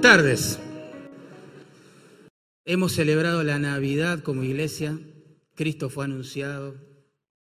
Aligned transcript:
Tardes. 0.00 0.60
Hemos 2.64 2.92
celebrado 2.92 3.42
la 3.42 3.58
Navidad 3.58 4.22
como 4.22 4.44
iglesia. 4.44 4.96
Cristo 5.56 5.90
fue 5.90 6.04
anunciado. 6.04 6.76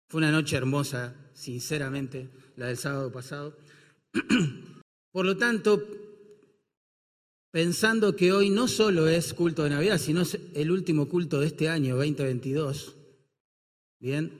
Fue 0.08 0.18
una 0.18 0.30
noche 0.30 0.56
hermosa, 0.56 1.14
sinceramente, 1.34 2.30
la 2.56 2.66
del 2.68 2.78
sábado 2.78 3.12
pasado. 3.12 3.58
Por 5.12 5.26
lo 5.26 5.36
tanto, 5.36 5.86
pensando 7.50 8.16
que 8.16 8.32
hoy 8.32 8.48
no 8.48 8.68
solo 8.68 9.06
es 9.06 9.34
culto 9.34 9.64
de 9.64 9.70
Navidad, 9.70 9.98
sino 9.98 10.22
es 10.22 10.38
el 10.54 10.70
último 10.70 11.08
culto 11.08 11.40
de 11.40 11.48
este 11.48 11.68
año 11.68 11.96
2022, 11.96 12.96
bien, 13.98 14.32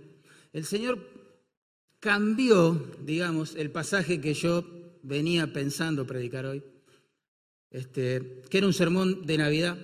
el 0.53 0.65
Señor 0.65 0.99
cambió, 1.99 2.83
digamos, 3.05 3.55
el 3.57 3.71
pasaje 3.71 4.21
que 4.21 4.33
yo 4.33 4.65
venía 5.03 5.53
pensando 5.53 6.07
predicar 6.07 6.47
hoy, 6.47 6.63
este, 7.71 8.43
que 8.51 8.59
era 8.59 8.67
un 8.67 8.73
sermón 8.73 9.27
de 9.27 9.39
Navidad, 9.39 9.79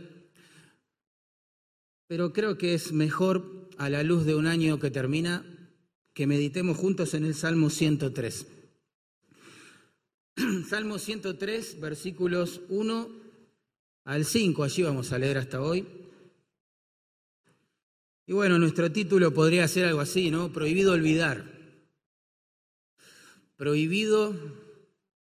pero 2.09 2.33
creo 2.33 2.57
que 2.59 2.75
es 2.75 2.93
mejor 2.93 3.69
a 3.79 3.91
la 3.91 4.03
luz 4.03 4.25
de 4.25 4.35
un 4.35 4.47
año 4.47 4.79
que 4.79 4.91
termina 4.91 5.45
que 6.15 6.27
meditemos 6.27 6.77
juntos 6.77 7.15
en 7.15 7.25
el 7.25 7.35
Salmo 7.35 7.69
103. 7.69 8.47
Salmo 10.69 10.99
103, 10.99 11.80
versículos 11.80 12.63
1 12.69 13.09
al 14.05 14.25
5, 14.25 14.65
allí 14.65 14.83
vamos 14.83 15.13
a 15.13 15.19
leer 15.19 15.39
hasta 15.39 15.61
hoy. 15.61 15.87
Y 18.27 18.33
bueno, 18.33 18.59
nuestro 18.59 18.91
título 18.91 19.33
podría 19.33 19.69
ser 19.69 19.87
algo 19.87 20.01
así, 20.01 20.30
¿no? 20.30 20.53
Prohibido 20.53 20.93
olvidar. 20.93 21.45
Prohibido 23.57 24.35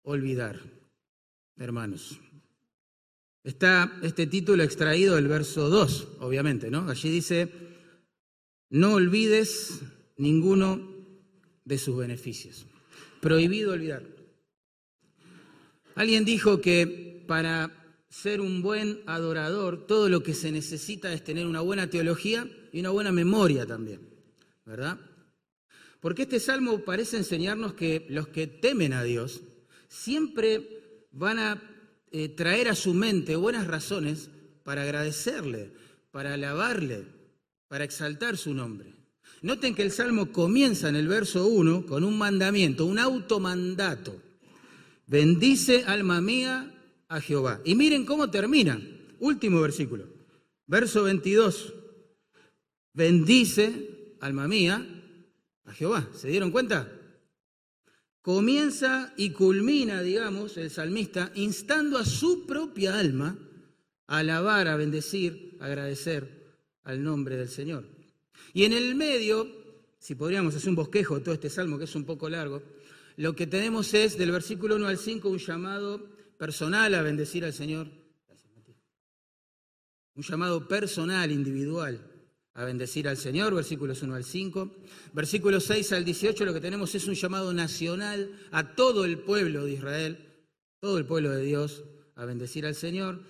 olvidar, 0.03 0.61
hermanos. 1.57 2.21
Está 3.45 3.99
este 4.03 4.27
título 4.29 4.63
extraído 4.63 5.17
del 5.17 5.27
verso 5.27 5.69
2, 5.69 6.09
obviamente, 6.21 6.71
¿no? 6.71 6.89
Allí 6.89 7.11
dice, 7.11 7.51
no 8.71 8.95
olvides 8.95 9.81
ninguno 10.17 10.81
de 11.65 11.79
sus 11.79 11.97
beneficios. 11.97 12.67
Prohibido 13.21 13.73
olvidar. 13.73 14.05
Alguien 15.97 16.25
dijo 16.25 16.61
que 16.61 17.25
para 17.27 17.97
ser 18.09 18.41
un 18.41 18.63
buen 18.63 19.01
adorador, 19.07 19.87
todo 19.87 20.09
lo 20.09 20.23
que 20.23 20.35
se 20.35 20.53
necesita 20.53 21.13
es 21.13 21.25
tener 21.25 21.47
una 21.47 21.61
buena 21.61 21.91
teología 21.91 22.49
y 22.73 22.81
una 22.81 22.91
buena 22.91 23.11
memoria 23.11 23.67
también, 23.67 24.01
¿verdad? 24.65 25.01
Porque 26.01 26.23
este 26.23 26.39
salmo 26.39 26.85
parece 26.85 27.17
enseñarnos 27.17 27.75
que 27.75 28.07
los 28.09 28.29
que 28.29 28.47
temen 28.47 28.93
a 28.93 29.03
Dios 29.03 29.43
siempre 29.89 31.07
van 31.11 31.39
a 31.39 31.72
eh, 32.13 32.29
traer 32.29 32.69
a 32.69 32.75
su 32.75 32.95
mente 32.95 33.37
buenas 33.37 33.67
razones 33.67 34.31
para 34.65 34.83
agradecerle, 34.83 35.73
para 36.11 36.35
alabarle, 36.35 37.07
para 37.69 37.85
exaltar 37.85 38.37
su 38.37 38.55
nombre. 38.55 38.95
Noten 39.41 39.75
que 39.75 39.83
el 39.83 39.91
salmo 39.91 40.31
comienza 40.31 40.89
en 40.89 40.97
el 40.97 41.09
verso 41.09 41.47
1 41.47 41.87
con 41.87 42.05
un 42.05 42.17
mandamiento, 42.17 42.87
un 42.87 42.99
automandato. 42.99 44.21
Bendice 45.07 45.85
alma 45.87 46.21
mía 46.21 46.73
a 47.09 47.21
Jehová. 47.21 47.61
Y 47.65 47.75
miren 47.75 48.07
cómo 48.07 48.31
termina. 48.31 48.81
Último 49.19 49.61
versículo. 49.61 50.07
Verso 50.67 51.03
22. 51.03 51.75
Bendice 52.93 54.17
alma 54.21 54.47
mía 54.47 54.87
a 55.65 55.73
Jehová. 55.73 56.09
¿Se 56.15 56.29
dieron 56.29 56.51
cuenta? 56.51 56.93
Comienza 58.23 59.13
y 59.17 59.31
culmina, 59.31 60.01
digamos, 60.01 60.57
el 60.57 60.71
salmista 60.71 61.33
instando 61.35 61.99
a 61.99 62.05
su 62.05 62.47
propia 62.47 62.97
alma 62.97 63.37
a 64.07 64.19
alabar, 64.19 64.69
a 64.69 64.77
bendecir, 64.77 65.57
a 65.59 65.67
agradecer 65.67 66.55
al 66.85 67.03
nombre 67.03 67.37
del 67.37 67.49
Señor. 67.49 67.85
Y 68.55 68.63
en 68.63 68.75
el 68.75 68.95
medio, 68.95 69.49
si 69.99 70.15
podríamos 70.15 70.55
hacer 70.55 70.69
un 70.69 70.77
bosquejo 70.77 71.17
de 71.17 71.23
todo 71.23 71.35
este 71.35 71.51
salmo, 71.51 71.79
que 71.79 71.85
es 71.85 71.95
un 71.97 72.05
poco 72.05 72.29
largo, 72.29 72.63
lo 73.17 73.35
que 73.35 73.49
tenemos 73.49 73.93
es 73.93 74.17
del 74.17 74.31
versículo 74.31 74.77
1 74.77 74.87
al 74.87 74.99
5 74.99 75.29
un 75.29 75.39
llamado 75.39 76.09
personal 76.39 76.95
a 76.95 77.03
bendecir 77.03 77.45
al 77.45 77.53
Señor. 77.53 77.89
Un 80.15 80.23
llamado 80.23 80.69
personal, 80.69 81.33
individual, 81.33 82.12
a 82.55 82.65
bendecir 82.65 83.09
al 83.09 83.17
Señor, 83.17 83.55
versículos 83.55 84.03
1 84.03 84.15
al 84.15 84.25
5. 84.25 84.71
Versículos 85.13 85.65
6 85.65 85.93
al 85.93 86.05
18 86.05 86.45
lo 86.45 86.55
que 86.55 86.61
tenemos 86.61 86.95
es 86.95 87.07
un 87.07 87.15
llamado 87.15 87.53
nacional 87.53 88.31
a 88.51 88.75
todo 88.75 89.05
el 89.05 89.19
pueblo 89.19 89.65
de 89.65 89.73
Israel, 89.73 90.19
todo 90.81 90.99
el 90.99 91.07
pueblo 91.07 91.31
de 91.31 91.43
Dios, 91.43 91.85
a 92.15 92.25
bendecir 92.25 92.67
al 92.67 92.75
Señor. 92.75 93.21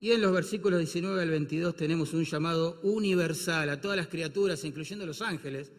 Y 0.00 0.12
en 0.12 0.20
los 0.20 0.32
versículos 0.32 0.78
19 0.78 1.22
al 1.22 1.30
22 1.30 1.74
tenemos 1.74 2.12
un 2.12 2.24
llamado 2.24 2.78
universal 2.82 3.68
a 3.70 3.80
todas 3.80 3.96
las 3.96 4.08
criaturas, 4.08 4.64
incluyendo 4.64 5.06
los 5.06 5.22
ángeles, 5.22 5.72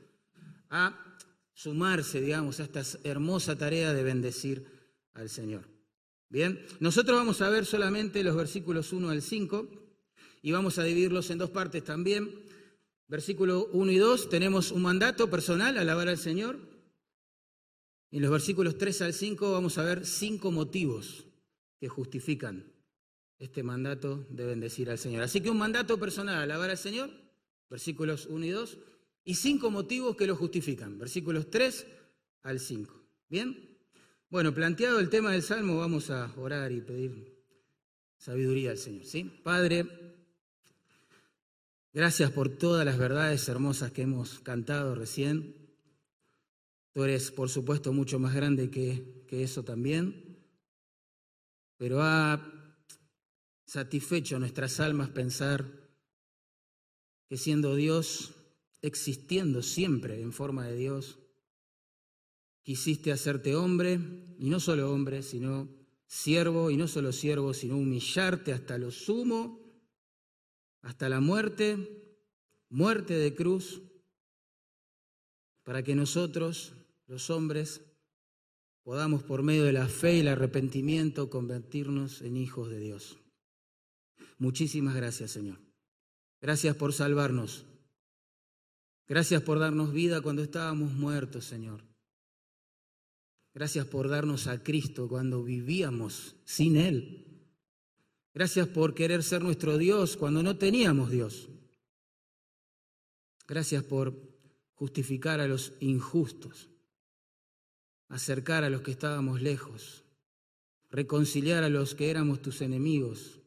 a 0.69 1.17
sumarse, 1.53 2.19
digamos, 2.19 2.59
a 2.59 2.63
esta 2.63 2.81
hermosa 3.03 3.57
tarea 3.57 3.93
de 3.93 4.03
bendecir 4.03 4.65
al 5.13 5.29
Señor. 5.29 5.67
Bien, 6.29 6.63
nosotros 6.79 7.17
vamos 7.17 7.41
a 7.41 7.49
ver 7.49 7.65
solamente 7.65 8.23
los 8.23 8.35
versículos 8.35 8.93
1 8.93 9.09
al 9.09 9.21
5 9.21 9.67
y 10.41 10.51
vamos 10.51 10.77
a 10.77 10.83
dividirlos 10.83 11.29
en 11.29 11.37
dos 11.37 11.49
partes 11.49 11.83
también. 11.83 12.48
Versículo 13.09 13.69
1 13.73 13.91
y 13.91 13.97
2 13.97 14.29
tenemos 14.29 14.71
un 14.71 14.83
mandato 14.83 15.31
personal, 15.31 15.79
alabar 15.79 16.07
al 16.07 16.19
Señor. 16.19 16.59
En 18.11 18.21
los 18.21 18.29
versículos 18.29 18.77
3 18.77 19.01
al 19.01 19.13
5 19.13 19.51
vamos 19.51 19.79
a 19.79 19.83
ver 19.83 20.05
cinco 20.05 20.51
motivos 20.51 21.25
que 21.79 21.89
justifican 21.89 22.71
este 23.39 23.63
mandato 23.63 24.27
de 24.29 24.45
bendecir 24.45 24.91
al 24.91 24.99
Señor. 24.99 25.23
Así 25.23 25.41
que 25.41 25.49
un 25.49 25.57
mandato 25.57 25.99
personal, 25.99 26.35
alabar 26.35 26.69
al 26.69 26.77
Señor, 26.77 27.09
versículos 27.67 28.27
1 28.27 28.45
y 28.45 28.49
2, 28.49 28.77
y 29.23 29.35
cinco 29.35 29.71
motivos 29.71 30.15
que 30.15 30.27
lo 30.27 30.35
justifican, 30.35 30.99
versículos 30.99 31.49
3 31.49 31.87
al 32.43 32.59
5. 32.59 32.93
¿Bien? 33.27 33.77
Bueno, 34.29 34.53
planteado 34.53 34.99
el 34.99 35.09
tema 35.09 35.31
del 35.31 35.41
Salmo, 35.41 35.77
vamos 35.77 36.11
a 36.11 36.31
orar 36.37 36.71
y 36.71 36.81
pedir 36.81 37.39
sabiduría 38.17 38.69
al 38.71 38.77
Señor. 38.77 39.05
¿sí? 39.05 39.23
Padre, 39.23 39.87
gracias 41.93 42.31
por 42.31 42.49
todas 42.49 42.85
las 42.85 42.97
verdades 42.97 43.47
hermosas 43.49 43.91
que 43.91 44.03
hemos 44.03 44.39
cantado 44.39 44.95
recién. 44.95 45.55
Tú 46.93 47.03
eres, 47.03 47.31
por 47.31 47.49
supuesto, 47.49 47.93
mucho 47.93 48.19
más 48.19 48.33
grande 48.33 48.69
que, 48.69 49.25
eso 49.29 49.63
también, 49.63 50.37
pero 51.77 52.01
ha 52.01 52.75
satisfecho 53.65 54.39
nuestras 54.39 54.79
almas 54.79 55.09
pensar 55.09 55.65
que 57.27 57.37
siendo 57.37 57.75
Dios, 57.75 58.31
existiendo 58.81 59.61
siempre 59.61 60.19
en 60.19 60.33
forma 60.33 60.65
de 60.65 60.75
Dios, 60.75 61.19
quisiste 62.63 63.11
hacerte 63.11 63.55
hombre, 63.55 63.99
y 64.39 64.49
no 64.49 64.59
solo 64.59 64.91
hombre, 64.91 65.21
sino 65.21 65.69
siervo, 66.07 66.71
y 66.71 66.77
no 66.77 66.87
solo 66.87 67.11
siervo, 67.11 67.53
sino 67.53 67.77
humillarte 67.77 68.51
hasta 68.51 68.79
lo 68.79 68.89
sumo, 68.89 69.58
hasta 70.81 71.09
la 71.09 71.19
muerte, 71.19 72.17
muerte 72.69 73.13
de 73.15 73.35
cruz, 73.35 73.81
para 75.63 75.83
que 75.83 75.95
nosotros, 75.95 76.73
los 77.07 77.29
hombres, 77.29 77.81
podamos 78.83 79.23
por 79.23 79.43
medio 79.43 79.65
de 79.65 79.73
la 79.73 79.87
fe 79.87 80.17
y 80.17 80.19
el 80.21 80.29
arrepentimiento 80.29 81.29
convertirnos 81.29 82.21
en 82.21 82.37
hijos 82.37 82.69
de 82.69 82.79
Dios. 82.79 83.17
Muchísimas 84.37 84.95
gracias, 84.95 85.31
Señor. 85.31 85.59
Gracias 86.41 86.75
por 86.75 86.93
salvarnos. 86.93 87.65
Gracias 89.07 89.41
por 89.41 89.59
darnos 89.59 89.91
vida 89.91 90.21
cuando 90.21 90.41
estábamos 90.41 90.93
muertos, 90.93 91.45
Señor. 91.45 91.83
Gracias 93.53 93.85
por 93.85 94.07
darnos 94.07 94.47
a 94.47 94.63
Cristo 94.63 95.07
cuando 95.09 95.43
vivíamos 95.43 96.35
sin 96.45 96.77
Él. 96.77 97.28
Gracias 98.33 98.67
por 98.67 98.93
querer 98.93 99.23
ser 99.23 99.41
nuestro 99.41 99.77
Dios 99.77 100.15
cuando 100.15 100.43
no 100.43 100.57
teníamos 100.57 101.09
Dios. 101.09 101.49
Gracias 103.47 103.83
por 103.83 104.13
justificar 104.73 105.39
a 105.39 105.47
los 105.47 105.73
injustos, 105.79 106.69
acercar 108.07 108.63
a 108.63 108.69
los 108.69 108.81
que 108.81 108.91
estábamos 108.91 109.41
lejos, 109.41 110.05
reconciliar 110.89 111.63
a 111.63 111.69
los 111.69 111.95
que 111.95 112.09
éramos 112.09 112.41
tus 112.41 112.61
enemigos, 112.61 113.39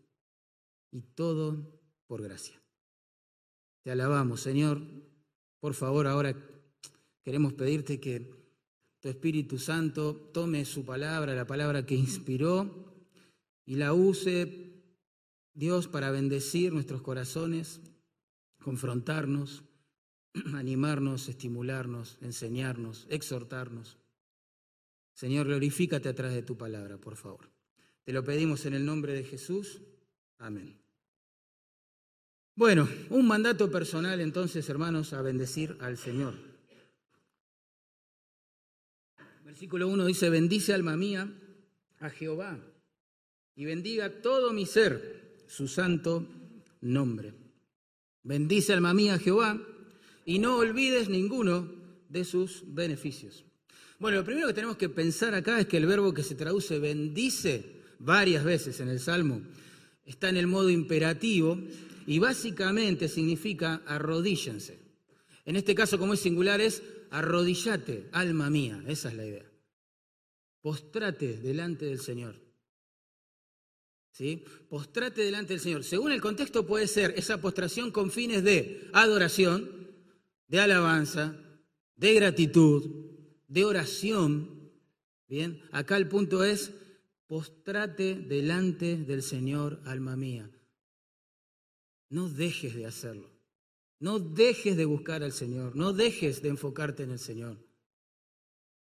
y 0.93 1.00
todo 1.00 1.81
por 2.06 2.23
gracia. 2.23 2.61
Te 3.82 3.90
alabamos, 3.90 4.40
Señor. 4.40 4.82
Por 5.58 5.75
favor, 5.75 6.06
ahora 6.06 6.37
queremos 7.25 7.55
pedirte 7.55 7.99
que 7.99 8.31
tu 9.00 9.08
Espíritu 9.08 9.58
Santo 9.58 10.14
tome 10.32 10.64
su 10.64 10.84
palabra, 10.84 11.34
la 11.34 11.46
palabra 11.46 11.87
que 11.87 11.94
inspiró, 11.94 12.93
y 13.64 13.76
la 13.76 13.94
use, 13.94 14.72
Dios, 15.55 15.89
para 15.89 16.11
bendecir 16.11 16.73
nuestros 16.73 17.03
corazones, 17.03 17.81
confrontarnos, 18.63 19.65
animarnos, 20.55 21.29
estimularnos, 21.29 22.19
enseñarnos, 22.23 23.07
exhortarnos. 23.11 23.99
Señor, 25.13 25.47
glorifícate 25.47 26.09
atrás 26.09 26.33
de 26.33 26.43
tu 26.43 26.57
palabra, 26.57 26.97
por 26.97 27.17
favor. 27.17 27.51
Te 28.05 28.13
lo 28.13 28.25
pedimos 28.25 28.65
en 28.65 28.75
el 28.75 28.85
nombre 28.85 29.13
de 29.13 29.25
Jesús. 29.25 29.83
Amén. 30.39 30.81
Bueno, 32.55 32.89
un 33.11 33.27
mandato 33.27 33.71
personal 33.71 34.21
entonces, 34.21 34.69
hermanos, 34.69 35.13
a 35.13 35.23
bendecir 35.23 35.77
al 35.81 35.97
Señor. 35.97 36.35
Versículo 39.45 39.89
1 39.89 40.07
dice, 40.07 40.31
bendice 40.31 40.73
alma 40.73 40.97
mía 40.97 41.31
a 42.01 42.11
Jehová 42.11 42.59
y 43.55 43.67
bendiga 43.67 44.23
todo 44.23 44.53
mi 44.53 44.67
ser 44.67 45.22
su 45.53 45.69
santo 45.69 46.27
nombre. 46.81 47.35
Bendice 48.23 48.73
alma 48.73 48.95
mía 48.95 49.19
Jehová 49.19 49.61
y 50.25 50.39
no 50.39 50.57
olvides 50.57 51.11
ninguno 51.11 51.71
de 52.09 52.25
sus 52.25 52.63
beneficios. 52.67 53.45
Bueno, 53.99 54.17
lo 54.19 54.25
primero 54.25 54.49
que 54.49 54.55
tenemos 54.55 54.79
que 54.79 54.89
pensar 54.89 55.35
acá 55.35 55.61
es 55.61 55.67
que 55.67 55.77
el 55.77 55.85
verbo 55.85 56.15
que 56.15 56.23
se 56.23 56.37
traduce 56.37 56.79
bendice 56.79 57.83
varias 57.99 58.45
veces 58.45 58.81
en 58.81 58.89
el 58.89 58.99
Salmo 58.99 59.43
está 60.07 60.31
en 60.31 60.39
el 60.39 60.47
modo 60.47 60.71
imperativo 60.71 61.59
y 62.07 62.19
básicamente 62.19 63.07
significa 63.09 63.83
arrodíllense. 63.87 64.81
En 65.45 65.57
este 65.57 65.75
caso, 65.75 65.99
como 65.99 66.15
es 66.15 66.21
singular, 66.21 66.63
es 66.63 66.83
arrodillate, 67.11 68.09
alma 68.13 68.49
mía, 68.49 68.83
esa 68.87 69.11
es 69.11 69.17
la 69.17 69.27
idea. 69.27 69.53
Postrate 70.63 71.37
delante 71.37 71.85
del 71.85 72.01
Señor. 72.01 72.52
¿Sí? 74.12 74.44
Postrate 74.69 75.23
delante 75.23 75.55
del 75.55 75.61
Señor. 75.61 75.85
Según 75.85 76.12
el 76.12 76.20
contexto 76.20 76.67
puede 76.67 76.87
ser 76.87 77.14
esa 77.17 77.41
postración 77.41 77.91
con 77.91 78.11
fines 78.11 78.44
de 78.44 78.91
adoración, 78.93 79.91
de 80.49 80.61
alabanza, 80.61 81.35
de 81.97 82.14
gratitud, 82.14 83.06
de 83.49 83.64
oración. 83.64 84.70
Bien, 85.29 85.62
acá 85.73 85.97
el 85.97 86.09
punto 86.09 86.44
es 86.44 86.73
postrate 87.26 88.14
delante 88.14 88.99
del 88.99 89.23
Señor, 89.23 89.81
alma 89.87 90.15
mía. 90.15 90.50
No 92.11 92.29
dejes 92.29 92.75
de 92.75 92.85
hacerlo. 92.85 93.31
No 93.99 94.19
dejes 94.19 94.76
de 94.76 94.85
buscar 94.85 95.23
al 95.23 95.32
Señor. 95.32 95.75
No 95.75 95.94
dejes 95.94 96.43
de 96.43 96.50
enfocarte 96.50 97.05
en 97.05 97.12
el 97.12 97.19
Señor. 97.19 97.56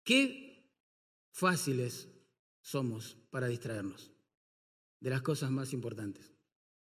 Qué 0.05 0.71
fáciles 1.33 2.09
somos 2.63 3.19
para 3.31 3.49
distraernos 3.49 4.12
de 5.03 5.11
las 5.11 5.23
cosas 5.23 5.51
más 5.51 5.73
importantes. 5.73 6.33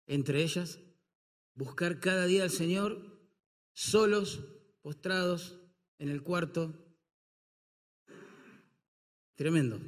Entre 0.07 0.43
ellas, 0.43 0.81
buscar 1.55 2.01
cada 2.01 2.27
día 2.27 2.43
al 2.43 2.51
Señor 2.51 3.01
solos, 3.73 4.41
postrados 4.83 5.61
en 5.99 6.09
el 6.09 6.23
cuarto. 6.23 6.75
Tremendo. 9.37 9.81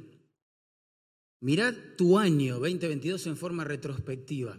Mirad 1.41 1.75
tu 1.97 2.17
año 2.17 2.59
2022 2.59 3.27
en 3.27 3.35
forma 3.35 3.65
retrospectiva 3.65 4.57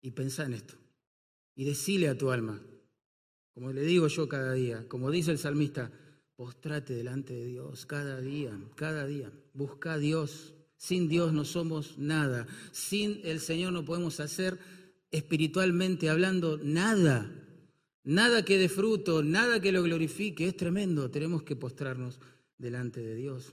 y 0.00 0.12
pensá 0.12 0.44
en 0.46 0.54
esto. 0.54 0.76
Y 1.56 1.64
decile 1.64 2.08
a 2.08 2.16
tu 2.16 2.30
alma, 2.30 2.62
como 3.52 3.72
le 3.72 3.82
digo 3.82 4.06
yo 4.06 4.28
cada 4.28 4.52
día, 4.52 4.88
como 4.88 5.10
dice 5.10 5.32
el 5.32 5.38
salmista, 5.38 5.90
postrate 6.36 6.94
delante 6.94 7.34
de 7.34 7.46
Dios 7.46 7.84
cada 7.84 8.20
día, 8.20 8.56
cada 8.76 9.04
día. 9.06 9.32
Busca 9.52 9.94
a 9.94 9.98
Dios. 9.98 10.54
Sin 10.80 11.10
Dios 11.10 11.34
no 11.34 11.44
somos 11.44 11.98
nada. 11.98 12.46
Sin 12.72 13.20
el 13.24 13.40
Señor 13.40 13.74
no 13.74 13.84
podemos 13.84 14.18
hacer 14.18 14.58
espiritualmente 15.10 16.08
hablando 16.08 16.58
nada. 16.62 17.30
Nada 18.02 18.46
que 18.46 18.56
dé 18.56 18.70
fruto, 18.70 19.22
nada 19.22 19.60
que 19.60 19.72
lo 19.72 19.82
glorifique. 19.82 20.48
Es 20.48 20.56
tremendo. 20.56 21.10
Tenemos 21.10 21.42
que 21.42 21.54
postrarnos 21.54 22.18
delante 22.56 23.02
de 23.02 23.14
Dios. 23.14 23.52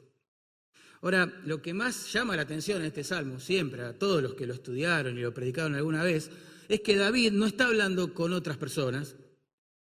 Ahora, 1.01 1.25
lo 1.43 1.61
que 1.61 1.73
más 1.73 2.13
llama 2.13 2.37
la 2.37 2.43
atención 2.43 2.79
en 2.79 2.87
este 2.87 3.03
salmo, 3.03 3.41
siempre 3.41 3.83
a 3.83 3.99
todos 3.99 4.23
los 4.23 4.33
que 4.33 4.47
lo 4.47 4.53
estudiaron 4.53 5.17
y 5.17 5.21
lo 5.21 5.33
predicaron 5.33 5.75
alguna 5.75 6.03
vez, 6.03 6.31
es 6.69 6.79
que 6.79 6.95
David 6.95 7.33
no 7.33 7.45
está 7.45 7.65
hablando 7.65 8.13
con 8.13 8.31
otras 8.31 8.55
personas, 8.55 9.17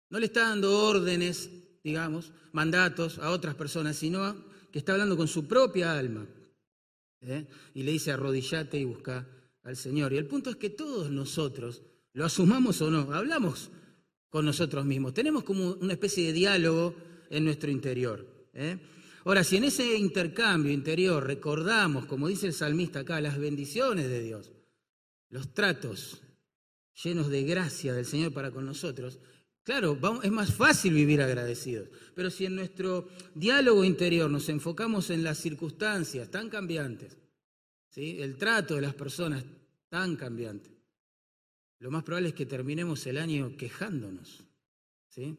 no 0.09 0.18
le 0.18 0.25
está 0.25 0.50
dando 0.50 0.80
órdenes, 0.80 1.51
digamos, 1.83 2.31
mandatos 2.53 3.19
a 3.19 3.30
otras 3.30 3.53
personas, 3.53 3.97
sino 3.97 4.36
que 4.71 4.80
está 4.80 4.94
hablando 4.94 5.15
con 5.15 5.27
su 5.27 5.47
propia 5.47 5.95
alma. 5.95 6.25
¿Eh? 7.27 7.48
Y 7.74 7.83
le 7.83 7.92
dice, 7.92 8.12
arrodillate 8.12 8.80
y 8.80 8.86
busca 8.86 9.27
al 9.63 9.75
Señor. 9.75 10.13
Y 10.13 10.18
el 10.18 10.27
punto 10.27 10.50
es 10.50 10.56
que 10.56 10.69
todos 10.69 11.12
nosotros, 11.12 11.83
lo 12.13 12.25
asumamos 12.25 12.81
o 12.81 12.89
no, 12.89 13.13
hablamos 13.13 13.72
con 14.30 14.45
nosotros 14.45 14.86
mismos. 14.86 15.13
Tenemos 15.13 15.44
como 15.44 15.74
una 15.74 15.94
especie 15.94 16.27
de 16.27 16.33
diálogo 16.33 16.95
en 17.30 17.45
nuestro 17.45 17.72
interior. 17.72 18.25
¿eh? 18.54 18.77
Ahora, 19.25 19.44
si 19.44 19.57
en 19.57 19.66
ese 19.66 19.98
intercambio 19.98 20.72
interior 20.72 21.25
recordamos, 21.25 22.06
como 22.06 22.27
dice 22.27 22.48
el 22.48 22.54
salmista 22.54 23.00
acá, 23.00 23.19
las 23.22 23.38
bendiciones 23.38 24.07
de 24.07 24.21
Dios, 24.21 24.51
los 25.30 25.54
tratos 25.54 26.21
llenos 27.04 27.30
de 27.30 27.44
gracia 27.44 27.94
del 27.94 28.06
Señor 28.06 28.33
para 28.33 28.51
con 28.51 28.66
nosotros, 28.66 29.19
claro, 29.65 30.00
es 30.23 30.31
más 30.31 30.53
fácil 30.53 30.94
vivir 30.94 31.21
agradecidos. 31.21 31.89
Pero 32.13 32.29
si 32.29 32.45
en 32.45 32.56
nuestro 32.56 33.09
diálogo 33.33 33.83
interior 33.83 34.29
nos 34.29 34.47
enfocamos 34.47 35.09
en 35.09 35.23
las 35.23 35.39
circunstancias 35.39 36.31
tan 36.31 36.50
cambiantes, 36.50 37.17
el 37.95 38.38
trato 38.38 38.75
de 38.75 38.81
las 38.81 38.94
personas 38.94 39.44
tan 39.89 40.15
cambiante, 40.15 40.69
lo 41.79 41.91
más 41.91 42.03
probable 42.03 42.29
es 42.29 42.35
que 42.35 42.45
terminemos 42.45 43.06
el 43.07 43.17
año 43.17 43.57
quejándonos. 43.57 44.44
¿sí? 45.09 45.38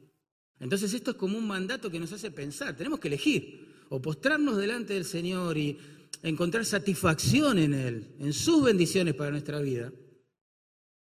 Entonces 0.58 0.93
esto 0.93 1.12
es 1.12 1.17
como 1.17 1.38
un 1.38 1.46
mandato 1.46 1.90
que 1.90 2.00
nos 2.00 2.12
hace 2.12 2.31
pensar, 2.31 2.76
tenemos 2.76 3.00
que 3.00 3.08
elegir 3.08 3.84
o 3.88 4.02
postrarnos 4.02 4.56
delante 4.56 4.94
del 4.94 5.05
Señor 5.05 5.56
y 5.56 5.79
encontrar 6.22 6.64
satisfacción 6.64 7.58
en 7.58 7.75
Él, 7.75 8.17
en 8.19 8.32
sus 8.32 8.64
bendiciones 8.64 9.14
para 9.14 9.31
nuestra 9.31 9.61
vida, 9.61 9.93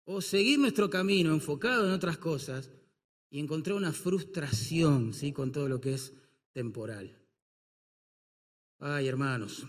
o 0.04 0.20
seguir 0.20 0.58
nuestro 0.58 0.88
camino 0.88 1.32
enfocado 1.32 1.86
en 1.86 1.92
otras 1.92 2.18
cosas 2.18 2.70
y 3.30 3.40
encontrar 3.40 3.76
una 3.76 3.92
frustración 3.92 5.12
¿sí? 5.12 5.32
con 5.32 5.52
todo 5.52 5.68
lo 5.68 5.80
que 5.80 5.94
es 5.94 6.12
temporal. 6.52 7.18
Ay, 8.78 9.08
hermanos, 9.08 9.66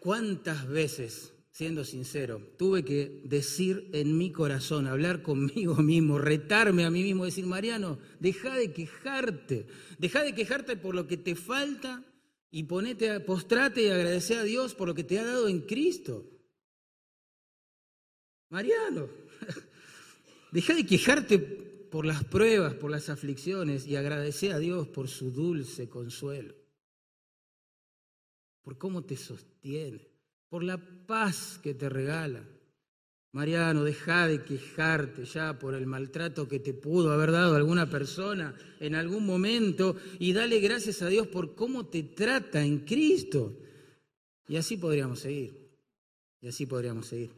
¿cuántas 0.00 0.68
veces 0.68 1.32
siendo 1.56 1.86
sincero, 1.86 2.52
tuve 2.58 2.84
que 2.84 3.22
decir 3.24 3.88
en 3.94 4.18
mi 4.18 4.30
corazón, 4.30 4.86
hablar 4.86 5.22
conmigo 5.22 5.76
mismo, 5.82 6.18
retarme 6.18 6.84
a 6.84 6.90
mí 6.90 7.02
mismo, 7.02 7.24
decir, 7.24 7.46
Mariano, 7.46 7.98
deja 8.20 8.54
de 8.54 8.74
quejarte, 8.74 9.66
deja 9.96 10.22
de 10.22 10.34
quejarte 10.34 10.76
por 10.76 10.94
lo 10.94 11.06
que 11.06 11.16
te 11.16 11.34
falta 11.34 12.04
y 12.50 12.64
ponete, 12.64 13.20
postrate 13.20 13.84
y 13.84 13.88
agradece 13.88 14.36
a 14.36 14.42
Dios 14.42 14.74
por 14.74 14.88
lo 14.88 14.94
que 14.94 15.04
te 15.04 15.18
ha 15.18 15.24
dado 15.24 15.48
en 15.48 15.62
Cristo. 15.62 16.30
Mariano, 18.50 19.08
deja 20.52 20.74
de 20.74 20.84
quejarte 20.84 21.65
por 21.96 22.04
las 22.04 22.24
pruebas, 22.24 22.74
por 22.74 22.90
las 22.90 23.08
aflicciones 23.08 23.86
y 23.86 23.96
agradece 23.96 24.52
a 24.52 24.58
Dios 24.58 24.86
por 24.86 25.08
su 25.08 25.30
dulce 25.30 25.88
consuelo, 25.88 26.54
por 28.60 28.76
cómo 28.76 29.04
te 29.04 29.16
sostiene 29.16 30.06
por 30.50 30.62
la 30.62 30.76
paz 30.76 31.58
que 31.62 31.72
te 31.72 31.88
regala. 31.88 32.46
Mariano, 33.32 33.82
deja 33.82 34.28
de 34.28 34.44
quejarte 34.44 35.24
ya 35.24 35.58
por 35.58 35.74
el 35.74 35.86
maltrato 35.86 36.46
que 36.46 36.58
te 36.58 36.74
pudo 36.74 37.12
haber 37.12 37.32
dado 37.32 37.56
alguna 37.56 37.88
persona 37.88 38.54
en 38.78 38.94
algún 38.94 39.24
momento 39.24 39.96
y 40.18 40.34
dale 40.34 40.60
gracias 40.60 41.00
a 41.00 41.08
Dios 41.08 41.26
por 41.28 41.54
cómo 41.54 41.86
te 41.86 42.02
trata 42.02 42.62
en 42.62 42.80
Cristo. 42.80 43.58
Y 44.46 44.56
así 44.56 44.76
podríamos 44.76 45.20
seguir. 45.20 45.70
Y 46.42 46.48
así 46.48 46.66
podríamos 46.66 47.06
seguir. 47.06 47.30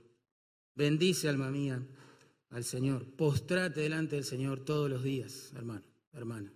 Bendice, 0.74 1.28
alma 1.28 1.48
mía, 1.48 1.80
al 2.50 2.64
Señor. 2.64 3.06
Postrate 3.16 3.80
delante 3.80 4.16
del 4.16 4.24
Señor 4.24 4.64
todos 4.64 4.88
los 4.90 5.02
días, 5.02 5.52
hermano, 5.54 5.84
hermana. 6.12 6.52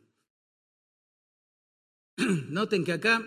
Noten 2.49 2.85
que 2.85 2.93
acá 2.93 3.25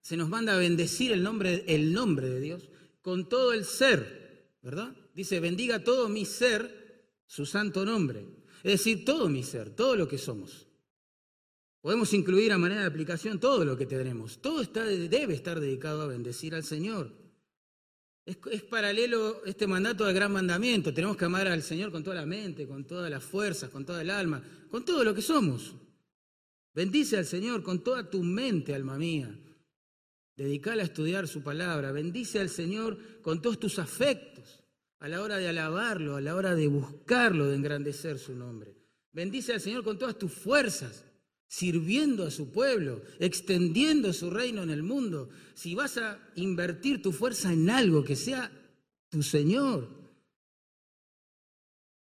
se 0.00 0.16
nos 0.16 0.28
manda 0.28 0.54
a 0.54 0.58
bendecir 0.58 1.12
el 1.12 1.22
nombre, 1.22 1.64
el 1.66 1.92
nombre 1.92 2.28
de 2.28 2.40
Dios 2.40 2.68
con 3.02 3.28
todo 3.28 3.52
el 3.52 3.64
ser, 3.64 4.56
¿verdad? 4.62 4.94
Dice, 5.14 5.40
bendiga 5.40 5.82
todo 5.82 6.08
mi 6.08 6.24
ser, 6.24 7.08
su 7.26 7.46
santo 7.46 7.84
nombre. 7.84 8.26
Es 8.62 8.72
decir, 8.72 9.04
todo 9.04 9.28
mi 9.28 9.42
ser, 9.42 9.70
todo 9.70 9.96
lo 9.96 10.06
que 10.06 10.18
somos. 10.18 10.66
Podemos 11.80 12.12
incluir 12.12 12.52
a 12.52 12.58
manera 12.58 12.82
de 12.82 12.86
aplicación 12.86 13.40
todo 13.40 13.64
lo 13.64 13.76
que 13.76 13.86
tenemos. 13.86 14.42
Todo 14.42 14.60
está, 14.60 14.84
debe 14.84 15.34
estar 15.34 15.60
dedicado 15.60 16.02
a 16.02 16.06
bendecir 16.08 16.54
al 16.54 16.64
Señor. 16.64 17.19
Es, 18.24 18.62
paralelo 18.62 19.44
este 19.44 19.66
mandato 19.66 20.04
al 20.04 20.14
gran 20.14 20.32
mandamiento. 20.32 20.92
Tenemos 20.92 21.16
que 21.16 21.24
amar 21.24 21.48
al 21.48 21.62
Señor 21.62 21.90
con 21.90 22.04
toda 22.04 22.16
la 22.16 22.26
mente, 22.26 22.66
con 22.66 22.86
todas 22.86 23.10
las 23.10 23.24
fuerzas, 23.24 23.70
con 23.70 23.84
toda 23.84 24.02
el 24.02 24.10
alma, 24.10 24.42
con 24.70 24.84
todo 24.84 25.02
lo 25.04 25.14
que 25.14 25.22
somos. 25.22 25.74
Bendice 26.74 27.16
al 27.16 27.26
Señor 27.26 27.62
con 27.62 27.82
toda 27.82 28.08
tu 28.08 28.22
mente, 28.22 28.74
alma 28.74 28.96
mía. 28.96 29.36
Dedicala 30.36 30.82
a 30.82 30.86
estudiar 30.86 31.26
su 31.26 31.42
palabra. 31.42 31.92
Bendice 31.92 32.38
al 32.40 32.48
Señor 32.48 32.98
con 33.22 33.42
todos 33.42 33.58
tus 33.58 33.78
afectos, 33.78 34.62
a 35.00 35.08
la 35.08 35.22
hora 35.22 35.38
de 35.38 35.48
alabarlo, 35.48 36.16
a 36.16 36.20
la 36.20 36.34
hora 36.36 36.54
de 36.54 36.68
buscarlo, 36.68 37.46
de 37.46 37.56
engrandecer 37.56 38.18
su 38.18 38.34
nombre. 38.36 38.76
Bendice 39.12 39.52
al 39.52 39.60
Señor 39.60 39.82
con 39.82 39.98
todas 39.98 40.16
tus 40.16 40.32
fuerzas. 40.32 41.04
Sirviendo 41.50 42.24
a 42.24 42.30
su 42.30 42.52
pueblo, 42.52 43.02
extendiendo 43.18 44.12
su 44.12 44.30
reino 44.30 44.62
en 44.62 44.70
el 44.70 44.84
mundo, 44.84 45.30
si 45.54 45.74
vas 45.74 45.98
a 45.98 46.20
invertir 46.36 47.02
tu 47.02 47.10
fuerza 47.10 47.52
en 47.52 47.68
algo 47.68 48.04
que 48.04 48.14
sea 48.14 48.52
tu 49.08 49.24
Señor, 49.24 49.88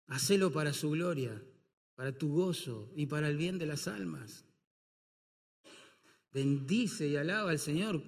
hacelo 0.07 0.53
para 0.53 0.75
su 0.75 0.91
gloria, 0.91 1.43
para 1.95 2.13
tu 2.13 2.29
gozo 2.29 2.93
y 2.95 3.07
para 3.07 3.31
el 3.31 3.39
bien 3.39 3.59
de 3.59 3.65
las 3.65 3.89
almas. 3.89 4.45
Bendice 6.31 7.09
y 7.09 7.17
alaba 7.17 7.51
al 7.51 7.59
Señor 7.59 8.03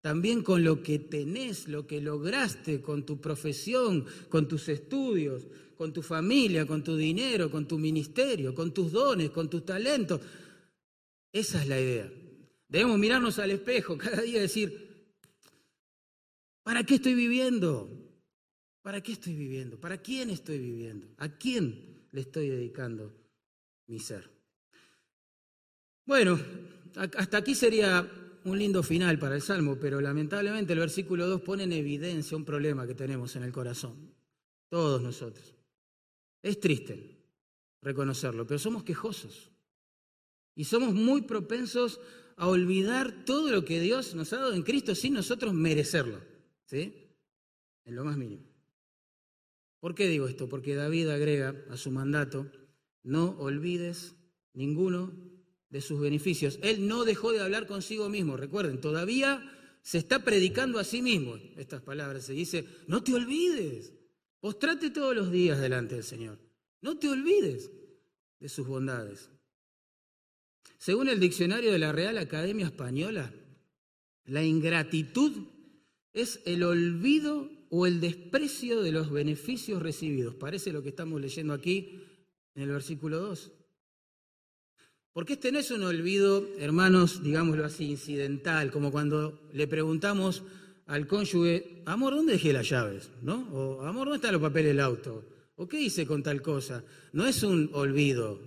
también 0.00 0.42
con 0.42 0.64
lo 0.64 0.82
que 0.82 0.98
tenés, 0.98 1.68
lo 1.68 1.86
que 1.86 2.00
lograste, 2.00 2.80
con 2.80 3.04
tu 3.04 3.20
profesión, 3.20 4.06
con 4.30 4.48
tus 4.48 4.70
estudios, 4.70 5.46
con 5.76 5.92
tu 5.92 6.00
familia, 6.00 6.64
con 6.64 6.82
tu 6.82 6.96
dinero, 6.96 7.50
con 7.50 7.68
tu 7.68 7.76
ministerio, 7.78 8.54
con 8.54 8.72
tus 8.72 8.92
dones, 8.92 9.28
con 9.28 9.50
tus 9.50 9.66
talentos. 9.66 10.22
Esa 11.36 11.60
es 11.60 11.68
la 11.68 11.78
idea. 11.78 12.10
Debemos 12.66 12.98
mirarnos 12.98 13.38
al 13.38 13.50
espejo 13.50 13.98
cada 13.98 14.22
día 14.22 14.38
y 14.38 14.40
decir, 14.40 15.20
¿para 16.62 16.82
qué 16.82 16.94
estoy 16.94 17.12
viviendo? 17.12 17.90
¿Para 18.80 19.02
qué 19.02 19.12
estoy 19.12 19.34
viviendo? 19.34 19.78
¿Para 19.78 19.98
quién 19.98 20.30
estoy 20.30 20.58
viviendo? 20.58 21.08
¿A 21.18 21.28
quién 21.28 22.08
le 22.10 22.22
estoy 22.22 22.48
dedicando 22.48 23.12
mi 23.86 23.98
ser? 23.98 24.30
Bueno, 26.06 26.40
hasta 26.94 27.36
aquí 27.36 27.54
sería 27.54 28.10
un 28.44 28.58
lindo 28.58 28.82
final 28.82 29.18
para 29.18 29.34
el 29.34 29.42
Salmo, 29.42 29.76
pero 29.78 30.00
lamentablemente 30.00 30.72
el 30.72 30.78
versículo 30.78 31.26
2 31.26 31.42
pone 31.42 31.64
en 31.64 31.72
evidencia 31.74 32.34
un 32.34 32.46
problema 32.46 32.86
que 32.86 32.94
tenemos 32.94 33.36
en 33.36 33.42
el 33.42 33.52
corazón, 33.52 34.14
todos 34.70 35.02
nosotros. 35.02 35.54
Es 36.42 36.58
triste 36.60 37.26
reconocerlo, 37.82 38.46
pero 38.46 38.58
somos 38.58 38.84
quejosos 38.84 39.50
y 40.56 40.64
somos 40.64 40.94
muy 40.94 41.22
propensos 41.22 42.00
a 42.36 42.48
olvidar 42.48 43.24
todo 43.24 43.50
lo 43.50 43.64
que 43.64 43.78
Dios 43.78 44.14
nos 44.14 44.32
ha 44.32 44.38
dado 44.38 44.54
en 44.54 44.62
Cristo 44.62 44.94
sin 44.94 45.14
nosotros 45.14 45.54
merecerlo, 45.54 46.20
¿sí? 46.64 47.12
En 47.84 47.94
lo 47.94 48.04
más 48.04 48.16
mínimo. 48.16 48.42
¿Por 49.78 49.94
qué 49.94 50.08
digo 50.08 50.26
esto? 50.26 50.48
Porque 50.48 50.74
David 50.74 51.10
agrega 51.10 51.54
a 51.70 51.76
su 51.76 51.90
mandato, 51.90 52.50
no 53.04 53.38
olvides 53.38 54.16
ninguno 54.54 55.12
de 55.68 55.80
sus 55.80 56.00
beneficios. 56.00 56.58
Él 56.62 56.88
no 56.88 57.04
dejó 57.04 57.32
de 57.32 57.40
hablar 57.40 57.66
consigo 57.66 58.08
mismo. 58.08 58.36
Recuerden, 58.36 58.80
todavía 58.80 59.52
se 59.82 59.98
está 59.98 60.24
predicando 60.24 60.78
a 60.78 60.84
sí 60.84 61.02
mismo 61.02 61.36
estas 61.56 61.82
palabras. 61.82 62.24
Se 62.24 62.32
dice, 62.32 62.66
no 62.86 63.04
te 63.04 63.14
olvides, 63.14 63.92
postrate 64.40 64.90
todos 64.90 65.14
los 65.14 65.30
días 65.30 65.60
delante 65.60 65.94
del 65.94 66.04
Señor. 66.04 66.38
No 66.80 66.98
te 66.98 67.08
olvides 67.08 67.70
de 68.40 68.48
sus 68.48 68.66
bondades. 68.66 69.30
Según 70.86 71.08
el 71.08 71.18
diccionario 71.18 71.72
de 71.72 71.80
la 71.80 71.90
Real 71.90 72.16
Academia 72.16 72.66
Española, 72.66 73.32
la 74.24 74.44
ingratitud 74.44 75.32
es 76.12 76.40
el 76.44 76.62
olvido 76.62 77.50
o 77.70 77.88
el 77.88 78.00
desprecio 78.00 78.82
de 78.82 78.92
los 78.92 79.10
beneficios 79.10 79.82
recibidos. 79.82 80.36
Parece 80.36 80.70
lo 80.70 80.84
que 80.84 80.90
estamos 80.90 81.20
leyendo 81.20 81.54
aquí 81.54 82.04
en 82.54 82.62
el 82.62 82.68
versículo 82.68 83.18
2. 83.18 83.50
Porque 85.12 85.32
este 85.32 85.50
no 85.50 85.58
es 85.58 85.72
un 85.72 85.82
olvido, 85.82 86.46
hermanos, 86.56 87.20
digámoslo 87.20 87.64
así, 87.64 87.86
incidental, 87.86 88.70
como 88.70 88.92
cuando 88.92 89.40
le 89.54 89.66
preguntamos 89.66 90.44
al 90.86 91.08
cónyuge, 91.08 91.82
amor, 91.86 92.14
¿dónde 92.14 92.34
dejé 92.34 92.52
las 92.52 92.68
llaves? 92.68 93.10
¿No? 93.22 93.40
O, 93.52 93.82
amor, 93.82 94.04
¿dónde 94.04 94.18
están 94.18 94.34
los 94.34 94.40
papeles 94.40 94.68
del 94.68 94.78
auto? 94.78 95.24
¿O 95.56 95.66
qué 95.66 95.80
hice 95.80 96.06
con 96.06 96.22
tal 96.22 96.42
cosa? 96.42 96.84
No 97.12 97.26
es 97.26 97.42
un 97.42 97.70
olvido 97.72 98.38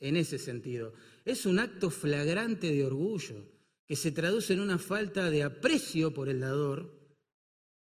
en 0.00 0.16
ese 0.16 0.38
sentido, 0.38 0.94
es 1.24 1.46
un 1.46 1.58
acto 1.58 1.90
flagrante 1.90 2.72
de 2.72 2.84
orgullo 2.84 3.48
que 3.86 3.96
se 3.96 4.12
traduce 4.12 4.52
en 4.54 4.60
una 4.60 4.78
falta 4.78 5.30
de 5.30 5.42
aprecio 5.42 6.14
por 6.14 6.28
el 6.28 6.40
dador 6.40 6.98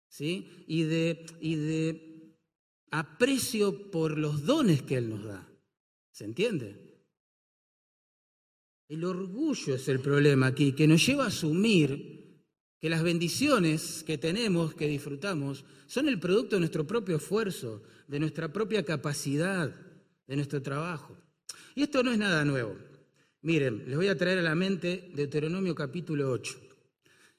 ¿sí? 0.08 0.66
y, 0.68 0.84
de, 0.84 1.26
y 1.40 1.56
de 1.56 2.36
aprecio 2.92 3.92
por 3.92 4.18
los 4.18 4.46
dones 4.46 4.82
que 4.82 4.96
Él 4.96 5.10
nos 5.10 5.24
da. 5.24 5.48
¿Se 6.12 6.26
entiende? 6.26 6.90
El 8.90 9.06
orgullo 9.06 9.76
es 9.76 9.88
el 9.88 10.00
problema 10.00 10.48
aquí, 10.48 10.74
que 10.74 10.88
nos 10.88 11.06
lleva 11.06 11.26
a 11.26 11.28
asumir 11.28 12.44
que 12.80 12.90
las 12.90 13.04
bendiciones 13.04 14.04
que 14.04 14.18
tenemos, 14.18 14.74
que 14.74 14.88
disfrutamos, 14.88 15.64
son 15.86 16.08
el 16.08 16.20
producto 16.20 16.56
de 16.56 16.62
nuestro 16.62 16.88
propio 16.88 17.18
esfuerzo, 17.18 17.84
de 18.08 18.20
nuestra 18.20 18.52
propia 18.52 18.84
capacidad, 18.84 19.76
de 20.26 20.36
nuestro 20.36 20.62
trabajo. 20.62 21.16
Y 21.76 21.84
esto 21.84 22.02
no 22.04 22.12
es 22.12 22.18
nada 22.18 22.44
nuevo. 22.46 22.89
Miren, 23.42 23.86
les 23.88 23.96
voy 23.96 24.08
a 24.08 24.18
traer 24.18 24.40
a 24.40 24.44
la 24.44 24.56
mente 24.56 25.12
Deuteronomio 25.16 25.74
capítulo 25.74 26.30
8. 26.30 26.60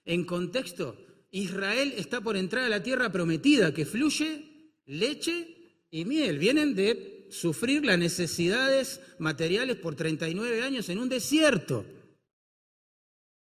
En 0.07 0.25
contexto, 0.25 0.97
Israel 1.31 1.93
está 1.97 2.23
por 2.23 2.37
entrar 2.37 2.65
a 2.65 2.71
la 2.71 2.83
tierra 2.83 3.13
prometida, 3.13 3.75
que 3.75 3.85
fluye 3.85 4.81
leche 4.87 5.85
y 5.91 6.05
miel. 6.07 6.39
Vienen 6.39 6.75
de 6.75 7.29
sufrir 7.31 7.85
las 7.85 7.99
necesidades 7.99 9.01
materiales 9.19 9.77
por 9.77 9.95
39 9.95 10.63
años 10.63 10.89
en 10.89 10.99
un 10.99 11.09
desierto. 11.11 11.85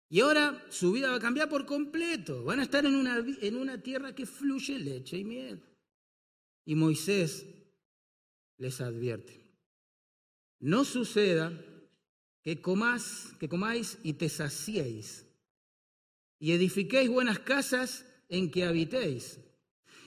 Y 0.09 0.19
ahora 0.19 0.65
su 0.69 0.91
vida 0.91 1.11
va 1.11 1.15
a 1.15 1.21
cambiar 1.21 1.47
por 1.47 1.65
completo. 1.65 2.43
Van 2.43 2.59
a 2.59 2.63
estar 2.63 2.85
en 2.85 2.95
una, 2.95 3.25
en 3.41 3.55
una 3.55 3.81
tierra 3.81 4.13
que 4.13 4.25
fluye 4.25 4.77
leche 4.79 5.17
y 5.17 5.23
miel. 5.23 5.63
Y 6.65 6.75
Moisés 6.75 7.45
les 8.57 8.81
advierte, 8.81 9.41
no 10.59 10.83
suceda 10.83 11.53
que, 12.43 12.61
comás, 12.61 13.33
que 13.39 13.49
comáis 13.49 13.97
y 14.03 14.13
te 14.13 14.29
saciéis, 14.29 15.25
y 16.39 16.51
edifiquéis 16.53 17.09
buenas 17.09 17.39
casas 17.39 18.05
en 18.29 18.49
que 18.51 18.63
habitéis, 18.63 19.39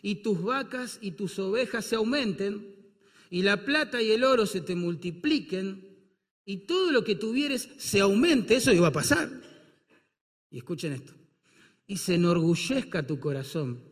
y 0.02 0.16
tus 0.16 0.42
vacas 0.42 0.98
y 1.00 1.12
tus 1.12 1.38
ovejas 1.38 1.84
se 1.84 1.96
aumenten, 1.96 2.72
y 3.30 3.42
la 3.42 3.64
plata 3.64 4.02
y 4.02 4.10
el 4.10 4.24
oro 4.24 4.46
se 4.46 4.60
te 4.60 4.74
multipliquen 4.74 5.92
y 6.44 6.66
todo 6.66 6.90
lo 6.90 7.04
que 7.04 7.14
tuvieres 7.14 7.68
se 7.78 8.00
aumente, 8.00 8.56
eso 8.56 8.72
iba 8.72 8.88
a 8.88 8.92
pasar. 8.92 9.30
Y 10.50 10.58
escuchen 10.58 10.92
esto, 10.92 11.14
y 11.86 11.96
se 11.96 12.16
enorgullezca 12.16 13.06
tu 13.06 13.18
corazón 13.20 13.82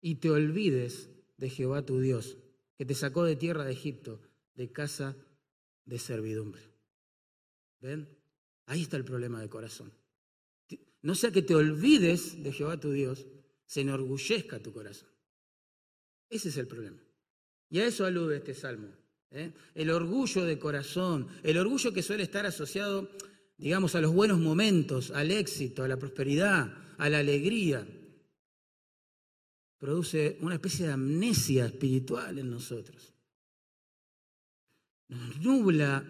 y 0.00 0.16
te 0.16 0.30
olvides 0.30 1.10
de 1.36 1.50
Jehová 1.50 1.84
tu 1.84 2.00
Dios, 2.00 2.36
que 2.76 2.84
te 2.84 2.94
sacó 2.94 3.24
de 3.24 3.34
tierra 3.34 3.64
de 3.64 3.72
Egipto, 3.72 4.20
de 4.54 4.70
casa 4.70 5.16
de 5.84 5.98
servidumbre. 5.98 6.62
Ahí 8.66 8.82
está 8.82 8.96
el 8.96 9.04
problema 9.04 9.40
del 9.40 9.48
corazón. 9.48 9.92
No 11.02 11.14
sea 11.14 11.30
que 11.30 11.42
te 11.42 11.54
olvides 11.54 12.42
de 12.42 12.52
Jehová 12.52 12.80
tu 12.80 12.90
Dios, 12.90 13.26
se 13.64 13.82
enorgullezca 13.82 14.60
tu 14.60 14.72
corazón. 14.72 15.08
Ese 16.28 16.48
es 16.48 16.56
el 16.56 16.66
problema. 16.66 17.00
Y 17.70 17.78
a 17.78 17.86
eso 17.86 18.04
alude 18.04 18.38
este 18.38 18.54
salmo. 18.54 18.88
¿eh? 19.30 19.52
El 19.74 19.90
orgullo 19.90 20.44
de 20.44 20.58
corazón, 20.58 21.28
el 21.42 21.58
orgullo 21.58 21.92
que 21.92 22.02
suele 22.02 22.24
estar 22.24 22.46
asociado, 22.46 23.10
digamos, 23.56 23.94
a 23.94 24.00
los 24.00 24.12
buenos 24.12 24.38
momentos, 24.38 25.10
al 25.10 25.30
éxito, 25.30 25.84
a 25.84 25.88
la 25.88 25.96
prosperidad, 25.96 26.72
a 26.98 27.08
la 27.08 27.18
alegría, 27.18 27.86
produce 29.78 30.38
una 30.40 30.54
especie 30.54 30.86
de 30.86 30.92
amnesia 30.92 31.66
espiritual 31.66 32.38
en 32.38 32.50
nosotros. 32.50 33.14
Nos 35.08 35.38
nubla 35.40 36.04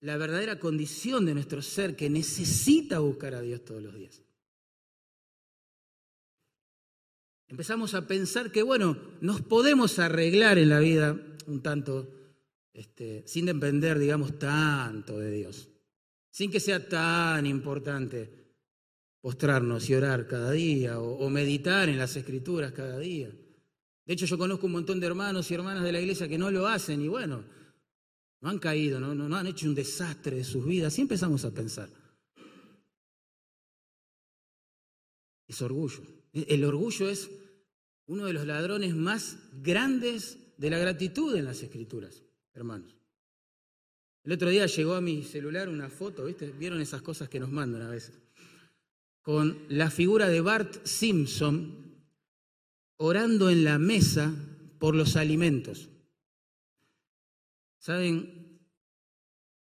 la 0.00 0.16
verdadera 0.16 0.58
condición 0.58 1.26
de 1.26 1.34
nuestro 1.34 1.62
ser 1.62 1.96
que 1.96 2.08
necesita 2.08 3.00
buscar 3.00 3.34
a 3.34 3.40
Dios 3.40 3.64
todos 3.64 3.82
los 3.82 3.94
días. 3.94 4.22
Empezamos 7.48 7.94
a 7.94 8.06
pensar 8.06 8.52
que, 8.52 8.62
bueno, 8.62 8.96
nos 9.20 9.40
podemos 9.40 9.98
arreglar 9.98 10.58
en 10.58 10.68
la 10.68 10.80
vida 10.80 11.18
un 11.46 11.62
tanto 11.62 12.08
este, 12.74 13.24
sin 13.26 13.46
depender, 13.46 13.98
digamos, 13.98 14.38
tanto 14.38 15.18
de 15.18 15.30
Dios, 15.30 15.68
sin 16.30 16.50
que 16.50 16.60
sea 16.60 16.88
tan 16.88 17.46
importante 17.46 18.38
postrarnos 19.20 19.88
y 19.90 19.94
orar 19.94 20.26
cada 20.26 20.52
día 20.52 21.00
o, 21.00 21.28
meditar 21.28 21.88
en 21.88 21.98
las 21.98 22.14
escrituras 22.16 22.72
cada 22.72 22.98
día. 22.98 23.30
De 24.04 24.14
hecho, 24.14 24.26
yo 24.26 24.38
conozco 24.38 24.66
un 24.66 24.72
montón 24.72 25.00
de 25.00 25.06
hermanos 25.06 25.50
y 25.50 25.54
hermanas 25.54 25.82
de 25.82 25.92
la 25.92 26.00
iglesia 26.00 26.28
que 26.28 26.38
no 26.38 26.50
lo 26.50 26.68
hacen 26.68 27.02
y 27.02 27.08
bueno, 27.08 27.44
no 28.40 28.50
han 28.50 28.58
caído, 28.58 29.00
no, 29.00 29.36
han 29.36 29.46
hecho 29.46 29.66
un 29.66 29.74
desastre 29.74 30.36
de 30.36 30.44
sus 30.44 30.64
vidas. 30.64 30.98
Y 30.98 31.02
empezamos 31.02 31.44
a 31.44 31.50
pensar. 31.50 31.88
Es 35.46 35.62
orgullo. 35.62 36.02
El 36.32 36.64
orgullo 36.64 37.08
es 37.08 37.30
uno 38.06 38.26
de 38.26 38.32
los 38.32 38.46
ladrones 38.46 38.94
más 38.94 39.38
grandes 39.54 40.38
de 40.56 40.70
la 40.70 40.78
gratitud 40.78 41.34
en 41.36 41.44
las 41.44 41.62
escrituras, 41.62 42.22
hermanos. 42.54 42.94
El 44.24 44.32
otro 44.32 44.50
día 44.50 44.66
llegó 44.66 44.94
a 44.94 45.00
mi 45.00 45.22
celular 45.22 45.68
una 45.68 45.88
foto, 45.88 46.24
¿viste? 46.26 46.50
¿Vieron 46.50 46.80
esas 46.80 47.02
cosas 47.02 47.28
que 47.28 47.40
nos 47.40 47.50
mandan 47.50 47.82
a 47.82 47.90
veces? 47.90 48.18
Con 49.22 49.64
la 49.68 49.90
figura 49.90 50.28
de 50.28 50.40
Bart 50.40 50.84
Simpson 50.84 51.88
orando 52.98 53.50
en 53.50 53.64
la 53.64 53.78
mesa 53.78 54.34
por 54.78 54.94
los 54.94 55.16
alimentos. 55.16 55.88
¿Saben 57.78 58.48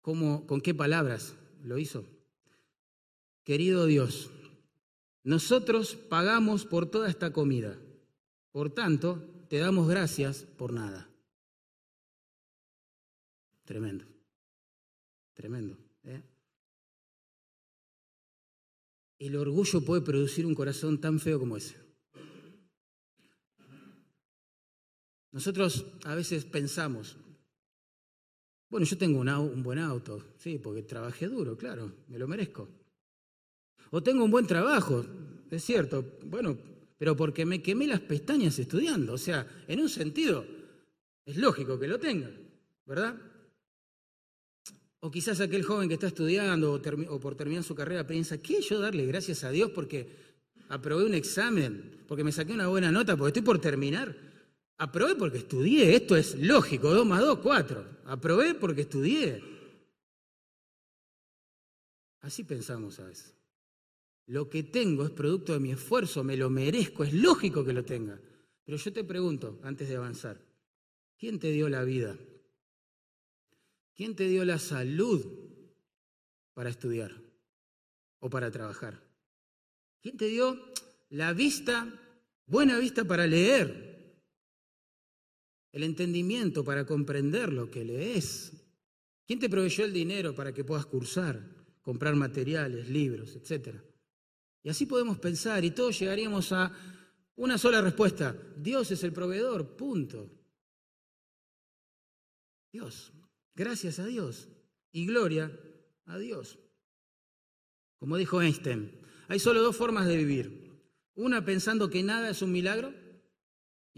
cómo, 0.08 0.46
con 0.46 0.62
qué 0.62 0.74
palabras 0.74 1.34
lo 1.62 1.76
hizo. 1.76 2.04
Querido 3.44 3.84
Dios, 3.84 4.30
nosotros 5.22 5.96
pagamos 5.96 6.64
por 6.64 6.90
toda 6.90 7.10
esta 7.10 7.32
comida, 7.32 7.78
por 8.50 8.70
tanto, 8.70 9.44
te 9.50 9.58
damos 9.58 9.86
gracias 9.86 10.44
por 10.44 10.72
nada. 10.72 11.10
Tremendo, 13.64 14.06
tremendo. 15.34 15.78
¿eh? 16.04 16.22
El 19.18 19.36
orgullo 19.36 19.84
puede 19.84 20.00
producir 20.00 20.46
un 20.46 20.54
corazón 20.54 21.00
tan 21.00 21.20
feo 21.20 21.38
como 21.38 21.58
ese. 21.58 21.76
Nosotros 25.32 25.84
a 26.04 26.14
veces 26.14 26.46
pensamos, 26.46 27.18
bueno, 28.70 28.84
yo 28.84 28.98
tengo 28.98 29.20
un, 29.20 29.62
buen 29.62 29.78
auto, 29.78 30.22
sí, 30.36 30.58
porque 30.58 30.82
trabajé 30.82 31.26
duro, 31.26 31.56
claro, 31.56 31.90
me 32.08 32.18
lo 32.18 32.28
merezco. 32.28 32.68
O 33.90 34.02
tengo 34.02 34.24
un 34.24 34.30
buen 34.30 34.46
trabajo, 34.46 35.04
es 35.50 35.64
cierto, 35.64 36.04
bueno, 36.24 36.56
pero 36.98 37.16
porque 37.16 37.46
me 37.46 37.62
quemé 37.62 37.86
las 37.86 38.00
pestañas 38.00 38.58
estudiando. 38.58 39.14
O 39.14 39.18
sea, 39.18 39.46
en 39.66 39.80
un 39.80 39.88
sentido, 39.88 40.44
es 41.24 41.36
lógico 41.36 41.78
que 41.78 41.88
lo 41.88 41.98
tenga, 41.98 42.30
¿verdad? 42.84 43.16
O 45.00 45.10
quizás 45.10 45.40
aquel 45.40 45.62
joven 45.62 45.88
que 45.88 45.94
está 45.94 46.08
estudiando 46.08 46.72
o, 46.74 47.20
por 47.20 47.36
terminar 47.36 47.62
su 47.62 47.74
carrera 47.74 48.06
piensa, 48.06 48.38
¿qué 48.38 48.60
yo 48.60 48.80
darle 48.80 49.06
gracias 49.06 49.44
a 49.44 49.50
Dios 49.50 49.70
porque 49.70 50.10
aprobé 50.68 51.04
un 51.04 51.14
examen, 51.14 52.02
porque 52.06 52.24
me 52.24 52.32
saqué 52.32 52.52
una 52.52 52.66
buena 52.66 52.90
nota, 52.90 53.16
porque 53.16 53.28
estoy 53.28 53.42
por 53.42 53.60
terminar? 53.60 54.27
Aprobé 54.78 55.16
porque 55.16 55.38
estudié, 55.38 55.96
esto 55.96 56.16
es 56.16 56.36
lógico, 56.38 56.94
2 56.94 57.04
más 57.04 57.20
2, 57.20 57.40
4. 57.40 57.98
Aprobé 58.04 58.54
porque 58.54 58.82
estudié. 58.82 59.42
Así 62.20 62.44
pensamos 62.44 63.00
a 63.00 63.06
veces. 63.06 63.34
Lo 64.26 64.48
que 64.48 64.62
tengo 64.62 65.04
es 65.04 65.10
producto 65.10 65.52
de 65.52 65.58
mi 65.58 65.72
esfuerzo, 65.72 66.22
me 66.22 66.36
lo 66.36 66.48
merezco, 66.48 67.02
es 67.02 67.12
lógico 67.12 67.64
que 67.64 67.72
lo 67.72 67.84
tenga. 67.84 68.20
Pero 68.64 68.78
yo 68.78 68.92
te 68.92 69.02
pregunto, 69.02 69.58
antes 69.62 69.88
de 69.88 69.96
avanzar, 69.96 70.40
¿quién 71.16 71.40
te 71.40 71.50
dio 71.50 71.68
la 71.68 71.82
vida? 71.82 72.16
¿Quién 73.96 74.14
te 74.14 74.28
dio 74.28 74.44
la 74.44 74.58
salud 74.60 75.26
para 76.54 76.70
estudiar 76.70 77.20
o 78.20 78.30
para 78.30 78.50
trabajar? 78.52 79.02
¿Quién 80.00 80.16
te 80.16 80.26
dio 80.26 80.56
la 81.08 81.32
vista, 81.32 82.00
buena 82.46 82.78
vista 82.78 83.04
para 83.04 83.26
leer? 83.26 83.87
El 85.72 85.82
entendimiento 85.82 86.64
para 86.64 86.86
comprender 86.86 87.52
lo 87.52 87.70
que 87.70 87.84
lees. 87.84 88.52
¿Quién 89.26 89.38
te 89.38 89.50
proveyó 89.50 89.84
el 89.84 89.92
dinero 89.92 90.34
para 90.34 90.52
que 90.54 90.64
puedas 90.64 90.86
cursar, 90.86 91.42
comprar 91.82 92.16
materiales, 92.16 92.88
libros, 92.88 93.36
etcétera? 93.36 93.84
Y 94.62 94.70
así 94.70 94.86
podemos 94.86 95.18
pensar 95.18 95.64
y 95.64 95.70
todos 95.70 95.98
llegaríamos 95.98 96.52
a 96.52 96.72
una 97.36 97.58
sola 97.58 97.80
respuesta. 97.80 98.36
Dios 98.56 98.90
es 98.90 99.04
el 99.04 99.12
proveedor, 99.12 99.76
punto. 99.76 100.30
Dios, 102.72 103.12
gracias 103.54 103.98
a 103.98 104.06
Dios 104.06 104.48
y 104.92 105.06
gloria 105.06 105.52
a 106.06 106.18
Dios. 106.18 106.58
Como 107.98 108.16
dijo 108.16 108.40
Einstein, 108.40 108.92
hay 109.28 109.38
solo 109.38 109.62
dos 109.62 109.76
formas 109.76 110.06
de 110.06 110.16
vivir. 110.16 110.68
Una 111.14 111.44
pensando 111.44 111.90
que 111.90 112.02
nada 112.02 112.30
es 112.30 112.42
un 112.42 112.52
milagro 112.52 112.94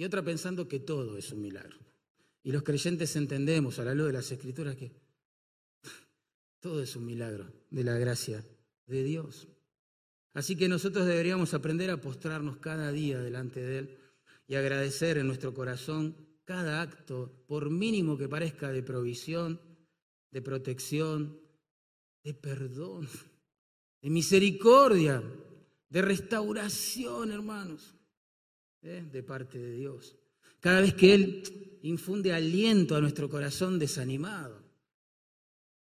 y 0.00 0.04
otra 0.07 0.25
pensando 0.25 0.66
que 0.66 0.80
todo 0.80 1.19
es 1.19 1.30
un 1.30 1.42
milagro. 1.42 1.76
Y 2.42 2.52
los 2.52 2.62
creyentes 2.62 3.16
entendemos 3.16 3.78
a 3.78 3.85
la 3.85 3.95
luz 3.95 4.07
de 4.07 4.14
las 4.14 4.33
escrituras 4.33 4.75
que 4.75 4.90
todo 6.59 6.83
es 6.83 6.97
un 6.97 7.04
milagro 7.04 7.52
de 7.69 7.85
la 7.85 7.99
gracia 7.99 8.42
de 8.87 9.04
Dios. 9.04 9.47
Así 10.33 10.57
que 10.57 10.71
nosotros 10.71 11.04
deberíamos 11.04 11.52
aprender 11.52 11.91
a 11.91 12.00
postrarnos 12.00 12.56
cada 12.56 12.91
día 12.93 13.19
delante 13.19 13.60
de 13.60 13.78
Él 13.78 13.99
y 14.47 14.54
agradecer 14.54 15.19
en 15.19 15.26
nuestro 15.26 15.52
corazón 15.52 16.17
cada 16.47 16.80
acto, 16.80 17.45
por 17.47 17.69
mínimo 17.69 18.17
que 18.17 18.26
parezca, 18.26 18.73
de 18.73 18.82
provisión, 18.82 19.60
de 20.30 20.41
protección, 20.41 21.39
de 22.25 22.32
perdón, 22.32 23.06
de 24.00 24.08
misericordia, 24.08 25.23
de 25.91 26.00
restauración, 26.00 27.32
hermanos, 27.32 28.00
¿eh? 28.82 29.04
de 29.10 29.23
parte 29.23 29.58
de 29.58 29.73
Dios. 29.73 30.16
Cada 30.60 30.80
vez 30.80 30.95
que 30.95 31.14
Él 31.14 31.78
infunde 31.82 32.32
aliento 32.32 32.97
a 32.97 33.00
nuestro 33.00 33.28
corazón 33.28 33.78
desanimado, 33.78 34.62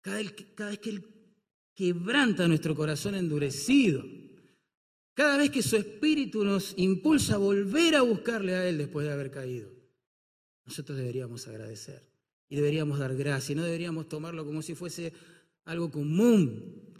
cada 0.00 0.18
vez 0.18 0.32
que 0.80 0.90
Él 0.90 1.04
quebranta 1.74 2.48
nuestro 2.48 2.74
corazón 2.74 3.14
endurecido, 3.14 4.04
cada 5.14 5.36
vez 5.36 5.50
que 5.50 5.62
su 5.62 5.76
espíritu 5.76 6.44
nos 6.44 6.74
impulsa 6.76 7.34
a 7.34 7.38
volver 7.38 7.96
a 7.96 8.02
buscarle 8.02 8.54
a 8.54 8.68
Él 8.68 8.78
después 8.78 9.06
de 9.06 9.12
haber 9.12 9.30
caído, 9.30 9.70
nosotros 10.64 10.98
deberíamos 10.98 11.48
agradecer 11.48 12.06
y 12.48 12.56
deberíamos 12.56 12.98
dar 12.98 13.16
gracia 13.16 13.52
y 13.52 13.56
no 13.56 13.64
deberíamos 13.64 14.08
tomarlo 14.08 14.44
como 14.44 14.62
si 14.62 14.74
fuese 14.74 15.12
algo 15.64 15.90
común, 15.90 16.94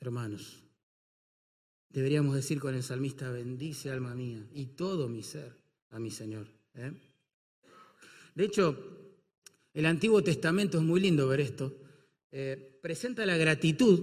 hermanos. 0.00 0.64
Deberíamos 1.90 2.36
decir 2.36 2.60
con 2.60 2.74
el 2.74 2.82
salmista, 2.84 3.30
bendice 3.30 3.90
alma 3.90 4.14
mía 4.14 4.46
y 4.54 4.66
todo 4.66 5.08
mi 5.08 5.22
ser 5.22 5.52
a 5.90 5.98
mi 5.98 6.10
Señor. 6.10 6.46
¿eh? 6.74 6.92
De 8.34 8.44
hecho, 8.44 8.76
el 9.74 9.86
Antiguo 9.86 10.22
Testamento 10.22 10.78
es 10.78 10.84
muy 10.84 11.00
lindo 11.00 11.26
ver 11.26 11.40
esto. 11.40 11.76
Eh, 12.30 12.78
presenta 12.80 13.26
la 13.26 13.36
gratitud 13.36 14.00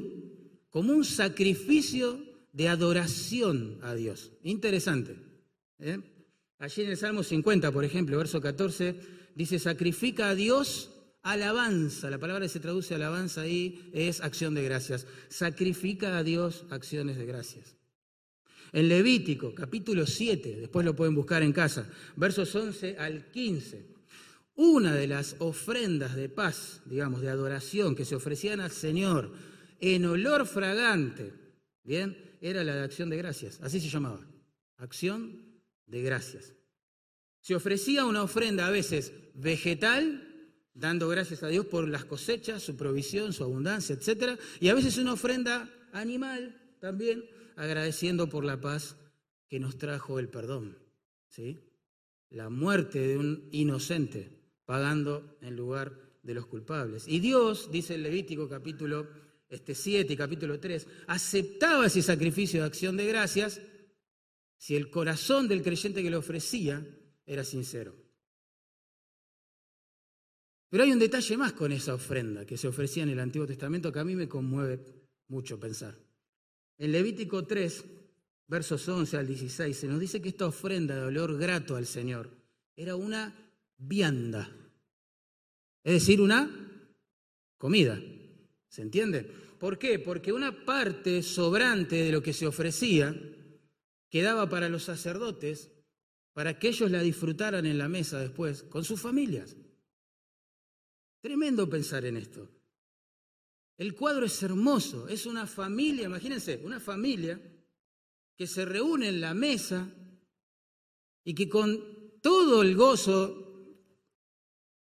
como 0.69 0.93
un 0.93 1.06
sacrificio 1.06 2.19
de 2.52 2.67
adoración 2.67 3.80
a 3.82 3.95
Dios. 3.95 4.32
Interesante. 4.43 5.15
¿eh? 5.80 6.00
Allí 6.60 6.82
en 6.82 6.89
el 6.89 6.97
Salmo 6.97 7.23
50, 7.23 7.71
por 7.71 7.86
ejemplo, 7.86 8.17
verso 8.17 8.41
14, 8.41 8.95
dice, 9.34 9.60
sacrifica 9.60 10.30
a 10.30 10.36
Dios 10.36 10.91
alabanza. 11.23 12.10
La 12.10 12.17
palabra 12.17 12.45
que 12.45 12.50
se 12.50 12.60
traduce 12.60 12.95
alabanza 12.95 13.41
ahí 13.41 13.89
es 13.93 14.19
acción 14.19 14.56
de 14.56 14.63
gracias. 14.63 15.08
Sacrifica 15.30 16.17
a 16.17 16.23
Dios 16.23 16.65
acciones 16.69 17.17
de 17.17 17.26
gracias. 17.26 17.76
En 18.73 18.89
Levítico, 18.89 19.53
capítulo 19.56 20.06
7, 20.06 20.58
después 20.60 20.86
lo 20.86 20.95
pueden 20.95 21.15
buscar 21.15 21.43
en 21.43 21.53
casa, 21.53 21.89
versos 22.15 22.53
11 22.53 22.97
al 22.97 23.32
15, 23.32 23.88
una 24.56 24.93
de 24.93 25.08
las 25.08 25.36
ofrendas 25.39 26.15
de 26.15 26.30
paz, 26.30 26.82
digamos, 26.86 27.21
de 27.21 27.30
adoración 27.30 27.95
que 27.95 28.06
se 28.06 28.15
ofrecían 28.15 28.60
al 28.60 28.71
Señor 28.71 29.32
en 29.80 30.06
olor 30.06 30.45
fragante, 30.45 31.34
¿bien? 31.84 32.17
era 32.41 32.63
la 32.63 32.75
de 32.75 32.84
acción 32.84 33.10
de 33.10 33.17
gracias, 33.17 33.60
así 33.62 33.80
se 33.80 33.89
llamaba, 33.89 34.25
acción 34.77 35.62
de 35.86 36.01
gracias. 36.01 36.53
Se 37.41 37.56
ofrecía 37.56 38.06
una 38.06 38.23
ofrenda 38.23 38.67
a 38.67 38.71
veces 38.71 39.13
vegetal, 39.34 40.23
dando 40.73 41.08
gracias 41.08 41.43
a 41.43 41.47
Dios 41.47 41.65
por 41.65 41.88
las 41.88 42.06
cosechas, 42.06 42.62
su 42.62 42.75
provisión, 42.75 43.34
su 43.34 43.43
abundancia, 43.43 43.95
etc. 43.95 44.39
Y 44.60 44.69
a 44.69 44.73
veces 44.73 44.97
una 44.97 45.13
ofrenda 45.13 45.69
animal 45.93 46.56
también, 46.80 47.23
agradeciendo 47.58 48.30
por 48.30 48.46
la 48.46 48.62
paz 48.62 48.96
que 49.50 49.60
nos 49.60 49.78
trajo 49.78 50.20
el 50.20 50.30
perdón. 50.30 50.78
¿sí? 51.28 51.60
La 52.30 52.50
muerte 52.50 53.00
de 53.00 53.17
un 53.17 53.50
inocente, 53.52 54.32
pagando 54.65 55.38
en 55.41 55.56
lugar 55.56 56.00
de 56.24 56.34
los 56.34 56.46
culpables. 56.46 57.08
Y 57.08 57.20
Dios, 57.20 57.70
dice 57.72 57.96
el 57.96 58.04
Levítico 58.04 58.48
capítulo 58.48 59.08
este 59.50 59.76
7 59.76 60.13
y 60.13 60.17
capítulo 60.17 60.60
3, 60.60 60.88
aceptaba 61.08 61.86
ese 61.86 62.02
sacrificio 62.02 62.62
de 62.62 62.67
acción 62.67 62.98
de 62.98 63.08
gracias 63.08 63.62
si 64.58 64.76
el 64.76 64.89
corazón 64.89 65.48
del 65.48 65.63
creyente 65.63 66.04
que 66.04 66.10
lo 66.10 66.20
ofrecía 66.20 66.86
era 67.26 67.43
sincero. 67.43 67.96
Pero 70.70 70.84
hay 70.84 70.91
un 70.91 71.00
detalle 71.00 71.38
más 71.38 71.54
con 71.54 71.72
esa 71.72 71.93
ofrenda 71.93 72.46
que 72.46 72.58
se 72.58 72.67
ofrecía 72.67 73.04
en 73.04 73.10
el 73.10 73.20
Antiguo 73.20 73.48
Testamento 73.48 73.91
que 73.91 74.00
a 74.00 74.04
mí 74.04 74.15
me 74.15 74.28
conmueve 74.28 74.84
mucho 75.30 75.60
pensar. 75.60 76.07
En 76.77 76.91
Levítico 76.91 77.45
3, 77.45 77.85
versos 78.47 78.87
11 78.87 79.17
al 79.17 79.27
16, 79.27 79.77
se 79.77 79.87
nos 79.87 79.99
dice 79.99 80.21
que 80.21 80.29
esta 80.29 80.45
ofrenda 80.45 80.95
de 80.95 81.03
olor 81.03 81.37
grato 81.37 81.75
al 81.75 81.85
Señor 81.85 82.29
era 82.75 82.95
una 82.95 83.33
vianda, 83.77 84.49
es 85.83 85.93
decir, 85.93 86.21
una 86.21 86.49
comida. 87.57 87.99
¿Se 88.69 88.81
entiende? 88.81 89.23
¿Por 89.59 89.79
qué? 89.79 89.97
Porque 89.97 90.31
una 90.31 90.65
parte 90.65 91.23
sobrante 91.23 91.95
de 91.95 92.11
lo 92.11 92.21
que 92.21 92.33
se 92.33 92.45
ofrecía 92.45 93.15
quedaba 94.09 94.49
para 94.49 94.69
los 94.69 94.83
sacerdotes 94.83 95.71
para 96.33 96.59
que 96.59 96.67
ellos 96.67 96.91
la 96.91 97.01
disfrutaran 97.01 97.65
en 97.65 97.79
la 97.79 97.87
mesa 97.87 98.19
después 98.19 98.61
con 98.63 98.83
sus 98.83 99.01
familias. 99.01 99.55
Tremendo 101.21 101.67
pensar 101.67 102.05
en 102.05 102.17
esto. 102.17 102.57
El 103.77 103.95
cuadro 103.95 104.25
es 104.25 104.41
hermoso, 104.41 105.07
es 105.07 105.25
una 105.25 105.45
familia, 105.45 106.05
imagínense, 106.05 106.59
una 106.63 106.79
familia 106.79 107.39
que 108.35 108.47
se 108.47 108.65
reúne 108.65 109.09
en 109.09 109.21
la 109.21 109.33
mesa 109.33 109.87
y 111.23 111.35
que 111.35 111.47
con 111.47 112.19
todo 112.21 112.63
el 112.63 112.75
gozo 112.75 113.47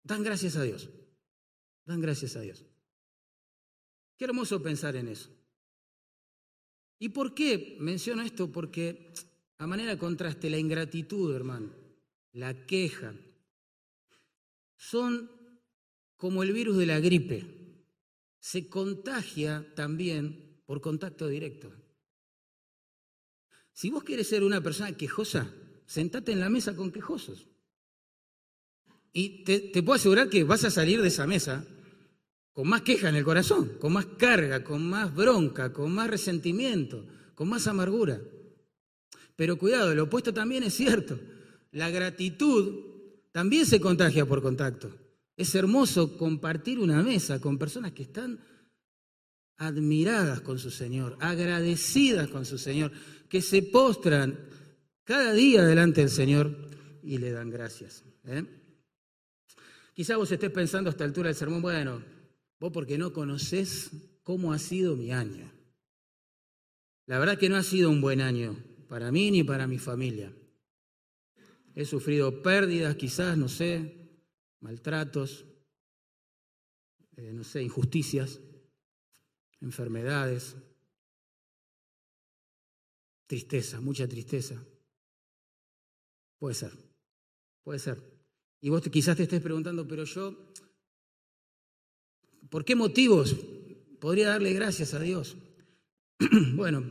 dan 0.04 0.22
gracias 0.22 0.56
a 0.56 0.62
Dios. 0.62 0.88
Dan 1.84 2.00
gracias 2.00 2.36
a 2.36 2.40
Dios. 2.40 2.64
Qué 4.16 4.24
hermoso 4.24 4.62
pensar 4.62 4.94
en 4.94 5.08
eso. 5.08 5.30
¿Y 7.00 7.10
por 7.10 7.34
qué 7.34 7.76
menciono 7.80 8.22
esto? 8.22 8.50
Porque 8.50 9.12
a 9.58 9.66
manera 9.66 9.92
de 9.92 9.98
contraste, 9.98 10.50
la 10.50 10.58
ingratitud, 10.58 11.34
hermano, 11.34 11.72
la 12.32 12.66
queja, 12.66 13.14
son 14.76 15.30
como 16.16 16.42
el 16.42 16.52
virus 16.52 16.76
de 16.76 16.86
la 16.86 17.00
gripe. 17.00 17.57
Se 18.40 18.68
contagia 18.68 19.66
también 19.74 20.62
por 20.66 20.80
contacto 20.80 21.28
directo. 21.28 21.72
Si 23.72 23.90
vos 23.90 24.04
quieres 24.04 24.28
ser 24.28 24.42
una 24.42 24.60
persona 24.60 24.96
quejosa, 24.96 25.52
sentate 25.86 26.32
en 26.32 26.40
la 26.40 26.48
mesa 26.48 26.74
con 26.74 26.90
quejosos. 26.90 27.46
Y 29.12 29.44
te, 29.44 29.60
te, 29.60 29.82
puedo 29.82 29.96
asegurar 29.96 30.28
que 30.28 30.44
vas 30.44 30.64
a 30.64 30.70
salir 30.70 31.00
de 31.00 31.08
esa 31.08 31.26
mesa 31.26 31.64
con 32.52 32.68
más 32.68 32.82
queja 32.82 33.08
en 33.08 33.16
el 33.16 33.24
corazón, 33.24 33.78
con 33.80 33.92
más 33.92 34.06
carga, 34.06 34.64
con 34.64 34.84
más 34.84 35.14
bronca, 35.14 35.72
con 35.72 35.92
más 35.92 36.10
resentimiento, 36.10 37.06
con 37.34 37.48
más 37.48 37.66
amargura. 37.66 38.20
Pero 39.36 39.56
cuidado, 39.56 39.94
lo 39.94 40.02
opuesto 40.04 40.34
también 40.34 40.64
es 40.64 40.74
cierto. 40.74 41.18
La 41.70 41.88
gratitud 41.90 42.84
también 43.30 43.64
se 43.64 43.80
contagia 43.80 44.26
por 44.26 44.42
contacto. 44.42 44.90
Es 45.38 45.54
hermoso 45.54 46.18
compartir 46.18 46.80
una 46.80 47.00
mesa 47.00 47.40
con 47.40 47.58
personas 47.58 47.92
que 47.92 48.02
están 48.02 48.40
admiradas 49.56 50.40
con 50.40 50.58
su 50.58 50.72
Señor, 50.72 51.16
agradecidas 51.20 52.26
con 52.26 52.44
su 52.44 52.58
Señor, 52.58 52.90
que 53.28 53.40
se 53.40 53.62
postran 53.62 54.36
cada 55.04 55.32
día 55.32 55.64
delante 55.64 56.00
del 56.00 56.10
Señor 56.10 56.68
y 57.04 57.18
le 57.18 57.30
dan 57.30 57.50
gracias. 57.50 58.02
¿eh? 58.24 58.44
Quizá 59.94 60.16
vos 60.16 60.32
estés 60.32 60.50
pensando 60.50 60.90
a 60.90 60.92
esta 60.92 61.04
altura 61.04 61.28
del 61.28 61.36
sermón, 61.36 61.62
bueno, 61.62 62.02
vos 62.58 62.72
porque 62.72 62.98
no 62.98 63.12
conocés 63.12 63.90
cómo 64.24 64.52
ha 64.52 64.58
sido 64.58 64.96
mi 64.96 65.12
año. 65.12 65.52
La 67.06 67.20
verdad 67.20 67.38
que 67.38 67.48
no 67.48 67.54
ha 67.54 67.62
sido 67.62 67.90
un 67.90 68.00
buen 68.00 68.20
año 68.22 68.56
para 68.88 69.12
mí 69.12 69.30
ni 69.30 69.44
para 69.44 69.68
mi 69.68 69.78
familia. 69.78 70.32
He 71.76 71.84
sufrido 71.84 72.42
pérdidas, 72.42 72.96
quizás, 72.96 73.38
no 73.38 73.48
sé, 73.48 73.97
maltratos, 74.60 75.44
eh, 77.16 77.32
no 77.32 77.44
sé, 77.44 77.62
injusticias, 77.62 78.40
enfermedades, 79.60 80.56
tristeza, 83.26 83.80
mucha 83.80 84.08
tristeza. 84.08 84.62
Puede 86.38 86.54
ser, 86.54 86.72
puede 87.62 87.78
ser. 87.78 88.02
Y 88.60 88.70
vos 88.70 88.82
quizás 88.88 89.16
te 89.16 89.24
estés 89.24 89.42
preguntando, 89.42 89.86
pero 89.86 90.04
yo, 90.04 90.52
¿por 92.48 92.64
qué 92.64 92.74
motivos 92.74 93.36
podría 94.00 94.28
darle 94.28 94.52
gracias 94.52 94.94
a 94.94 95.00
Dios? 95.00 95.36
bueno, 96.54 96.84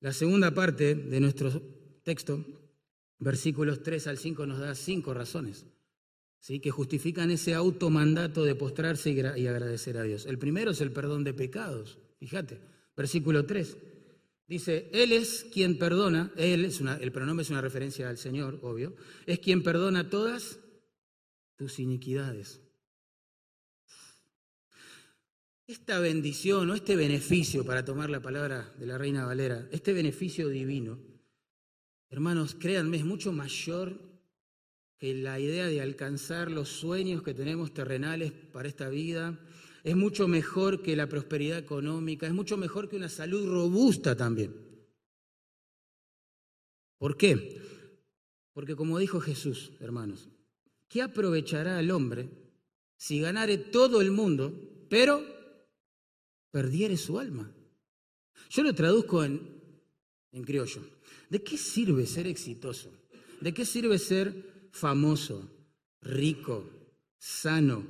la 0.00 0.12
segunda 0.12 0.54
parte 0.54 0.94
de 0.94 1.20
nuestro 1.20 1.50
texto, 2.02 2.44
versículos 3.18 3.82
3 3.82 4.06
al 4.06 4.18
5, 4.18 4.46
nos 4.46 4.58
da 4.58 4.74
cinco 4.74 5.12
razones 5.14 5.66
¿sí? 6.40 6.60
que 6.60 6.70
justifican 6.70 7.30
ese 7.30 7.54
automandato 7.54 8.44
de 8.44 8.54
postrarse 8.54 9.10
y, 9.10 9.46
agradecer 9.46 9.98
a 9.98 10.02
Dios. 10.02 10.26
El 10.26 10.38
primero 10.38 10.70
es 10.70 10.80
el 10.80 10.92
perdón 10.92 11.24
de 11.24 11.34
pecados. 11.34 11.98
Fíjate, 12.18 12.60
versículo 12.96 13.46
3. 13.46 13.76
Dice, 14.48 14.88
Él 14.92 15.12
es 15.12 15.44
quien 15.52 15.76
perdona, 15.76 16.32
Él 16.36 16.64
es 16.64 16.80
el 16.80 17.12
pronombre 17.12 17.42
es 17.42 17.50
una 17.50 17.60
referencia 17.60 18.08
al 18.08 18.16
Señor, 18.16 18.60
obvio, 18.62 18.94
es 19.26 19.40
quien 19.40 19.62
perdona 19.62 20.08
todas 20.08 20.60
tus 21.56 21.80
iniquidades. 21.80 22.60
Esta 25.66 25.98
bendición 25.98 26.70
o 26.70 26.74
este 26.74 26.94
beneficio, 26.94 27.64
para 27.64 27.84
tomar 27.84 28.08
la 28.08 28.22
palabra 28.22 28.72
de 28.78 28.86
la 28.86 28.98
Reina 28.98 29.26
Valera, 29.26 29.68
este 29.72 29.92
beneficio 29.92 30.48
divino, 30.48 31.00
hermanos, 32.08 32.54
créanme, 32.54 32.98
es 32.98 33.04
mucho 33.04 33.32
mayor 33.32 34.15
la 35.00 35.38
idea 35.38 35.66
de 35.66 35.80
alcanzar 35.80 36.50
los 36.50 36.68
sueños 36.68 37.22
que 37.22 37.34
tenemos 37.34 37.72
terrenales 37.74 38.32
para 38.32 38.68
esta 38.68 38.88
vida, 38.88 39.38
es 39.84 39.94
mucho 39.94 40.26
mejor 40.26 40.82
que 40.82 40.96
la 40.96 41.08
prosperidad 41.08 41.58
económica, 41.58 42.26
es 42.26 42.32
mucho 42.32 42.56
mejor 42.56 42.88
que 42.88 42.96
una 42.96 43.08
salud 43.08 43.46
robusta 43.46 44.16
también. 44.16 44.54
¿Por 46.98 47.16
qué? 47.16 47.60
Porque 48.52 48.74
como 48.74 48.98
dijo 48.98 49.20
Jesús, 49.20 49.72
hermanos, 49.80 50.28
¿qué 50.88 51.02
aprovechará 51.02 51.78
el 51.78 51.90
hombre 51.90 52.28
si 52.96 53.20
ganare 53.20 53.58
todo 53.58 54.00
el 54.00 54.10
mundo, 54.10 54.52
pero 54.88 55.22
perdiere 56.50 56.96
su 56.96 57.18
alma? 57.18 57.54
Yo 58.48 58.62
lo 58.62 58.74
traduzco 58.74 59.22
en, 59.22 59.40
en 60.32 60.42
criollo. 60.42 60.82
¿De 61.28 61.42
qué 61.42 61.58
sirve 61.58 62.06
ser 62.06 62.26
exitoso? 62.26 62.90
¿De 63.40 63.52
qué 63.52 63.66
sirve 63.66 63.98
ser 63.98 64.55
famoso, 64.76 65.50
rico, 66.02 66.68
sano, 67.18 67.84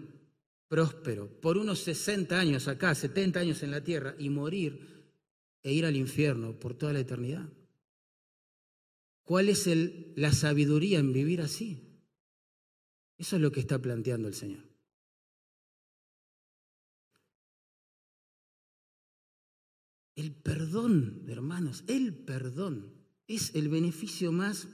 próspero, 0.68 1.28
por 1.40 1.58
unos 1.58 1.80
60 1.80 2.38
años 2.38 2.68
acá, 2.68 2.94
70 2.94 3.40
años 3.40 3.62
en 3.62 3.70
la 3.70 3.82
tierra, 3.82 4.14
y 4.18 4.30
morir 4.30 4.96
e 5.62 5.72
ir 5.72 5.84
al 5.84 5.96
infierno 5.96 6.58
por 6.58 6.74
toda 6.74 6.92
la 6.92 7.00
eternidad? 7.00 7.48
¿Cuál 9.24 9.48
es 9.48 9.68
la 10.16 10.32
sabiduría 10.32 11.00
en 11.00 11.12
vivir 11.12 11.40
así? 11.40 12.00
Eso 13.18 13.36
es 13.36 13.42
lo 13.42 13.50
que 13.50 13.60
está 13.60 13.80
planteando 13.80 14.28
el 14.28 14.34
Señor. 14.34 14.62
El 20.14 20.32
perdón, 20.34 21.24
hermanos, 21.28 21.82
el 21.88 22.14
perdón 22.14 22.94
es 23.26 23.54
el 23.54 23.68
beneficio 23.68 24.30
más 24.32 24.68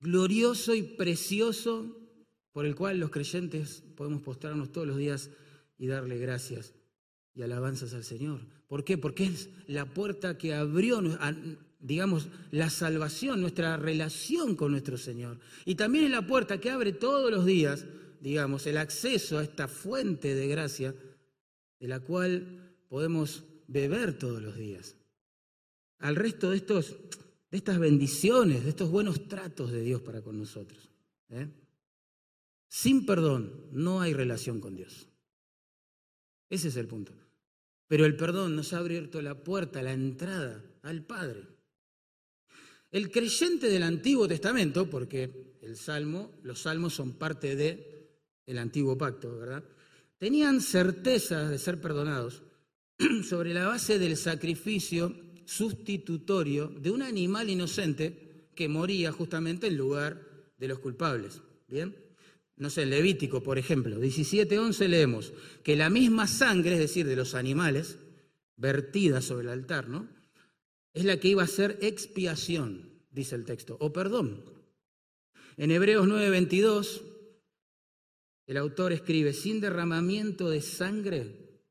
glorioso 0.00 0.74
y 0.74 0.82
precioso 0.82 1.96
por 2.52 2.66
el 2.66 2.74
cual 2.74 2.98
los 2.98 3.10
creyentes 3.10 3.82
podemos 3.96 4.22
postrarnos 4.22 4.72
todos 4.72 4.86
los 4.86 4.96
días 4.96 5.30
y 5.78 5.86
darle 5.86 6.18
gracias 6.18 6.74
y 7.34 7.42
alabanzas 7.42 7.94
al 7.94 8.04
Señor. 8.04 8.40
¿Por 8.66 8.84
qué? 8.84 8.98
Porque 8.98 9.24
es 9.24 9.48
la 9.66 9.86
puerta 9.86 10.36
que 10.36 10.54
abrió, 10.54 11.00
digamos, 11.78 12.28
la 12.50 12.68
salvación, 12.68 13.40
nuestra 13.40 13.76
relación 13.76 14.56
con 14.56 14.72
nuestro 14.72 14.98
Señor. 14.98 15.38
Y 15.64 15.76
también 15.76 16.04
es 16.04 16.10
la 16.10 16.26
puerta 16.26 16.58
que 16.58 16.70
abre 16.70 16.92
todos 16.92 17.30
los 17.30 17.46
días, 17.46 17.86
digamos, 18.20 18.66
el 18.66 18.76
acceso 18.76 19.38
a 19.38 19.44
esta 19.44 19.68
fuente 19.68 20.34
de 20.34 20.48
gracia 20.48 20.94
de 21.78 21.88
la 21.88 22.00
cual 22.00 22.74
podemos 22.88 23.44
beber 23.68 24.18
todos 24.18 24.42
los 24.42 24.56
días. 24.56 24.96
Al 25.98 26.16
resto 26.16 26.50
de, 26.50 26.56
estos, 26.56 26.96
de 27.50 27.56
estas 27.56 27.78
bendiciones, 27.78 28.64
de 28.64 28.70
estos 28.70 28.90
buenos 28.90 29.28
tratos 29.28 29.72
de 29.72 29.80
Dios 29.80 30.02
para 30.02 30.22
con 30.22 30.38
nosotros. 30.38 30.90
¿eh? 31.30 31.48
Sin 32.68 33.06
perdón 33.06 33.68
no 33.72 34.00
hay 34.00 34.12
relación 34.12 34.60
con 34.60 34.76
Dios. 34.76 35.08
Ese 36.50 36.68
es 36.68 36.76
el 36.76 36.86
punto. 36.86 37.12
Pero 37.86 38.04
el 38.04 38.16
perdón 38.16 38.54
nos 38.54 38.72
ha 38.72 38.78
abierto 38.78 39.22
la 39.22 39.42
puerta, 39.42 39.82
la 39.82 39.92
entrada 39.92 40.62
al 40.82 41.04
Padre. 41.04 41.46
El 42.90 43.10
creyente 43.10 43.68
del 43.68 43.82
Antiguo 43.82 44.28
Testamento, 44.28 44.88
porque 44.88 45.56
el 45.62 45.76
Salmo, 45.76 46.32
los 46.42 46.60
salmos 46.60 46.94
son 46.94 47.14
parte 47.14 47.56
de 47.56 47.98
Antiguo 48.58 48.96
Pacto, 48.96 49.38
¿verdad? 49.38 49.64
Tenían 50.18 50.60
certeza 50.60 51.48
de 51.48 51.58
ser 51.58 51.80
perdonados 51.80 52.42
sobre 53.24 53.54
la 53.54 53.66
base 53.66 53.98
del 53.98 54.16
sacrificio 54.16 55.14
sustitutorio 55.48 56.68
de 56.68 56.90
un 56.90 57.00
animal 57.00 57.48
inocente 57.48 58.50
que 58.54 58.68
moría 58.68 59.12
justamente 59.12 59.68
en 59.68 59.78
lugar 59.78 60.22
de 60.58 60.68
los 60.68 60.78
culpables. 60.78 61.40
¿Bien? 61.66 61.94
no 62.58 62.70
sé, 62.70 62.86
Levítico, 62.86 63.42
por 63.42 63.56
ejemplo, 63.56 64.00
17.11 64.00 64.88
leemos 64.88 65.32
que 65.62 65.76
la 65.76 65.90
misma 65.90 66.26
sangre, 66.26 66.72
es 66.72 66.80
decir, 66.80 67.06
de 67.06 67.14
los 67.14 67.34
animales, 67.34 67.98
vertida 68.56 69.22
sobre 69.22 69.46
el 69.46 69.52
altar, 69.52 69.88
¿no? 69.88 70.08
Es 70.92 71.04
la 71.04 71.18
que 71.18 71.28
iba 71.28 71.44
a 71.44 71.46
ser 71.46 71.78
expiación, 71.80 72.90
dice 73.10 73.36
el 73.36 73.44
texto, 73.44 73.76
o 73.80 73.92
perdón. 73.92 74.42
En 75.56 75.70
Hebreos 75.70 76.08
9:22, 76.08 77.02
el 78.46 78.56
autor 78.56 78.92
escribe, 78.92 79.32
sin 79.32 79.60
derramamiento 79.60 80.50
de 80.50 80.60
sangre 80.60 81.62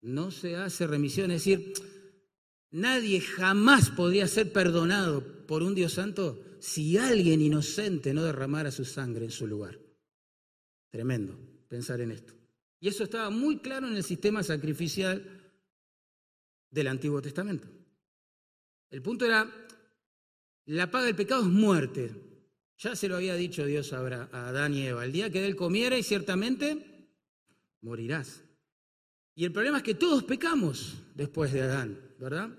no 0.00 0.30
se 0.30 0.56
hace 0.56 0.86
remisión, 0.86 1.30
es 1.30 1.44
decir, 1.44 1.74
nadie 2.76 3.20
jamás 3.20 3.90
podría 3.90 4.28
ser 4.28 4.52
perdonado 4.52 5.46
por 5.46 5.62
un 5.62 5.74
Dios 5.74 5.94
santo 5.94 6.42
si 6.60 6.98
alguien 6.98 7.40
inocente 7.40 8.12
no 8.12 8.22
derramara 8.22 8.70
su 8.70 8.84
sangre 8.84 9.24
en 9.24 9.30
su 9.30 9.46
lugar. 9.46 9.78
Tremendo 10.90 11.38
pensar 11.68 12.00
en 12.00 12.10
esto. 12.10 12.34
Y 12.80 12.88
eso 12.88 13.04
estaba 13.04 13.30
muy 13.30 13.58
claro 13.58 13.88
en 13.88 13.96
el 13.96 14.04
sistema 14.04 14.42
sacrificial 14.42 15.52
del 16.70 16.88
Antiguo 16.88 17.22
Testamento. 17.22 17.66
El 18.90 19.00
punto 19.00 19.24
era, 19.24 19.50
la 20.66 20.90
paga 20.90 21.06
del 21.06 21.16
pecado 21.16 21.42
es 21.42 21.48
muerte. 21.48 22.14
Ya 22.78 22.94
se 22.94 23.08
lo 23.08 23.16
había 23.16 23.34
dicho 23.34 23.64
Dios 23.64 23.92
a 23.94 24.00
Adán 24.48 24.74
y 24.74 24.82
Eva. 24.82 25.04
El 25.04 25.12
día 25.12 25.30
que 25.30 25.46
él 25.46 25.56
comiera 25.56 25.96
y 25.96 26.02
ciertamente 26.02 27.08
morirás. 27.80 28.42
Y 29.34 29.44
el 29.44 29.52
problema 29.52 29.78
es 29.78 29.82
que 29.82 29.94
todos 29.94 30.24
pecamos 30.24 31.02
después 31.14 31.52
de 31.52 31.62
Adán, 31.62 31.98
¿verdad? 32.18 32.50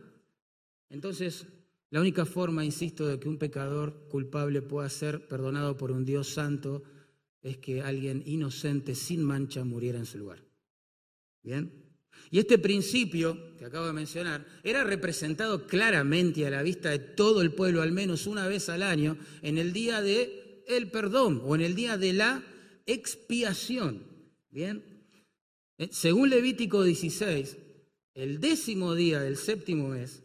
Entonces, 0.89 1.45
la 1.89 2.01
única 2.01 2.25
forma, 2.25 2.65
insisto, 2.65 3.07
de 3.07 3.19
que 3.19 3.29
un 3.29 3.37
pecador 3.37 4.07
culpable 4.09 4.61
pueda 4.61 4.89
ser 4.89 5.27
perdonado 5.27 5.77
por 5.77 5.91
un 5.91 6.05
Dios 6.05 6.27
santo 6.27 6.83
es 7.41 7.57
que 7.57 7.81
alguien 7.81 8.23
inocente, 8.25 8.93
sin 8.95 9.23
mancha, 9.23 9.63
muriera 9.63 9.97
en 9.97 10.05
su 10.05 10.17
lugar. 10.17 10.43
¿Bien? 11.43 11.71
Y 12.29 12.39
este 12.39 12.57
principio 12.57 13.55
que 13.57 13.65
acabo 13.65 13.85
de 13.85 13.93
mencionar 13.93 14.45
era 14.63 14.83
representado 14.83 15.65
claramente 15.65 16.45
a 16.45 16.49
la 16.49 16.63
vista 16.63 16.89
de 16.89 16.99
todo 16.99 17.41
el 17.41 17.53
pueblo, 17.53 17.81
al 17.81 17.91
menos 17.91 18.27
una 18.27 18.47
vez 18.47 18.67
al 18.69 18.83
año, 18.83 19.17
en 19.41 19.57
el 19.57 19.71
día 19.71 20.01
de 20.01 20.63
el 20.67 20.91
perdón 20.91 21.41
o 21.45 21.55
en 21.55 21.61
el 21.61 21.75
día 21.75 21.97
de 21.97 22.13
la 22.13 22.43
expiación. 22.85 24.03
¿Bien? 24.49 24.83
Eh, 25.77 25.89
según 25.91 26.29
Levítico 26.29 26.83
16, 26.83 27.57
el 28.15 28.39
décimo 28.41 28.93
día 28.95 29.21
del 29.21 29.37
séptimo 29.37 29.89
mes 29.89 30.23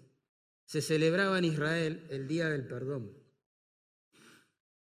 se 0.73 0.81
celebraba 0.81 1.37
en 1.37 1.45
Israel 1.45 2.07
el 2.09 2.27
día 2.27 2.49
del 2.49 2.67
perdón. 2.67 3.13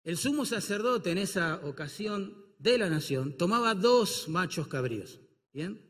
El 0.06 0.16
sumo 0.16 0.46
sacerdote 0.46 1.12
en 1.12 1.18
esa 1.18 1.60
ocasión 1.66 2.34
de 2.60 2.78
la 2.78 2.90
nación 2.90 3.36
tomaba 3.36 3.76
dos 3.76 4.30
machos 4.30 4.70
cabríos, 4.70 5.20
¿bien? 5.52 5.82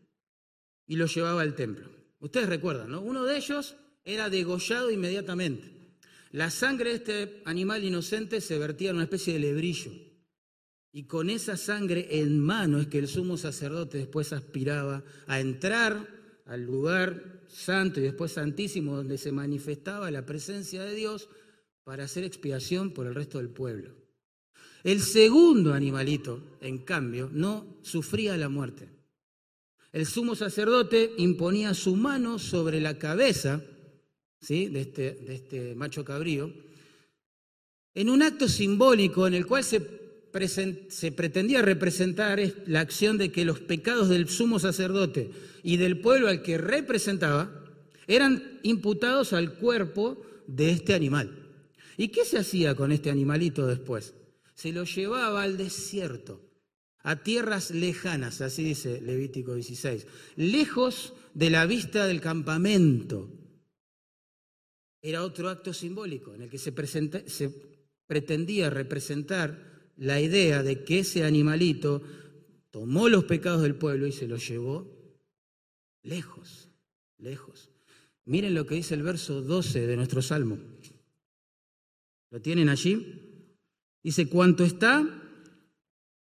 Y 0.88 0.96
los 0.96 1.14
llevaba 1.14 1.44
al 1.44 1.54
templo. 1.54 1.88
Ustedes 2.18 2.50
recuerdan, 2.50 2.90
¿no? 2.90 3.02
Uno 3.02 3.26
de 3.26 3.38
ellos 3.38 3.76
era 4.04 4.32
degollado 4.32 4.90
inmediatamente. 4.90 5.72
La 6.32 6.50
sangre 6.50 6.90
de 6.90 6.96
este 6.96 7.44
animal 7.46 7.84
inocente 7.84 8.42
se 8.42 8.58
vertía 8.58 8.90
en 8.90 8.96
una 8.96 9.06
especie 9.06 9.34
de 9.34 9.40
lebrillo. 9.40 9.92
Y 10.92 11.06
con 11.06 11.30
esa 11.30 11.58
sangre 11.58 12.08
en 12.10 12.40
mano 12.40 12.80
es 12.80 12.88
que 12.88 12.98
el 12.98 13.08
sumo 13.08 13.38
sacerdote 13.38 14.00
después 14.00 14.34
aspiraba 14.34 15.04
a 15.28 15.40
entrar 15.40 16.21
al 16.52 16.64
lugar 16.64 17.44
santo 17.48 18.02
y 18.02 18.04
después 18.04 18.34
santísimo 18.34 18.98
donde 18.98 19.18
se 19.18 19.32
manifestaba 19.32 20.12
la 20.12 20.26
presencia 20.26 20.84
de 20.84 20.94
Dios 20.94 21.30
para 21.86 22.04
hacer 22.04 22.26
expiación 22.26 22.92
por 22.92 23.08
el 23.08 23.16
resto 23.16 23.38
del 23.38 23.50
pueblo. 23.50 23.96
El 24.84 25.00
segundo 25.00 25.74
animalito, 25.74 26.44
en 26.60 26.80
cambio, 26.80 27.30
no 27.32 27.78
sufría 27.84 28.36
la 28.36 28.50
muerte. 28.50 28.90
El 29.94 30.06
sumo 30.06 30.36
sacerdote 30.36 31.14
imponía 31.18 31.74
su 31.74 31.96
mano 31.96 32.38
sobre 32.38 32.82
la 32.82 33.00
cabeza 33.00 33.64
¿sí? 34.42 34.68
de, 34.68 34.82
este, 34.82 35.16
de 35.16 35.36
este 35.36 35.76
macho 35.76 36.04
cabrío 36.04 36.52
en 37.94 38.10
un 38.10 38.24
acto 38.24 38.50
simbólico 38.50 39.26
en 39.26 39.36
el 39.36 39.46
cual 39.46 39.64
se 39.64 40.01
se 40.89 41.12
pretendía 41.12 41.62
representar 41.62 42.39
es 42.39 42.56
la 42.65 42.80
acción 42.80 43.17
de 43.17 43.32
que 43.32 43.46
los 43.46 43.60
pecados 43.60 44.10
del 44.10 44.30
sumo 44.30 44.60
sacerdote 44.60 45.32
y 45.63 45.78
del 45.78 46.00
pueblo 46.00 46.30
al 46.30 46.41
que 46.41 46.58
representaba 46.58 47.52
eran 48.08 48.60
imputados 48.63 49.34
al 49.34 49.56
cuerpo 49.56 50.22
de 50.48 50.72
este 50.72 50.94
animal. 50.94 51.38
¿Y 51.98 52.10
qué 52.10 52.26
se 52.26 52.39
hacía 52.39 52.76
con 52.76 52.91
este 52.91 53.10
animalito 53.10 53.67
después? 53.67 54.13
Se 54.56 54.72
lo 54.72 54.86
llevaba 54.86 55.44
al 55.44 55.58
desierto, 55.58 56.41
a 57.04 57.17
tierras 57.24 57.72
lejanas, 57.72 58.41
así 58.41 58.63
dice 58.63 59.02
Levítico 59.02 59.56
16, 59.56 60.08
lejos 60.38 61.13
de 61.34 61.50
la 61.50 61.65
vista 61.65 62.06
del 62.08 62.22
campamento. 62.22 63.30
Era 65.02 65.24
otro 65.24 65.50
acto 65.50 65.74
simbólico 65.74 66.34
en 66.36 66.44
el 66.44 66.50
que 66.50 66.60
se 66.60 66.72
pretendía 68.08 68.70
representar 68.70 69.71
la 70.02 70.20
idea 70.20 70.64
de 70.64 70.84
que 70.84 71.00
ese 71.00 71.24
animalito 71.24 72.02
tomó 72.72 73.08
los 73.08 73.26
pecados 73.26 73.62
del 73.62 73.76
pueblo 73.76 74.08
y 74.08 74.12
se 74.12 74.28
los 74.28 74.48
llevó 74.48 74.88
lejos, 76.02 76.70
lejos. 77.20 77.70
Miren 78.26 78.56
lo 78.56 78.66
que 78.66 78.74
dice 78.74 78.96
el 78.96 79.04
verso 79.04 79.44
12 79.44 79.86
de 79.86 79.96
nuestro 79.96 80.24
salmo. 80.24 80.58
¿Lo 82.32 82.42
tienen 82.42 82.70
allí? 82.70 83.54
Dice, 84.02 84.28
cuanto 84.28 84.64
está 84.64 85.06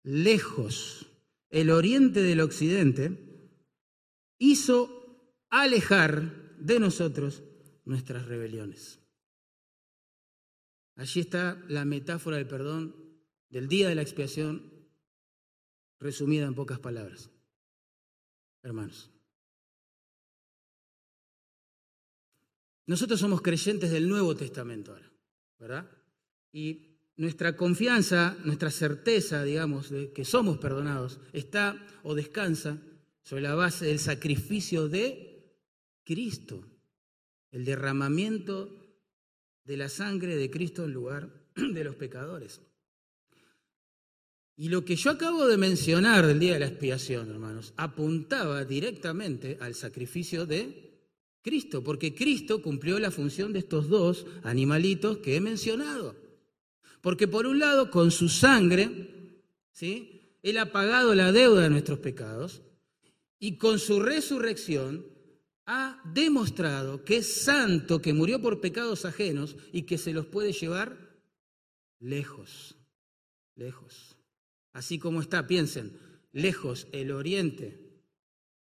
lejos 0.03 1.07
el 1.49 1.71
oriente 1.71 2.21
del 2.21 2.43
occidente, 2.43 3.57
hizo 4.39 5.33
alejar 5.49 6.59
de 6.59 6.81
nosotros 6.81 7.43
nuestras 7.87 8.27
rebeliones. 8.27 8.99
Allí 10.97 11.21
está 11.21 11.65
la 11.69 11.87
metáfora 11.87 12.37
del 12.37 12.47
perdón 12.47 13.00
del 13.51 13.69
día 13.69 13.89
de 13.89 13.95
la 13.95 14.03
expiación 14.03 14.73
resumida 15.99 16.47
en 16.47 16.55
pocas 16.55 16.79
palabras. 16.79 17.31
Hermanos, 18.63 19.11
nosotros 22.87 23.21
somos 23.21 23.43
creyentes 23.43 23.91
del 23.91 24.09
Nuevo 24.09 24.35
Testamento 24.35 24.93
ahora, 24.93 25.13
¿verdad? 25.59 25.91
Y 26.53 26.91
nuestra 27.17 27.57
confianza, 27.57 28.37
nuestra 28.45 28.71
certeza, 28.71 29.45
digamos, 29.45 29.91
de 29.91 30.13
que 30.13 30.25
somos 30.25 30.59
perdonados, 30.59 31.21
está 31.33 31.87
o 32.03 32.15
descansa 32.15 32.81
sobre 33.23 33.43
la 33.43 33.55
base 33.55 33.87
del 33.87 33.99
sacrificio 33.99 34.89
de 34.89 35.59
Cristo, 36.05 36.67
el 37.51 37.65
derramamiento 37.65 38.81
de 39.65 39.77
la 39.77 39.89
sangre 39.89 40.37
de 40.37 40.51
Cristo 40.51 40.85
en 40.85 40.93
lugar 40.93 41.49
de 41.55 41.85
los 41.85 41.97
pecadores. 41.97 42.63
Y 44.61 44.69
lo 44.69 44.85
que 44.85 44.95
yo 44.95 45.13
acabo 45.13 45.49
de 45.49 45.57
mencionar 45.57 46.27
del 46.27 46.39
día 46.39 46.53
de 46.53 46.61
la 46.61 46.67
expiación, 46.67 47.31
hermanos, 47.31 47.73
apuntaba 47.79 48.63
directamente 48.67 49.57
al 49.59 49.75
sacrificio 49.75 50.45
de 50.45 51.01
Cristo, 51.41 51.83
porque 51.83 52.15
Cristo 52.15 52.61
cumplió 52.61 52.99
la 52.99 53.11
función 53.11 53.55
de 53.55 53.61
estos 53.61 53.89
dos 53.89 54.27
animalitos 54.43 55.17
que 55.17 55.37
he 55.37 55.41
mencionado. 55.41 56.15
Porque 57.01 57.27
por 57.27 57.47
un 57.47 57.59
lado, 57.59 57.91
con 57.91 58.11
su 58.11 58.29
sangre, 58.29 59.41
¿sí? 59.73 60.37
Él 60.43 60.59
ha 60.59 60.71
pagado 60.73 61.15
la 61.15 61.33
deuda 61.33 61.63
de 61.63 61.71
nuestros 61.71 62.01
pecados 62.01 62.61
y 63.39 63.57
con 63.57 63.79
su 63.79 63.99
resurrección 63.99 65.07
ha 65.65 66.03
demostrado 66.13 67.03
que 67.03 67.17
es 67.17 67.45
santo, 67.45 68.03
que 68.03 68.13
murió 68.13 68.43
por 68.43 68.61
pecados 68.61 69.07
ajenos 69.07 69.57
y 69.73 69.85
que 69.85 69.97
se 69.97 70.13
los 70.13 70.27
puede 70.27 70.53
llevar 70.53 71.19
lejos, 71.99 72.77
lejos. 73.55 74.10
Así 74.73 74.99
como 74.99 75.21
está, 75.21 75.47
piensen, 75.47 75.99
lejos 76.33 76.87
el 76.93 77.11
oriente 77.11 78.03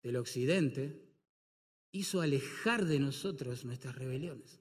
del 0.02 0.16
occidente, 0.16 1.02
hizo 1.92 2.20
alejar 2.20 2.84
de 2.84 2.98
nosotros 2.98 3.64
nuestras 3.64 3.96
rebeliones. 3.96 4.60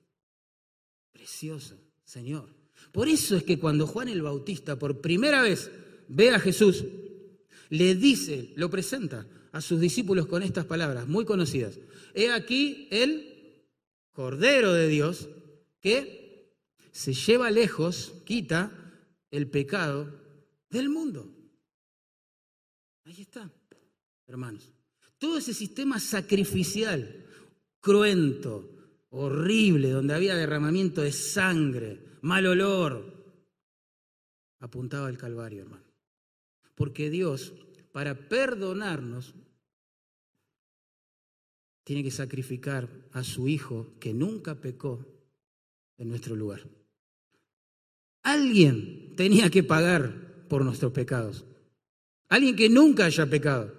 Precioso, 1.11 1.77
Señor. 2.03 2.49
Por 2.91 3.07
eso 3.07 3.35
es 3.35 3.43
que 3.43 3.59
cuando 3.59 3.87
Juan 3.87 4.09
el 4.09 4.21
Bautista 4.21 4.77
por 4.77 5.01
primera 5.01 5.41
vez 5.41 5.71
ve 6.07 6.31
a 6.31 6.39
Jesús, 6.39 6.83
le 7.69 7.95
dice, 7.95 8.53
lo 8.55 8.69
presenta 8.69 9.27
a 9.51 9.61
sus 9.61 9.79
discípulos 9.79 10.27
con 10.27 10.43
estas 10.43 10.65
palabras 10.65 11.07
muy 11.07 11.25
conocidas. 11.25 11.79
He 12.13 12.31
aquí 12.31 12.87
el 12.91 13.63
Cordero 14.11 14.73
de 14.73 14.87
Dios 14.87 15.29
que 15.81 16.53
se 16.91 17.13
lleva 17.13 17.51
lejos, 17.51 18.13
quita 18.25 18.71
el 19.31 19.49
pecado 19.49 20.09
del 20.69 20.89
mundo. 20.89 21.34
Ahí 23.05 23.21
está, 23.21 23.51
hermanos. 24.27 24.71
Todo 25.19 25.37
ese 25.37 25.53
sistema 25.53 25.99
sacrificial, 25.99 27.25
cruento, 27.79 28.75
horrible, 29.09 29.91
donde 29.91 30.15
había 30.15 30.35
derramamiento 30.35 31.01
de 31.01 31.11
sangre, 31.11 32.17
mal 32.21 32.45
olor, 32.47 33.15
apuntaba 34.59 35.07
al 35.07 35.17
Calvario, 35.17 35.61
hermano. 35.61 35.85
Porque 36.73 37.09
Dios, 37.11 37.53
para 37.91 38.27
perdonarnos, 38.27 39.35
tiene 41.83 42.03
que 42.03 42.11
sacrificar 42.11 42.89
a 43.11 43.23
su 43.23 43.47
Hijo 43.47 43.93
que 43.99 44.13
nunca 44.13 44.55
pecó 44.55 45.05
en 45.97 46.09
nuestro 46.09 46.35
lugar. 46.35 46.67
Alguien 48.23 49.15
tenía 49.15 49.51
que 49.51 49.63
pagar 49.63 50.47
por 50.49 50.65
nuestros 50.65 50.91
pecados. 50.91 51.45
Alguien 52.29 52.55
que 52.55 52.69
nunca 52.69 53.05
haya 53.05 53.25
pecado. 53.29 53.73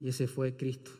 Y 0.00 0.08
ese 0.08 0.26
fue 0.26 0.56
Cristo, 0.56 0.90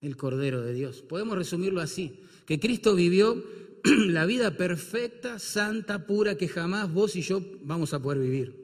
el 0.00 0.16
Cordero 0.16 0.60
de 0.60 0.74
Dios. 0.74 1.02
Podemos 1.02 1.36
resumirlo 1.36 1.80
así, 1.80 2.22
que 2.46 2.60
Cristo 2.60 2.94
vivió 2.94 3.42
la 3.84 4.26
vida 4.26 4.56
perfecta, 4.56 5.38
santa, 5.38 6.06
pura, 6.06 6.36
que 6.36 6.48
jamás 6.48 6.92
vos 6.92 7.16
y 7.16 7.22
yo 7.22 7.42
vamos 7.62 7.94
a 7.94 8.02
poder 8.02 8.20
vivir. 8.20 8.60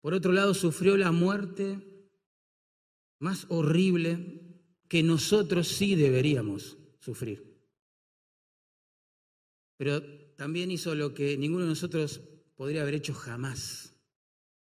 Por 0.00 0.14
otro 0.14 0.32
lado, 0.32 0.54
sufrió 0.54 0.96
la 0.96 1.12
muerte 1.12 1.80
más 3.18 3.46
horrible 3.48 4.46
que 4.88 5.02
nosotros 5.02 5.68
sí 5.68 5.94
deberíamos 5.94 6.78
sufrir. 7.00 7.56
Pero 9.76 10.02
también 10.36 10.70
hizo 10.70 10.94
lo 10.94 11.12
que 11.12 11.36
ninguno 11.36 11.64
de 11.64 11.70
nosotros 11.70 12.20
podría 12.54 12.82
haber 12.82 12.94
hecho 12.94 13.14
jamás. 13.14 13.94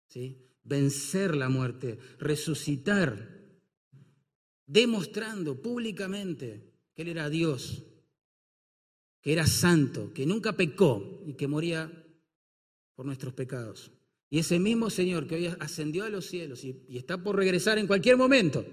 ¿sí? 0.08 0.47
Vencer 0.68 1.34
la 1.34 1.48
muerte, 1.48 1.98
resucitar 2.18 3.38
demostrando 4.66 5.60
públicamente 5.60 6.74
que 6.94 7.02
Él 7.02 7.08
era 7.08 7.30
Dios, 7.30 7.82
que 9.22 9.32
era 9.32 9.46
santo, 9.46 10.12
que 10.12 10.26
nunca 10.26 10.52
pecó 10.52 11.22
y 11.26 11.34
que 11.34 11.48
moría 11.48 11.90
por 12.94 13.06
nuestros 13.06 13.32
pecados. 13.32 13.90
Y 14.30 14.38
ese 14.38 14.58
mismo 14.58 14.90
Señor 14.90 15.26
que 15.26 15.36
hoy 15.36 15.46
ascendió 15.58 16.04
a 16.04 16.10
los 16.10 16.26
cielos 16.26 16.62
y, 16.64 16.84
está 16.90 17.22
por 17.22 17.36
regresar 17.36 17.78
en 17.78 17.86
cualquier 17.86 18.18
momento, 18.18 18.64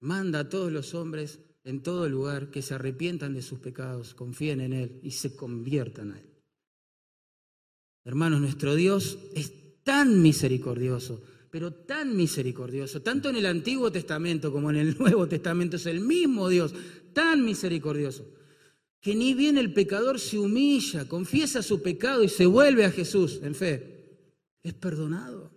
manda 0.00 0.40
a 0.40 0.48
todos 0.48 0.72
los 0.72 0.94
hombres 0.94 1.40
en 1.62 1.82
todo 1.82 2.08
lugar 2.08 2.50
que 2.50 2.62
se 2.62 2.72
arrepientan 2.74 3.34
de 3.34 3.42
sus 3.42 3.58
pecados, 3.58 4.14
confíen 4.14 4.62
en 4.62 4.72
Él 4.72 5.00
y 5.02 5.10
se 5.10 5.36
conviertan 5.36 6.12
a 6.12 6.20
Él. 6.20 6.30
Hermanos, 8.06 8.40
nuestro 8.40 8.74
Dios 8.74 9.18
es 9.34 9.50
tan 9.82 10.20
misericordioso, 10.22 11.22
pero 11.50 11.72
tan 11.72 12.16
misericordioso, 12.16 13.02
tanto 13.02 13.28
en 13.28 13.36
el 13.36 13.46
Antiguo 13.46 13.90
Testamento 13.90 14.52
como 14.52 14.70
en 14.70 14.76
el 14.76 14.96
Nuevo 14.98 15.26
Testamento, 15.26 15.76
es 15.76 15.86
el 15.86 16.00
mismo 16.00 16.48
Dios, 16.48 16.74
tan 17.12 17.44
misericordioso, 17.44 18.26
que 19.00 19.14
ni 19.14 19.34
bien 19.34 19.58
el 19.58 19.72
pecador 19.72 20.20
se 20.20 20.38
humilla, 20.38 21.08
confiesa 21.08 21.62
su 21.62 21.82
pecado 21.82 22.22
y 22.22 22.28
se 22.28 22.46
vuelve 22.46 22.84
a 22.84 22.90
Jesús 22.90 23.40
en 23.42 23.54
fe, 23.54 24.28
es 24.62 24.74
perdonado. 24.74 25.50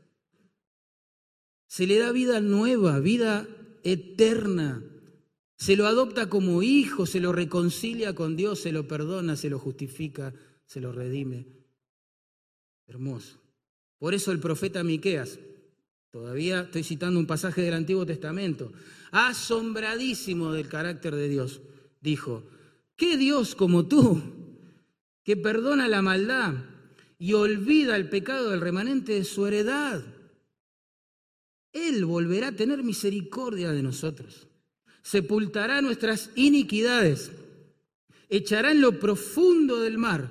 Se 1.68 1.88
le 1.88 1.98
da 1.98 2.12
vida 2.12 2.40
nueva, 2.40 3.00
vida 3.00 3.48
eterna. 3.84 4.84
Se 5.58 5.76
lo 5.76 5.88
adopta 5.88 6.30
como 6.30 6.64
hijo, 6.64 7.06
se 7.06 7.20
lo 7.20 7.32
reconcilia 7.32 8.16
con 8.16 8.36
Dios, 8.36 8.60
se 8.60 8.72
lo 8.72 8.88
perdona, 8.88 9.36
se 9.36 9.50
lo 9.50 9.60
justifica, 9.60 10.34
se 10.66 10.82
lo 10.82 10.92
redime. 10.92 11.48
Hermoso. 12.88 13.43
Por 14.04 14.14
eso 14.14 14.34
el 14.34 14.40
profeta 14.42 14.84
Miqueas, 14.84 15.40
todavía 16.12 16.64
estoy 16.64 16.84
citando 16.84 17.18
un 17.18 17.26
pasaje 17.26 17.62
del 17.62 17.74
Antiguo 17.74 18.06
Testamento, 18.06 18.74
asombradísimo 19.12 20.52
del 20.52 20.68
carácter 20.68 21.16
de 21.16 21.30
Dios, 21.30 21.62
dijo: 22.02 22.44
¿Qué 22.98 23.16
Dios 23.16 23.56
como 23.56 23.88
tú, 23.88 24.22
que 25.24 25.38
perdona 25.38 25.88
la 25.88 26.02
maldad 26.02 26.54
y 27.18 27.32
olvida 27.32 27.96
el 27.96 28.10
pecado 28.10 28.50
del 28.50 28.60
remanente 28.60 29.14
de 29.14 29.24
su 29.24 29.48
heredad? 29.48 30.04
Él 31.72 32.04
volverá 32.04 32.50
a 32.50 32.56
tener 32.58 32.84
misericordia 32.84 33.72
de 33.72 33.84
nosotros, 33.84 34.50
sepultará 35.02 35.82
nuestras 35.82 36.30
iniquidades, 36.36 37.32
echará 38.28 38.74
en 38.74 38.82
lo 38.82 39.00
profundo 39.00 39.80
del 39.80 39.98
mar 39.98 40.30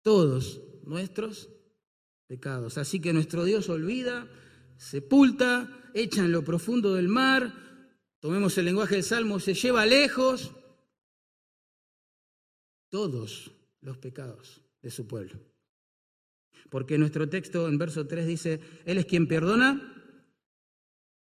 todos 0.00 0.62
nuestros 0.86 1.50
pecados. 2.26 2.78
Así 2.78 3.00
que 3.00 3.12
nuestro 3.12 3.44
Dios 3.44 3.68
olvida, 3.68 4.28
sepulta, 4.76 5.90
echa 5.94 6.24
en 6.24 6.32
lo 6.32 6.44
profundo 6.44 6.94
del 6.94 7.08
mar, 7.08 7.52
tomemos 8.20 8.56
el 8.58 8.66
lenguaje 8.66 8.96
del 8.96 9.04
Salmo, 9.04 9.40
se 9.40 9.54
lleva 9.54 9.86
lejos 9.86 10.52
todos 12.90 13.50
los 13.80 13.98
pecados 13.98 14.62
de 14.82 14.90
su 14.90 15.06
pueblo. 15.06 15.40
Porque 16.70 16.98
nuestro 16.98 17.28
texto 17.28 17.68
en 17.68 17.78
verso 17.78 18.06
3 18.06 18.26
dice, 18.26 18.60
Él 18.84 18.98
es 18.98 19.06
quien 19.06 19.28
perdona 19.28 19.94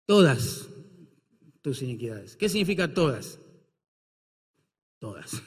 todas 0.07 0.69
tus 1.63 1.83
iniquidades. 1.83 2.37
¿Qué 2.37 2.49
significa 2.49 2.93
todas? 2.93 3.39
Todas. 4.99 5.43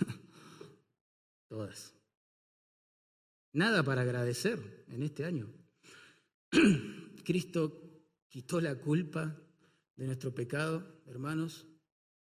todas. 1.49 2.00
Nada 3.53 3.83
para 3.83 4.01
agradecer 4.01 4.85
en 4.87 5.03
este 5.03 5.25
año. 5.25 5.51
Cristo 7.23 7.81
quitó 8.29 8.61
la 8.61 8.75
culpa 8.75 9.37
de 9.95 10.05
nuestro 10.05 10.33
pecado, 10.33 11.01
hermanos, 11.05 11.67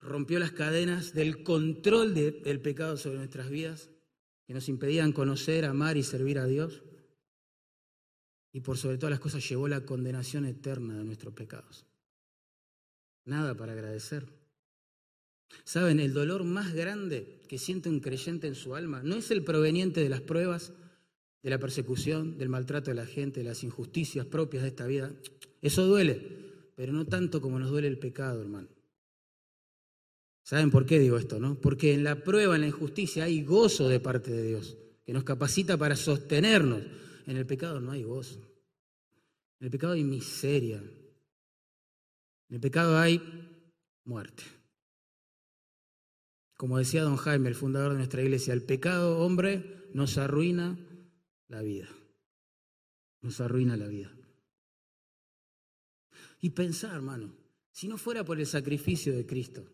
rompió 0.01 0.39
las 0.39 0.53
cadenas 0.53 1.13
del 1.13 1.43
control 1.43 2.15
del 2.15 2.61
pecado 2.61 2.97
sobre 2.97 3.19
nuestras 3.19 3.51
vidas, 3.51 3.91
que 4.47 4.55
nos 4.55 4.69
impedían 4.69 5.13
conocer, 5.13 5.65
amar 5.65 5.97
y 5.97 6.03
servir 6.03 6.39
a 6.39 6.47
Dios. 6.47 6.83
Y 8.53 8.61
por 8.61 8.77
sobre 8.77 8.99
todas 8.99 9.13
las 9.13 9.21
cosas 9.21 9.49
llevó 9.49 9.69
la 9.69 9.85
condenación 9.85 10.45
eterna 10.45 10.99
de 10.99 11.05
nuestros 11.05 11.33
pecados. 11.35 11.87
Nada 13.25 13.57
para 13.57 13.73
agradecer. 13.73 14.27
Saben, 15.65 16.01
el 16.01 16.13
dolor 16.13 16.45
más 16.45 16.73
grande 16.73 17.43
que 17.49 17.59
siente 17.59 17.89
un 17.89 18.01
creyente 18.01 18.47
en 18.47 18.55
su 18.55 18.75
alma 18.75 19.03
no 19.03 19.17
es 19.17 19.31
el 19.31 19.45
proveniente 19.45 20.01
de 20.01 20.09
las 20.09 20.23
pruebas, 20.23 20.73
de 21.43 21.51
la 21.51 21.59
persecución, 21.59 22.39
del 22.39 22.49
maltrato 22.49 22.91
de 22.91 22.97
la 22.97 23.07
gente, 23.07 23.41
de 23.41 23.49
las 23.49 23.65
injusticias 23.65 24.27
propias 24.27 24.63
de 24.63 24.69
esta 24.69 24.87
vida. 24.87 25.13
Eso 25.61 25.87
duele, 25.87 26.21
pero 26.77 26.93
no 26.93 27.07
tanto 27.07 27.41
como 27.41 27.59
nos 27.59 27.71
duele 27.71 27.89
el 27.89 27.99
pecado, 27.99 28.41
hermano. 28.41 28.69
¿Saben 30.45 30.71
por 30.71 30.87
qué 30.87 30.99
digo 30.99 31.17
esto, 31.17 31.39
no? 31.39 31.55
Porque 31.61 31.95
en 31.95 32.05
la 32.05 32.23
prueba, 32.23 32.55
en 32.55 32.63
la 32.63 32.67
injusticia, 32.69 33.25
hay 33.25 33.43
gozo 33.43 33.89
de 33.89 34.01
parte 34.01 34.31
de 34.31 34.43
Dios, 34.43 34.77
que 35.05 35.13
nos 35.13 35.25
capacita 35.25 35.77
para 35.77 35.97
sostenernos. 35.97 36.83
En 37.27 37.37
el 37.37 37.47
pecado 37.47 37.81
no 37.81 37.93
hay 37.93 38.03
gozo. 38.03 38.41
En 39.61 39.67
el 39.67 39.71
pecado 39.71 39.93
hay 39.93 40.05
miseria. 40.05 40.79
En 40.79 42.55
el 42.55 42.61
pecado 42.61 42.99
hay 42.99 43.21
muerte. 44.05 44.43
Como 46.57 46.79
decía 46.79 47.03
don 47.03 47.17
Jaime, 47.17 47.49
el 47.49 47.55
fundador 47.55 47.93
de 47.93 47.99
nuestra 47.99 48.23
iglesia, 48.23 48.53
el 48.55 48.63
pecado, 48.63 49.19
hombre, 49.19 49.89
nos 49.95 50.19
arruina 50.19 50.79
la 51.53 51.61
vida. 51.61 51.89
Nos 53.21 53.41
arruina 53.41 53.77
la 53.77 53.87
vida. 53.87 54.11
Y 56.41 56.51
pensar, 56.51 56.95
hermano, 56.95 57.37
si 57.71 57.87
no 57.89 57.99
fuera 57.99 58.25
por 58.25 58.41
el 58.41 58.47
sacrificio 58.47 59.15
de 59.15 59.27
Cristo, 59.27 59.71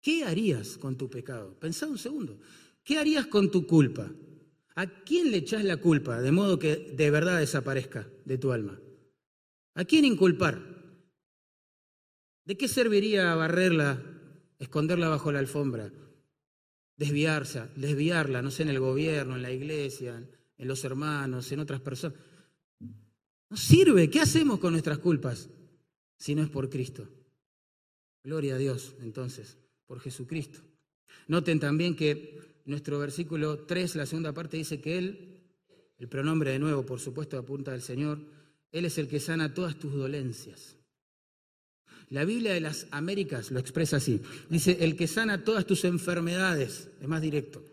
¿qué 0.00 0.24
harías 0.24 0.76
con 0.76 0.96
tu 0.96 1.08
pecado? 1.08 1.58
Pensá 1.58 1.86
un 1.86 1.98
segundo. 1.98 2.38
¿Qué 2.84 2.98
harías 2.98 3.26
con 3.26 3.50
tu 3.50 3.66
culpa? 3.66 4.12
¿A 4.74 4.86
quién 5.04 5.30
le 5.30 5.38
echás 5.38 5.64
la 5.64 5.78
culpa 5.78 6.20
de 6.20 6.32
modo 6.32 6.58
que 6.58 6.76
de 6.76 7.10
verdad 7.10 7.38
desaparezca 7.38 8.08
de 8.26 8.36
tu 8.36 8.52
alma? 8.52 8.78
¿A 9.74 9.84
quién 9.84 10.04
inculpar? 10.04 10.60
¿De 12.44 12.58
qué 12.58 12.68
serviría 12.68 13.34
barrerla, 13.34 14.02
esconderla 14.58 15.08
bajo 15.08 15.32
la 15.32 15.38
alfombra, 15.38 15.90
desviarse, 16.96 17.68
desviarla, 17.76 18.42
no 18.42 18.50
sé, 18.50 18.64
en 18.64 18.68
el 18.68 18.80
gobierno, 18.80 19.36
en 19.36 19.42
la 19.42 19.50
iglesia, 19.50 20.28
en 20.62 20.68
los 20.68 20.84
hermanos, 20.84 21.50
en 21.50 21.58
otras 21.58 21.80
personas. 21.80 22.16
No 23.50 23.56
sirve. 23.56 24.08
¿Qué 24.08 24.20
hacemos 24.20 24.60
con 24.60 24.72
nuestras 24.72 24.98
culpas 24.98 25.50
si 26.16 26.36
no 26.36 26.42
es 26.42 26.48
por 26.48 26.70
Cristo? 26.70 27.08
Gloria 28.22 28.54
a 28.54 28.58
Dios, 28.58 28.94
entonces, 29.00 29.58
por 29.86 30.00
Jesucristo. 30.00 30.60
Noten 31.26 31.58
también 31.58 31.96
que 31.96 32.62
nuestro 32.64 33.00
versículo 33.00 33.58
3, 33.66 33.96
la 33.96 34.06
segunda 34.06 34.32
parte, 34.32 34.56
dice 34.56 34.80
que 34.80 34.98
Él, 34.98 35.42
el 35.98 36.08
pronombre 36.08 36.52
de 36.52 36.60
nuevo, 36.60 36.86
por 36.86 37.00
supuesto, 37.00 37.36
apunta 37.36 37.72
al 37.72 37.82
Señor, 37.82 38.20
Él 38.70 38.84
es 38.84 38.96
el 38.98 39.08
que 39.08 39.18
sana 39.18 39.52
todas 39.52 39.76
tus 39.76 39.92
dolencias. 39.92 40.76
La 42.10 42.24
Biblia 42.24 42.52
de 42.52 42.60
las 42.60 42.86
Américas 42.92 43.50
lo 43.50 43.58
expresa 43.58 43.96
así. 43.96 44.20
Dice, 44.48 44.76
el 44.80 44.96
que 44.96 45.08
sana 45.08 45.42
todas 45.42 45.66
tus 45.66 45.84
enfermedades. 45.84 46.88
Es 47.00 47.08
más 47.08 47.20
directo. 47.20 47.64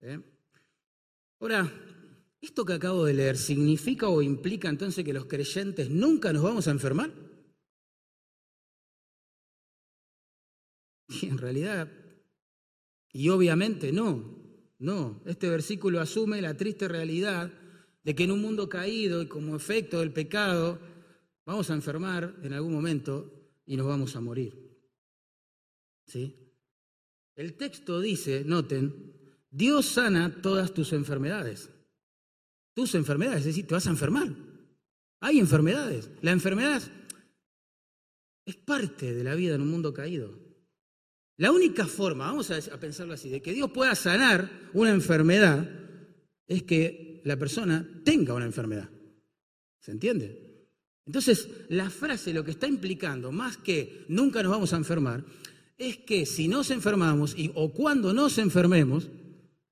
¿Eh? 0.00 0.18
Ahora, 1.38 1.70
¿Esto 2.42 2.64
que 2.64 2.72
acabo 2.72 3.04
de 3.04 3.14
leer 3.14 3.36
significa 3.36 4.08
o 4.08 4.20
implica 4.20 4.68
entonces 4.68 5.04
que 5.04 5.12
los 5.12 5.26
creyentes 5.26 5.88
nunca 5.88 6.32
nos 6.32 6.42
vamos 6.42 6.66
a 6.66 6.72
enfermar? 6.72 7.12
Y 11.08 11.26
en 11.26 11.38
realidad, 11.38 11.88
y 13.12 13.28
obviamente 13.28 13.92
no, 13.92 14.24
no. 14.78 15.22
Este 15.24 15.48
versículo 15.48 16.00
asume 16.00 16.42
la 16.42 16.56
triste 16.56 16.88
realidad 16.88 17.52
de 18.02 18.14
que 18.16 18.24
en 18.24 18.32
un 18.32 18.42
mundo 18.42 18.68
caído 18.68 19.22
y 19.22 19.28
como 19.28 19.54
efecto 19.54 20.00
del 20.00 20.12
pecado, 20.12 20.80
vamos 21.46 21.70
a 21.70 21.74
enfermar 21.74 22.34
en 22.42 22.54
algún 22.54 22.72
momento 22.72 23.60
y 23.64 23.76
nos 23.76 23.86
vamos 23.86 24.16
a 24.16 24.20
morir. 24.20 24.80
¿Sí? 26.06 26.56
El 27.36 27.56
texto 27.56 28.00
dice, 28.00 28.42
noten, 28.44 29.38
Dios 29.48 29.86
sana 29.86 30.42
todas 30.42 30.74
tus 30.74 30.92
enfermedades 30.92 31.70
tus 32.74 32.94
enfermedades, 32.94 33.40
es 33.40 33.46
decir, 33.46 33.66
te 33.66 33.74
vas 33.74 33.86
a 33.86 33.90
enfermar. 33.90 34.28
Hay 35.20 35.38
enfermedades. 35.38 36.10
La 36.20 36.32
enfermedad 36.32 36.82
es 38.44 38.56
parte 38.56 39.14
de 39.14 39.24
la 39.24 39.34
vida 39.34 39.54
en 39.54 39.62
un 39.62 39.70
mundo 39.70 39.92
caído. 39.92 40.38
La 41.36 41.52
única 41.52 41.86
forma, 41.86 42.26
vamos 42.26 42.50
a 42.50 42.80
pensarlo 42.80 43.14
así, 43.14 43.28
de 43.28 43.40
que 43.40 43.52
Dios 43.52 43.70
pueda 43.70 43.94
sanar 43.94 44.70
una 44.74 44.90
enfermedad 44.90 45.68
es 46.46 46.62
que 46.64 47.22
la 47.24 47.36
persona 47.36 47.88
tenga 48.04 48.34
una 48.34 48.44
enfermedad. 48.44 48.88
¿Se 49.80 49.90
entiende? 49.90 50.68
Entonces, 51.06 51.48
la 51.68 51.90
frase 51.90 52.32
lo 52.32 52.44
que 52.44 52.52
está 52.52 52.66
implicando, 52.66 53.32
más 53.32 53.56
que 53.56 54.04
nunca 54.08 54.42
nos 54.42 54.52
vamos 54.52 54.72
a 54.72 54.76
enfermar, 54.76 55.24
es 55.76 55.98
que 55.98 56.26
si 56.26 56.46
nos 56.48 56.70
enfermamos 56.70 57.34
y, 57.36 57.50
o 57.54 57.72
cuando 57.72 58.12
nos 58.12 58.38
enfermemos, 58.38 59.08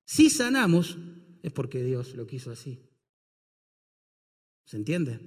si 0.03 0.29
sanamos, 0.29 0.97
es 1.41 1.51
porque 1.53 1.83
Dios 1.83 2.15
lo 2.15 2.27
quiso 2.27 2.51
así. 2.51 2.90
¿Se 4.65 4.77
entiende? 4.77 5.19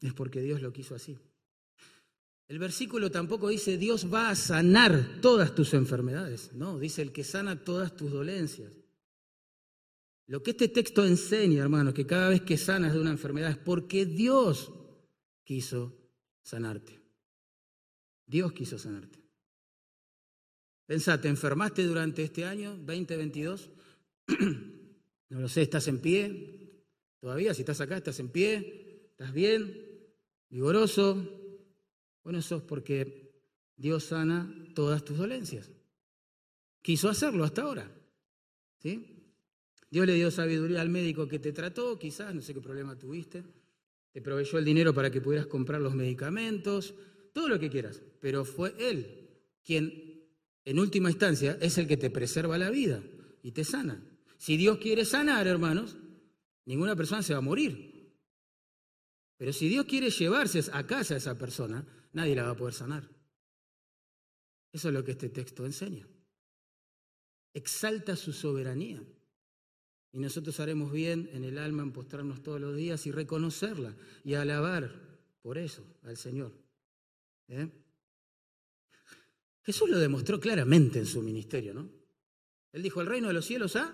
Es 0.00 0.14
porque 0.14 0.40
Dios 0.40 0.62
lo 0.62 0.72
quiso 0.72 0.94
así. 0.94 1.18
El 2.48 2.58
versículo 2.58 3.10
tampoco 3.10 3.48
dice 3.48 3.78
Dios 3.78 4.12
va 4.12 4.30
a 4.30 4.34
sanar 4.34 5.20
todas 5.20 5.54
tus 5.54 5.72
enfermedades, 5.72 6.52
no, 6.52 6.80
dice 6.80 7.00
el 7.00 7.12
que 7.12 7.22
sana 7.22 7.62
todas 7.62 7.96
tus 7.96 8.10
dolencias. 8.10 8.72
Lo 10.26 10.42
que 10.42 10.50
este 10.50 10.68
texto 10.68 11.04
enseña, 11.04 11.62
hermanos, 11.62 11.94
que 11.94 12.06
cada 12.06 12.28
vez 12.28 12.42
que 12.42 12.56
sanas 12.56 12.92
de 12.92 13.00
una 13.00 13.10
enfermedad 13.10 13.50
es 13.50 13.56
porque 13.56 14.06
Dios 14.06 14.72
quiso 15.44 15.96
sanarte. 16.42 17.00
Dios 18.26 18.52
quiso 18.52 18.78
sanarte. 18.78 19.20
Pensá, 20.86 21.20
¿te 21.20 21.28
enfermaste 21.28 21.84
durante 21.84 22.24
este 22.24 22.44
año 22.44 22.76
2022? 22.78 23.70
no 25.30 25.40
lo 25.40 25.48
sé, 25.48 25.62
¿estás 25.62 25.86
en 25.86 26.00
pie? 26.00 26.59
Todavía, 27.20 27.52
si 27.54 27.62
estás 27.62 27.80
acá, 27.80 27.96
¿estás 27.96 28.18
en 28.18 28.30
pie? 28.30 29.10
¿Estás 29.10 29.32
bien? 29.32 29.88
¿Vigoroso? 30.48 31.16
Bueno, 32.24 32.38
eso 32.38 32.56
es 32.56 32.62
porque 32.62 33.30
Dios 33.76 34.04
sana 34.04 34.52
todas 34.74 35.04
tus 35.04 35.18
dolencias. 35.18 35.70
Quiso 36.82 37.08
hacerlo 37.08 37.44
hasta 37.44 37.62
ahora. 37.62 37.90
¿Sí? 38.78 39.20
Dios 39.90 40.06
le 40.06 40.14
dio 40.14 40.30
sabiduría 40.30 40.80
al 40.80 40.88
médico 40.88 41.28
que 41.28 41.38
te 41.38 41.52
trató, 41.52 41.98
quizás, 41.98 42.34
no 42.34 42.40
sé 42.40 42.54
qué 42.54 42.60
problema 42.60 42.98
tuviste. 42.98 43.42
Te 44.12 44.22
proveyó 44.22 44.58
el 44.58 44.64
dinero 44.64 44.94
para 44.94 45.10
que 45.10 45.20
pudieras 45.20 45.46
comprar 45.46 45.80
los 45.80 45.94
medicamentos, 45.94 46.94
todo 47.32 47.48
lo 47.48 47.58
que 47.58 47.70
quieras. 47.70 48.00
Pero 48.20 48.44
fue 48.44 48.74
Él 48.78 49.28
quien, 49.64 50.24
en 50.64 50.78
última 50.78 51.10
instancia, 51.10 51.58
es 51.60 51.76
el 51.78 51.86
que 51.86 51.96
te 51.96 52.10
preserva 52.10 52.56
la 52.56 52.70
vida 52.70 53.02
y 53.42 53.52
te 53.52 53.64
sana. 53.64 54.02
Si 54.38 54.56
Dios 54.56 54.78
quiere 54.78 55.04
sanar, 55.04 55.46
hermanos, 55.46 55.96
ninguna 56.70 56.94
persona 56.94 57.22
se 57.22 57.32
va 57.32 57.38
a 57.38 57.42
morir. 57.42 58.14
Pero 59.36 59.52
si 59.52 59.68
Dios 59.68 59.86
quiere 59.86 60.08
llevarse 60.10 60.62
a 60.72 60.86
casa 60.86 61.14
a 61.14 61.16
esa 61.16 61.36
persona, 61.36 61.84
nadie 62.12 62.36
la 62.36 62.44
va 62.44 62.50
a 62.50 62.56
poder 62.56 62.74
sanar. 62.74 63.08
Eso 64.72 64.88
es 64.88 64.94
lo 64.94 65.02
que 65.02 65.12
este 65.12 65.30
texto 65.30 65.66
enseña. 65.66 66.06
Exalta 67.52 68.14
su 68.14 68.32
soberanía. 68.32 69.02
Y 70.12 70.20
nosotros 70.20 70.60
haremos 70.60 70.92
bien 70.92 71.28
en 71.32 71.42
el 71.42 71.58
alma 71.58 71.82
en 71.82 71.92
postrarnos 71.92 72.40
todos 72.40 72.60
los 72.60 72.76
días 72.76 73.04
y 73.06 73.10
reconocerla 73.10 73.96
y 74.22 74.34
alabar 74.34 74.92
por 75.42 75.58
eso 75.58 75.84
al 76.02 76.16
Señor. 76.16 76.52
¿Eh? 77.48 77.68
Jesús 79.62 79.90
lo 79.90 79.98
demostró 79.98 80.38
claramente 80.38 81.00
en 81.00 81.06
su 81.06 81.20
ministerio, 81.20 81.74
¿no? 81.74 81.90
Él 82.72 82.82
dijo, 82.82 83.00
el 83.00 83.08
reino 83.08 83.26
de 83.26 83.34
los 83.34 83.44
cielos 83.44 83.74
ha 83.74 83.92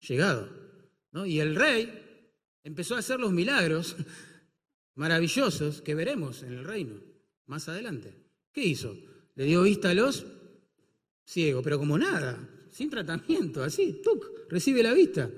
llegado, 0.00 0.69
Y 1.12 1.40
el 1.40 1.56
rey 1.56 2.28
empezó 2.62 2.94
a 2.94 3.00
hacer 3.00 3.18
los 3.18 3.32
milagros 3.32 3.96
maravillosos 4.94 5.82
que 5.82 5.94
veremos 5.94 6.42
en 6.42 6.52
el 6.54 6.64
reino 6.64 7.00
más 7.46 7.68
adelante. 7.68 8.14
¿Qué 8.52 8.64
hizo? 8.64 8.96
Le 9.34 9.44
dio 9.44 9.62
vista 9.62 9.90
a 9.90 9.94
los 9.94 10.24
ciegos, 11.24 11.62
pero 11.64 11.78
como 11.78 11.98
nada, 11.98 12.38
sin 12.70 12.90
tratamiento, 12.90 13.62
así, 13.62 14.00
¡tuc! 14.02 14.24
recibe 14.48 14.82
la 14.82 14.92
vista. 14.92 15.30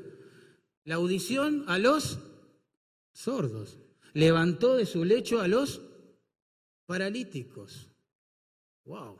La 0.84 0.96
audición 0.96 1.64
a 1.68 1.78
los 1.78 2.18
sordos. 3.12 3.78
Levantó 4.14 4.76
de 4.76 4.84
su 4.84 5.04
lecho 5.04 5.40
a 5.40 5.48
los 5.48 5.80
paralíticos. 6.86 7.88
¡Wow! 8.84 9.18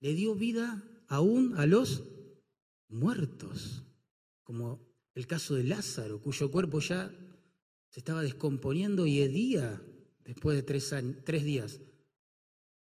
Le 0.00 0.14
dio 0.14 0.34
vida 0.34 0.82
aún 1.08 1.54
a 1.56 1.66
los 1.66 2.04
muertos, 2.88 3.82
como 4.44 4.91
el 5.14 5.26
caso 5.26 5.54
de 5.54 5.64
Lázaro, 5.64 6.20
cuyo 6.20 6.50
cuerpo 6.50 6.80
ya 6.80 7.10
se 7.88 8.00
estaba 8.00 8.22
descomponiendo 8.22 9.06
y 9.06 9.20
hedía 9.20 9.82
después 10.24 10.56
de 10.56 10.62
tres, 10.62 10.94
tres 11.24 11.44
días 11.44 11.80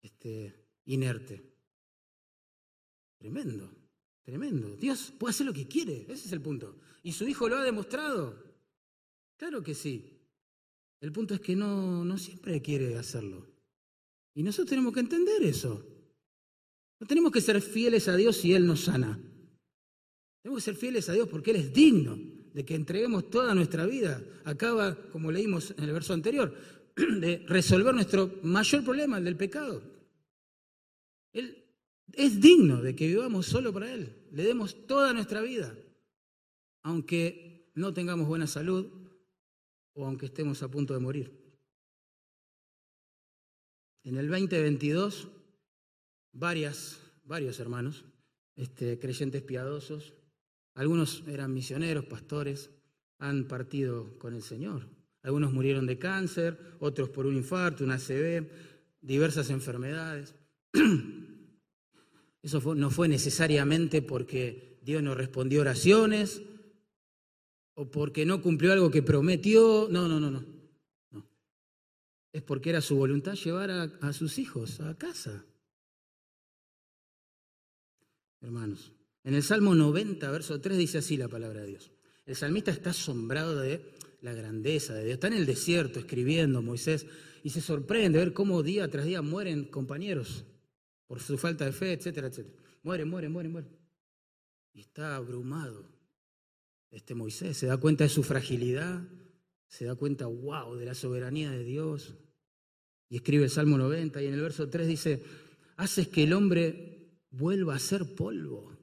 este, 0.03 0.55
inerte. 0.85 1.43
Tremendo. 3.19 3.71
Tremendo. 4.23 4.77
Dios 4.77 5.13
puede 5.17 5.31
hacer 5.31 5.47
lo 5.47 5.53
que 5.53 5.69
quiere, 5.69 6.03
ese 6.09 6.27
es 6.27 6.33
el 6.33 6.41
punto. 6.41 6.77
¿Y 7.05 7.13
su 7.13 7.29
Hijo 7.29 7.49
lo 7.49 7.59
ha 7.59 7.63
demostrado? 7.63 8.43
Claro 9.37 9.63
que 9.63 9.75
sí. 9.75 10.19
El 11.01 11.13
punto 11.13 11.35
es 11.35 11.41
que 11.41 11.55
no, 11.55 12.05
no 12.05 12.19
siempre 12.19 12.61
quiere 12.61 12.97
hacerlo. 12.97 13.47
Y 14.35 14.43
nosotros 14.43 14.71
tenemos 14.71 14.93
que 14.93 15.01
entender 15.01 15.45
eso. 15.45 15.87
No 16.99 17.07
tenemos 17.07 17.31
que 17.31 17.41
ser 17.41 17.61
fieles 17.61 18.09
a 18.09 18.17
Dios 18.17 18.37
si 18.37 18.53
Él 18.53 18.67
nos 18.67 18.81
sana. 18.81 19.21
Tenemos 20.47 20.63
que 20.63 20.71
ser 20.71 20.77
fieles 20.77 21.09
a 21.09 21.13
Dios 21.13 21.29
porque 21.29 21.51
Él 21.51 21.57
es 21.57 21.73
digno 21.75 22.17
de 22.55 22.65
que 22.65 22.77
entreguemos 22.77 23.29
toda 23.31 23.53
nuestra 23.53 23.85
vida. 23.85 24.23
Acaba, 24.45 24.95
como 25.11 25.33
leímos 25.33 25.75
en 25.77 25.83
el 25.83 25.93
verso 25.93 26.13
anterior, 26.13 26.55
de 26.95 27.45
resolver 27.49 27.93
nuestro 27.93 28.33
mayor 28.45 28.85
problema, 28.85 29.19
el 29.19 29.25
del 29.25 29.37
pecado. 29.37 29.83
Él 31.33 31.65
es 32.13 32.41
digno 32.41 32.81
de 32.81 32.95
que 32.95 33.09
vivamos 33.09 33.47
solo 33.47 33.73
para 33.73 33.93
Él, 33.93 34.29
le 34.31 34.45
demos 34.45 34.87
toda 34.87 35.13
nuestra 35.13 35.43
vida, 35.43 35.77
aunque 36.85 37.73
no 37.75 37.93
tengamos 37.93 38.29
buena 38.29 38.47
salud 38.47 38.87
o 39.95 40.07
aunque 40.07 40.27
estemos 40.27 40.63
a 40.63 40.71
punto 40.71 40.95
de 40.95 41.01
morir. 41.01 41.57
En 44.05 44.17
el 44.17 44.29
2022, 44.29 45.27
varias, 46.31 47.01
varios 47.25 47.59
hermanos, 47.59 48.05
este, 48.55 49.01
creyentes 49.01 49.43
piadosos, 49.43 50.13
algunos 50.77 51.25
eran 51.27 51.55
misioneros, 51.55 52.05
pastores, 52.05 52.71
han 53.19 53.49
partido 53.49 54.19
con 54.19 54.35
el 54.35 54.43
Señor. 54.43 54.87
Algunos 55.23 55.53
murieron 55.53 55.87
de 55.87 55.99
cáncer, 55.99 56.77
otros 56.81 57.09
por 57.09 57.25
un 57.27 57.35
infarto, 57.35 57.83
una 57.83 57.95
ACV, 57.95 58.47
diversas 59.01 59.49
enfermedades. 59.49 60.35
Eso 62.43 62.75
no 62.75 62.91
fue 62.91 63.09
necesariamente 63.09 64.03
porque 64.03 64.79
Dios 64.83 65.03
no 65.03 65.15
respondió 65.15 65.63
oraciones 65.63 66.43
o 67.75 67.91
porque 67.91 68.27
no 68.27 68.43
cumplió 68.43 68.73
algo 68.73 68.91
que 68.91 69.03
prometió. 69.03 69.89
No, 69.91 70.07
no, 70.07 70.21
no, 70.21 70.31
no. 70.31 70.45
Es 72.33 72.43
porque 72.43 72.69
era 72.69 72.83
su 72.83 72.97
voluntad 72.97 73.33
llevar 73.33 73.71
a, 73.71 73.83
a 74.03 74.13
sus 74.13 74.39
hijos 74.39 74.79
a 74.81 74.95
casa. 74.99 75.43
Hermanos, 78.43 78.93
en 79.27 79.35
el 79.35 79.43
Salmo 79.43 79.75
90, 79.75 80.31
verso 80.31 80.61
3 80.61 80.79
dice 80.79 80.99
así 80.99 81.17
la 81.17 81.27
palabra 81.27 81.63
de 81.63 81.67
Dios. 81.67 81.91
El 82.27 82.37
salmista 82.37 82.71
está 82.71 82.91
asombrado 82.91 83.57
de 83.57 83.81
la 84.21 84.33
grandeza 84.33 84.95
de 84.95 85.03
Dios. 85.03 85.15
Está 85.15 85.27
en 85.27 85.33
el 85.33 85.47
desierto 85.47 85.99
escribiendo 85.99 86.63
Moisés 86.63 87.09
y 87.43 87.51
se 87.51 87.61
sorprende 87.61 88.21
ver 88.21 88.33
cómo 88.33 88.63
día 88.63 88.89
tras 88.89 89.05
día 89.05 89.23
mueren 89.23 89.65
compañeros 89.65 90.45
por 91.09 91.19
su 91.19 91.37
falta 91.39 91.65
de 91.65 91.73
fe, 91.73 91.95
etcétera, 91.95 92.29
etcétera. 92.29 92.57
Muere, 92.85 93.05
muere, 93.05 93.29
muere, 93.29 93.49
muere. 93.49 93.69
Y 94.73 94.83
está 94.83 95.17
abrumado. 95.17 95.91
Este 96.93 97.17
Moisés 97.17 97.57
se 97.57 97.67
da 97.67 97.79
cuenta 97.79 98.05
de 98.05 98.11
su 98.11 98.23
fragilidad, 98.23 99.03
se 99.67 99.87
da 99.87 99.97
cuenta, 99.97 100.27
wow, 100.27 100.77
de 100.77 100.87
la 100.87 100.95
soberanía 100.95 101.51
de 101.51 101.65
Dios. 101.65 102.15
Y 103.09 103.17
escribe 103.17 103.43
el 103.43 103.51
Salmo 103.51 103.77
90 103.77 104.23
y 104.23 104.27
en 104.27 104.35
el 104.35 104.41
verso 104.41 104.69
3 104.69 104.87
dice, 104.87 105.25
haces 105.77 106.07
que 106.07 106.23
el 106.23 106.33
hombre 106.33 107.11
vuelva 107.31 107.75
a 107.75 107.81
ser 107.81 108.15
polvo. 108.15 108.76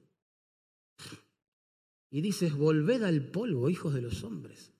Y 2.14 2.22
dices, 2.22 2.53
volved 2.53 3.01
al 3.01 3.32
polvo, 3.32 3.72
hijos 3.72 3.95
de 3.95 4.03
los 4.03 4.24
hombres. 4.24 4.72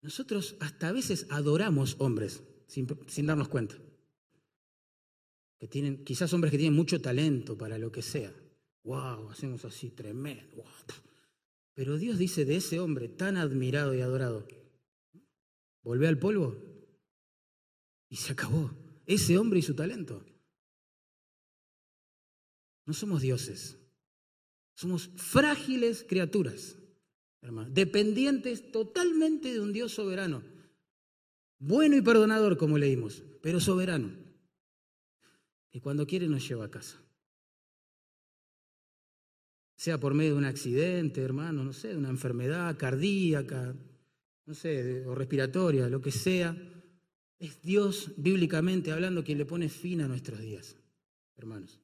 Nosotros 0.00 0.54
hasta 0.60 0.86
a 0.86 0.92
veces 0.92 1.26
adoramos 1.30 1.96
hombres 1.98 2.44
sin, 2.68 2.86
darnos 3.26 3.48
cuenta 3.48 3.76
que 5.58 5.66
tienen, 5.66 6.04
quizás 6.04 6.32
hombres 6.32 6.52
que 6.52 6.58
tienen 6.58 6.76
mucho 6.76 7.02
talento 7.02 7.58
para 7.58 7.76
lo 7.76 7.90
que 7.90 8.02
sea. 8.02 8.32
¡Wow! 8.84 9.30
Hacemos 9.30 9.64
así, 9.64 9.90
tremendo. 9.90 10.64
Pero 11.74 11.98
Dios 11.98 12.18
dice 12.18 12.44
de 12.44 12.54
ese 12.54 12.78
hombre 12.78 13.08
tan 13.08 13.36
admirado 13.36 13.96
y 13.96 14.00
adorado, 14.00 14.46
volvé 15.82 16.06
al 16.06 16.20
polvo 16.20 16.56
y 18.08 18.14
se 18.14 18.32
acabó. 18.32 18.70
Ese 19.06 19.38
hombre 19.38 19.58
y 19.58 19.62
su 19.62 19.74
talento. 19.74 20.24
No 22.86 22.94
somos 22.94 23.22
dioses. 23.22 23.81
Somos 24.74 25.10
frágiles 25.16 26.04
criaturas, 26.08 26.76
hermano, 27.40 27.70
dependientes 27.70 28.70
totalmente 28.72 29.52
de 29.52 29.60
un 29.60 29.72
Dios 29.72 29.92
soberano. 29.92 30.42
Bueno 31.58 31.96
y 31.96 32.02
perdonador, 32.02 32.56
como 32.56 32.78
leímos, 32.78 33.22
pero 33.42 33.60
soberano 33.60 34.22
y 35.72 35.80
cuando 35.80 36.06
quiere 36.06 36.28
nos 36.28 36.46
lleva 36.46 36.66
a 36.66 36.70
casa. 36.70 37.02
Sea 39.76 39.98
por 39.98 40.14
medio 40.14 40.32
de 40.32 40.38
un 40.38 40.44
accidente, 40.44 41.22
hermano, 41.22 41.64
no 41.64 41.72
sé, 41.72 41.88
de 41.88 41.96
una 41.96 42.10
enfermedad 42.10 42.76
cardíaca, 42.76 43.74
no 44.44 44.54
sé, 44.54 45.04
o 45.06 45.14
respiratoria, 45.14 45.88
lo 45.88 46.00
que 46.00 46.12
sea. 46.12 46.56
Es 47.38 47.60
Dios, 47.62 48.12
bíblicamente 48.16 48.92
hablando, 48.92 49.24
quien 49.24 49.38
le 49.38 49.46
pone 49.46 49.68
fin 49.68 50.02
a 50.02 50.08
nuestros 50.08 50.38
días, 50.40 50.76
hermanos. 51.36 51.81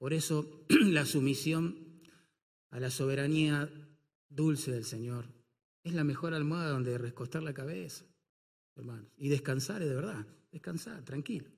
Por 0.00 0.14
eso 0.14 0.64
la 0.86 1.04
sumisión 1.04 1.76
a 2.70 2.80
la 2.80 2.90
soberanía 2.90 3.70
dulce 4.30 4.72
del 4.72 4.86
Señor 4.86 5.26
es 5.84 5.92
la 5.92 6.04
mejor 6.04 6.32
almohada 6.32 6.70
donde 6.70 6.96
recostar 6.96 7.42
la 7.42 7.52
cabeza, 7.52 8.06
hermanos, 8.76 9.12
y 9.18 9.28
descansar 9.28 9.84
de 9.84 9.94
verdad. 9.94 10.26
descansá, 10.50 11.04
tranquilo, 11.04 11.50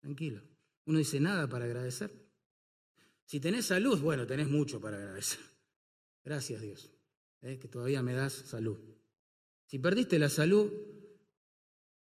tranquilo. 0.00 0.42
Uno 0.84 0.98
dice 0.98 1.18
nada 1.18 1.48
para 1.48 1.64
agradecer. 1.64 2.10
Si 3.24 3.40
tenés 3.40 3.64
salud, 3.64 3.98
bueno, 4.00 4.26
tenés 4.26 4.50
mucho 4.50 4.78
para 4.78 4.98
agradecer. 4.98 5.40
Gracias 6.22 6.60
Dios, 6.60 6.90
¿eh? 7.40 7.58
que 7.58 7.68
todavía 7.68 8.02
me 8.02 8.12
das 8.12 8.34
salud. 8.34 8.76
Si 9.64 9.78
perdiste 9.78 10.18
la 10.18 10.28
salud, 10.28 10.70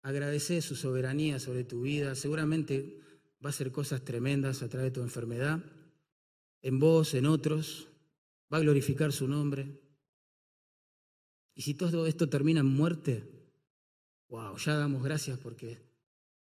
agradece 0.04 0.62
su 0.62 0.78
soberanía 0.78 1.38
sobre 1.38 1.66
tu 1.66 1.82
vida. 1.82 2.16
Seguramente 2.16 3.02
va 3.44 3.50
a 3.50 3.50
hacer 3.50 3.72
cosas 3.72 4.04
tremendas 4.04 4.62
a 4.62 4.70
través 4.70 4.92
de 4.92 4.96
tu 4.96 5.02
enfermedad, 5.02 5.64
en 6.62 6.80
vos, 6.80 7.14
en 7.14 7.26
otros. 7.26 7.88
Va 8.52 8.58
a 8.58 8.62
glorificar 8.62 9.12
su 9.12 9.28
nombre. 9.28 9.80
Y 11.54 11.62
si 11.62 11.74
todo 11.74 12.08
esto 12.08 12.28
termina 12.30 12.62
en 12.62 12.66
muerte, 12.66 13.24
wow, 14.30 14.58
ya 14.58 14.76
damos 14.76 15.04
gracias 15.04 15.38
porque 15.40 15.78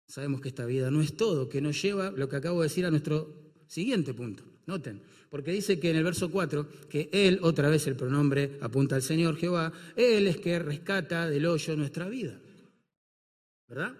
sabemos 0.07 0.41
que 0.41 0.49
esta 0.49 0.65
vida 0.65 0.89
no 0.91 1.01
es 1.01 1.15
todo, 1.15 1.49
que 1.49 1.61
nos 1.61 1.81
lleva, 1.81 2.11
lo 2.11 2.27
que 2.27 2.35
acabo 2.35 2.61
de 2.61 2.67
decir, 2.67 2.85
a 2.85 2.91
nuestro 2.91 3.53
siguiente 3.67 4.13
punto. 4.13 4.43
Noten, 4.65 5.01
porque 5.29 5.51
dice 5.51 5.79
que 5.79 5.89
en 5.89 5.97
el 5.97 6.03
verso 6.03 6.29
4 6.31 6.87
que 6.89 7.09
Él, 7.11 7.39
otra 7.41 7.69
vez 7.69 7.87
el 7.87 7.95
pronombre 7.95 8.57
apunta 8.61 8.95
al 8.95 9.01
Señor 9.01 9.35
Jehová, 9.37 9.71
Él 9.95 10.27
es 10.27 10.37
que 10.37 10.59
rescata 10.59 11.29
del 11.29 11.45
hoyo 11.45 11.75
nuestra 11.75 12.07
vida. 12.07 12.39
¿Verdad? 13.67 13.95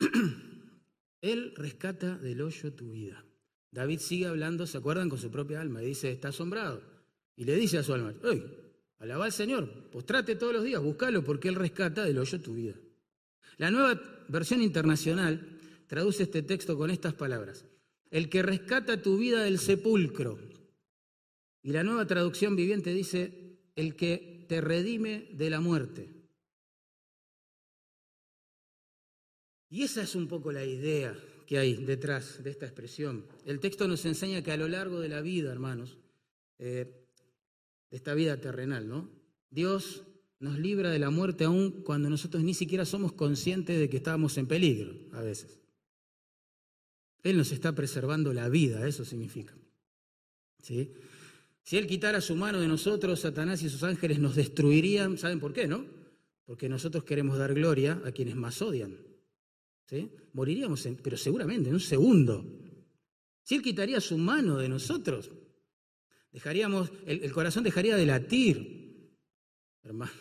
Él 1.32 1.52
rescata 1.56 2.16
del 2.16 2.40
hoyo 2.40 2.72
tu 2.72 2.92
vida. 2.92 3.24
David 3.70 3.98
sigue 3.98 4.26
hablando, 4.26 4.66
¿se 4.66 4.78
acuerdan? 4.78 5.08
Con 5.08 5.18
su 5.18 5.30
propia 5.30 5.60
alma 5.60 5.82
y 5.82 5.86
dice, 5.86 6.10
está 6.10 6.28
asombrado. 6.28 6.82
Y 7.36 7.44
le 7.44 7.56
dice 7.56 7.78
a 7.78 7.82
su 7.82 7.92
alma, 7.92 8.14
¡Ey! 8.24 8.42
Alaba 8.98 9.26
al 9.26 9.32
Señor, 9.32 9.90
postrate 9.90 10.36
todos 10.36 10.54
los 10.54 10.64
días, 10.64 10.82
búscalo 10.82 11.22
porque 11.22 11.48
Él 11.48 11.54
rescata 11.54 12.04
del 12.04 12.18
hoyo 12.18 12.40
tu 12.40 12.54
vida. 12.54 12.74
La 13.58 13.70
nueva 13.70 14.00
versión 14.28 14.62
internacional 14.62 15.58
traduce 15.86 16.22
este 16.22 16.42
texto 16.42 16.78
con 16.78 16.90
estas 16.90 17.14
palabras. 17.14 17.66
El 18.10 18.30
que 18.30 18.42
rescata 18.42 19.02
tu 19.02 19.18
vida 19.18 19.42
del 19.42 19.58
sepulcro. 19.58 20.38
Y 21.62 21.72
la 21.72 21.82
nueva 21.82 22.06
traducción 22.06 22.56
viviente 22.56 22.94
dice, 22.94 23.58
el 23.74 23.96
que 23.96 24.46
te 24.48 24.60
redime 24.60 25.28
de 25.32 25.50
la 25.50 25.60
muerte. 25.60 26.15
Y 29.68 29.82
esa 29.82 30.02
es 30.02 30.14
un 30.14 30.28
poco 30.28 30.52
la 30.52 30.64
idea 30.64 31.16
que 31.46 31.58
hay 31.58 31.74
detrás 31.74 32.42
de 32.42 32.50
esta 32.50 32.66
expresión. 32.66 33.24
El 33.44 33.60
texto 33.60 33.86
nos 33.88 34.04
enseña 34.04 34.42
que 34.42 34.52
a 34.52 34.56
lo 34.56 34.68
largo 34.68 35.00
de 35.00 35.08
la 35.08 35.20
vida, 35.20 35.52
hermanos, 35.52 35.96
eh, 36.58 36.86
de 37.90 37.96
esta 37.96 38.14
vida 38.14 38.40
terrenal, 38.40 38.88
¿no? 38.88 39.08
Dios 39.50 40.02
nos 40.38 40.58
libra 40.58 40.90
de 40.90 40.98
la 40.98 41.10
muerte 41.10 41.44
aún 41.44 41.82
cuando 41.82 42.10
nosotros 42.10 42.42
ni 42.42 42.54
siquiera 42.54 42.84
somos 42.84 43.12
conscientes 43.12 43.78
de 43.78 43.88
que 43.88 43.96
estábamos 43.98 44.36
en 44.38 44.46
peligro 44.46 44.94
a 45.12 45.22
veces. 45.22 45.60
Él 47.22 47.36
nos 47.36 47.52
está 47.52 47.74
preservando 47.74 48.32
la 48.32 48.48
vida, 48.48 48.86
eso 48.86 49.04
significa. 49.04 49.54
Si 50.62 51.76
Él 51.76 51.86
quitara 51.86 52.20
su 52.20 52.36
mano 52.36 52.60
de 52.60 52.68
nosotros, 52.68 53.20
Satanás 53.20 53.62
y 53.62 53.68
sus 53.68 53.82
ángeles 53.82 54.18
nos 54.18 54.36
destruirían, 54.36 55.16
¿saben 55.16 55.40
por 55.40 55.52
qué, 55.52 55.66
no? 55.66 55.86
Porque 56.44 56.68
nosotros 56.68 57.04
queremos 57.04 57.38
dar 57.38 57.54
gloria 57.54 58.00
a 58.04 58.12
quienes 58.12 58.36
más 58.36 58.60
odian. 58.62 58.96
¿Sí? 59.86 60.10
Moriríamos, 60.32 60.88
pero 61.02 61.16
seguramente 61.16 61.68
en 61.68 61.74
un 61.74 61.80
segundo. 61.80 62.44
Si 63.42 63.54
Él 63.54 63.62
quitaría 63.62 64.00
su 64.00 64.18
mano 64.18 64.58
de 64.58 64.68
nosotros, 64.68 65.30
dejaríamos, 66.32 66.90
el, 67.06 67.30
corazón 67.32 67.62
dejaría 67.62 67.96
de 67.96 68.06
latir. 68.06 69.16
Hermano, 69.84 70.12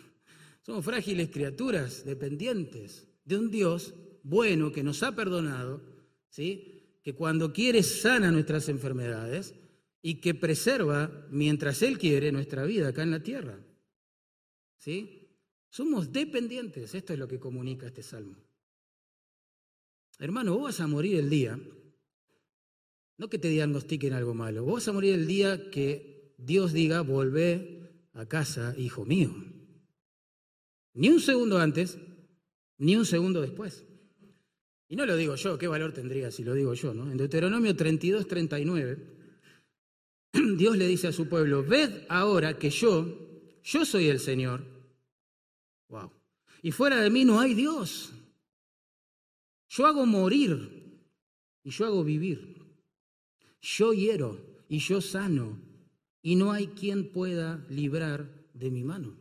somos 0.61 0.85
frágiles 0.85 1.29
criaturas, 1.29 2.05
dependientes 2.05 3.07
de 3.23 3.37
un 3.37 3.49
Dios 3.49 3.95
bueno 4.21 4.71
que 4.71 4.83
nos 4.83 5.01
ha 5.01 5.15
perdonado, 5.15 5.81
¿sí? 6.29 6.99
que 7.01 7.15
cuando 7.15 7.51
quiere 7.51 7.81
sana 7.81 8.31
nuestras 8.31 8.69
enfermedades 8.69 9.55
y 10.01 10.21
que 10.21 10.35
preserva, 10.35 11.27
mientras 11.31 11.81
Él 11.81 11.97
quiere, 11.97 12.31
nuestra 12.31 12.63
vida 12.63 12.89
acá 12.89 13.01
en 13.01 13.11
la 13.11 13.23
tierra. 13.23 13.59
¿Sí? 14.77 15.27
Somos 15.69 16.11
dependientes, 16.11 16.93
esto 16.93 17.13
es 17.13 17.19
lo 17.19 17.27
que 17.27 17.39
comunica 17.39 17.87
este 17.87 18.03
salmo. 18.03 18.37
Hermano, 20.19 20.53
vos 20.53 20.63
vas 20.63 20.79
a 20.79 20.87
morir 20.87 21.17
el 21.17 21.29
día, 21.29 21.59
no 23.17 23.29
que 23.29 23.37
te 23.37 23.49
diagnostiquen 23.49 24.13
algo 24.13 24.33
malo, 24.33 24.63
vos 24.63 24.75
vas 24.75 24.87
a 24.87 24.93
morir 24.93 25.13
el 25.13 25.27
día 25.27 25.69
que 25.69 26.33
Dios 26.37 26.73
diga, 26.73 27.01
volvé 27.01 28.09
a 28.13 28.25
casa, 28.25 28.73
hijo 28.77 29.05
mío. 29.05 29.33
Ni 30.93 31.09
un 31.09 31.19
segundo 31.19 31.59
antes, 31.59 31.97
ni 32.77 32.95
un 32.95 33.05
segundo 33.05 33.41
después. 33.41 33.85
Y 34.87 34.95
no 34.95 35.05
lo 35.05 35.17
digo 35.17 35.35
yo, 35.35 35.57
¿qué 35.57 35.67
valor 35.67 35.93
tendría 35.93 36.31
si 36.31 36.43
lo 36.43 36.53
digo 36.53 36.73
yo? 36.73 36.93
¿no? 36.93 37.11
En 37.11 37.17
Deuteronomio 37.17 37.75
32, 37.75 38.27
39, 38.27 38.97
Dios 40.57 40.77
le 40.77 40.87
dice 40.87 41.07
a 41.07 41.11
su 41.11 41.27
pueblo, 41.27 41.63
ved 41.63 42.05
ahora 42.07 42.57
que 42.57 42.69
yo, 42.69 43.59
yo 43.63 43.85
soy 43.85 44.07
el 44.07 44.19
Señor. 44.19 44.63
Wow. 45.89 46.11
Y 46.61 46.71
fuera 46.71 47.01
de 47.01 47.09
mí 47.09 47.25
no 47.25 47.39
hay 47.39 47.53
Dios. 47.53 48.13
Yo 49.75 49.85
hago 49.85 50.05
morir 50.05 51.01
y 51.61 51.69
yo 51.69 51.85
hago 51.85 52.01
vivir. 52.05 52.63
Yo 53.59 53.91
hiero 53.91 54.39
y 54.69 54.79
yo 54.79 55.01
sano. 55.01 55.59
Y 56.21 56.37
no 56.37 56.53
hay 56.53 56.67
quien 56.67 57.11
pueda 57.11 57.65
librar 57.69 58.47
de 58.53 58.71
mi 58.71 58.85
mano. 58.85 59.17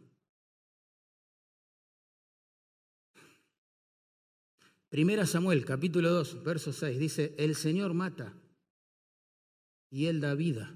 Primera 4.89 5.27
Samuel, 5.27 5.65
capítulo 5.65 6.11
2, 6.11 6.45
verso 6.45 6.73
6, 6.73 7.01
dice, 7.01 7.35
el 7.37 7.57
Señor 7.57 7.93
mata 7.93 8.33
y 9.91 10.07
Él 10.07 10.21
da 10.21 10.37
vida. 10.37 10.73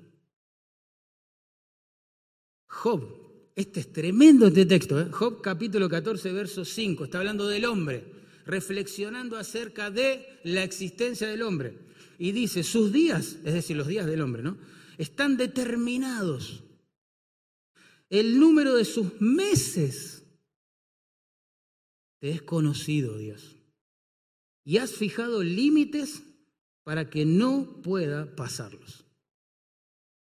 Job, 2.66 3.52
este 3.54 3.78
es 3.78 3.92
tremendo 3.92 4.48
este 4.48 4.66
texto, 4.66 5.00
¿eh? 5.00 5.08
Job 5.12 5.40
capítulo 5.40 5.88
14, 5.88 6.32
verso 6.32 6.64
5, 6.64 7.04
está 7.04 7.18
hablando 7.18 7.46
del 7.46 7.64
hombre 7.64 8.17
reflexionando 8.48 9.36
acerca 9.36 9.90
de 9.90 10.40
la 10.42 10.64
existencia 10.64 11.28
del 11.28 11.42
hombre. 11.42 11.78
Y 12.18 12.32
dice, 12.32 12.64
sus 12.64 12.92
días, 12.92 13.36
es 13.44 13.52
decir, 13.54 13.76
los 13.76 13.86
días 13.86 14.06
del 14.06 14.22
hombre, 14.22 14.42
¿no? 14.42 14.56
Están 14.96 15.36
determinados. 15.36 16.64
El 18.08 18.40
número 18.40 18.74
de 18.74 18.86
sus 18.86 19.20
meses 19.20 20.24
te 22.20 22.30
es 22.30 22.42
conocido, 22.42 23.18
Dios. 23.18 23.56
Y 24.64 24.78
has 24.78 24.94
fijado 24.94 25.42
límites 25.42 26.22
para 26.84 27.10
que 27.10 27.26
no 27.26 27.82
pueda 27.82 28.34
pasarlos. 28.34 29.04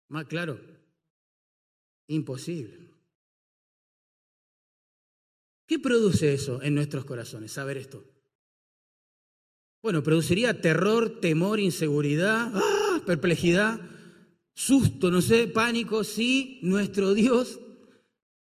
Más 0.09 0.27
claro, 0.27 0.61
imposible. 2.09 2.88
¿Qué 5.69 5.79
produce 5.79 6.33
eso 6.33 6.63
en 6.63 6.75
nuestros 6.75 7.05
corazones? 7.05 7.53
Saber 7.53 7.77
esto. 7.77 8.03
Bueno, 9.83 10.03
produciría 10.03 10.63
terror, 10.63 11.21
temor, 11.21 11.61
inseguridad, 11.61 12.51
¡ah! 12.55 13.03
perplejidad, 13.05 13.79
susto, 14.55 15.11
no 15.11 15.21
sé, 15.21 15.47
pánico, 15.47 16.05
si 16.05 16.59
nuestro 16.63 17.13
Dios 17.13 17.61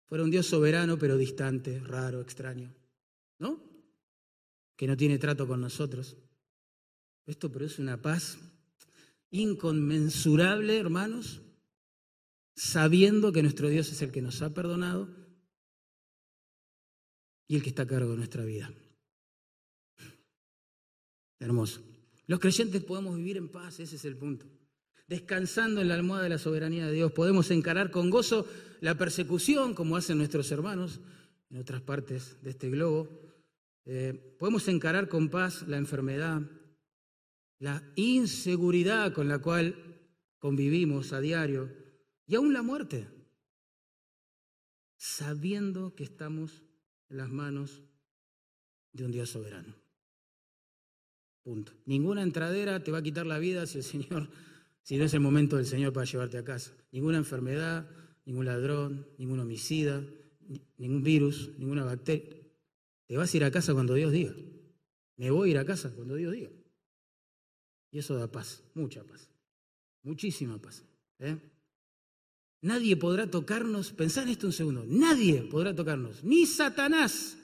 fuera 0.05 0.23
un 0.23 0.29
Dios 0.29 0.45
soberano 0.45 0.99
pero 0.99 1.17
distante, 1.17 1.79
raro, 1.79 2.21
extraño, 2.21 2.75
¿no? 3.39 3.59
Que 4.75 4.85
no 4.85 4.95
tiene 4.95 5.17
trato 5.17 5.47
con 5.47 5.59
nosotros. 5.59 6.17
Esto 7.25 7.51
produce 7.51 7.81
una 7.81 7.99
paz 7.99 8.37
inconmensurable, 9.31 10.77
hermanos, 10.77 11.41
sabiendo 12.55 13.31
que 13.31 13.41
nuestro 13.41 13.67
Dios 13.67 13.91
es 13.91 14.03
el 14.03 14.11
que 14.11 14.21
nos 14.21 14.43
ha 14.43 14.53
perdonado 14.53 15.24
y 17.47 17.55
el 17.55 17.63
que 17.63 17.69
está 17.69 17.83
a 17.83 17.87
cargo 17.87 18.11
de 18.11 18.17
nuestra 18.17 18.43
vida. 18.43 18.71
Hermoso. 21.39 21.81
Los 22.27 22.39
creyentes 22.39 22.83
podemos 22.83 23.15
vivir 23.15 23.37
en 23.37 23.49
paz, 23.49 23.79
ese 23.79 23.97
es 23.97 24.05
el 24.05 24.17
punto. 24.17 24.45
Descansando 25.07 25.81
en 25.81 25.89
la 25.89 25.93
almohada 25.93 26.23
de 26.23 26.29
la 26.29 26.37
soberanía 26.39 26.87
de 26.87 26.93
Dios, 26.93 27.11
podemos 27.11 27.51
encarar 27.51 27.91
con 27.91 28.09
gozo 28.09 28.47
la 28.81 28.97
persecución, 28.97 29.75
como 29.75 29.95
hacen 29.95 30.17
nuestros 30.17 30.51
hermanos 30.51 30.99
en 31.49 31.57
otras 31.57 31.81
partes 31.81 32.41
de 32.41 32.49
este 32.49 32.69
globo. 32.69 33.07
Eh, 33.85 34.35
podemos 34.39 34.67
encarar 34.67 35.07
con 35.07 35.29
paz 35.29 35.67
la 35.67 35.77
enfermedad, 35.77 36.41
la 37.59 37.83
inseguridad 37.95 39.13
con 39.13 39.27
la 39.27 39.37
cual 39.39 39.75
convivimos 40.39 41.13
a 41.13 41.19
diario 41.19 41.71
y 42.25 42.35
aún 42.35 42.53
la 42.53 42.63
muerte, 42.63 43.07
sabiendo 44.97 45.93
que 45.93 46.03
estamos 46.03 46.64
las 47.15 47.29
manos 47.29 47.81
de 48.93 49.05
un 49.05 49.11
Dios 49.11 49.29
soberano. 49.29 49.75
Punto. 51.43 51.73
Ninguna 51.85 52.23
entradera 52.23 52.83
te 52.83 52.91
va 52.91 52.99
a 52.99 53.03
quitar 53.03 53.25
la 53.25 53.39
vida 53.39 53.65
si 53.67 53.77
el 53.77 53.83
Señor, 53.83 54.29
si 54.81 54.97
no 54.97 55.05
es 55.05 55.13
el 55.13 55.19
momento 55.19 55.57
del 55.57 55.65
Señor 55.65 55.93
para 55.93 56.05
llevarte 56.05 56.37
a 56.37 56.43
casa. 56.43 56.73
Ninguna 56.91 57.17
enfermedad, 57.17 57.87
ningún 58.25 58.45
ladrón, 58.45 59.07
ningún 59.17 59.39
homicida, 59.39 60.03
ningún 60.77 61.03
virus, 61.03 61.51
ninguna 61.57 61.83
bacteria. 61.83 62.35
Te 63.07 63.17
vas 63.17 63.33
a 63.33 63.37
ir 63.37 63.43
a 63.43 63.51
casa 63.51 63.73
cuando 63.73 63.93
Dios 63.93 64.11
diga. 64.11 64.33
Me 65.17 65.29
voy 65.29 65.49
a 65.49 65.51
ir 65.51 65.57
a 65.57 65.65
casa 65.65 65.91
cuando 65.91 66.15
Dios 66.15 66.33
diga. 66.33 66.49
Y 67.91 67.99
eso 67.99 68.15
da 68.15 68.29
paz, 68.29 68.63
mucha 68.73 69.03
paz, 69.03 69.29
muchísima 70.03 70.57
paz. 70.57 70.83
¿eh? 71.19 71.37
Nadie 72.65 72.97
podrá 72.97 73.29
tocarnos, 73.29 73.91
pensad 73.91 74.23
en 74.23 74.29
esto 74.29 74.47
un 74.47 74.53
segundo, 74.53 74.85
nadie 74.87 75.43
podrá 75.43 75.75
tocarnos, 75.75 76.23
ni 76.23 76.47
Satanás, 76.47 77.37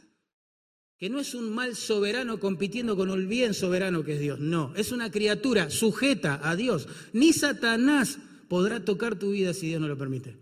que 0.98 1.12
no 1.12 1.20
es 1.20 1.36
un 1.36 1.54
mal 1.54 1.76
soberano 1.76 2.40
compitiendo 2.40 2.96
con 2.96 3.12
el 3.12 3.28
bien 3.28 3.54
soberano 3.54 4.04
que 4.04 4.16
es 4.16 4.20
Dios, 4.20 4.40
no, 4.40 4.74
es 4.76 4.92
una 4.92 5.12
criatura 5.12 5.70
sujeta 5.70 6.42
a 6.42 6.56
Dios, 6.56 6.88
ni 7.14 7.34
Satanás 7.34 8.18
podrá 8.50 8.84
tocar 8.84 9.16
tu 9.16 9.30
vida 9.30 9.54
si 9.54 9.68
Dios 9.68 9.80
no 9.80 9.88
lo 9.88 9.96
permite. 9.96 10.38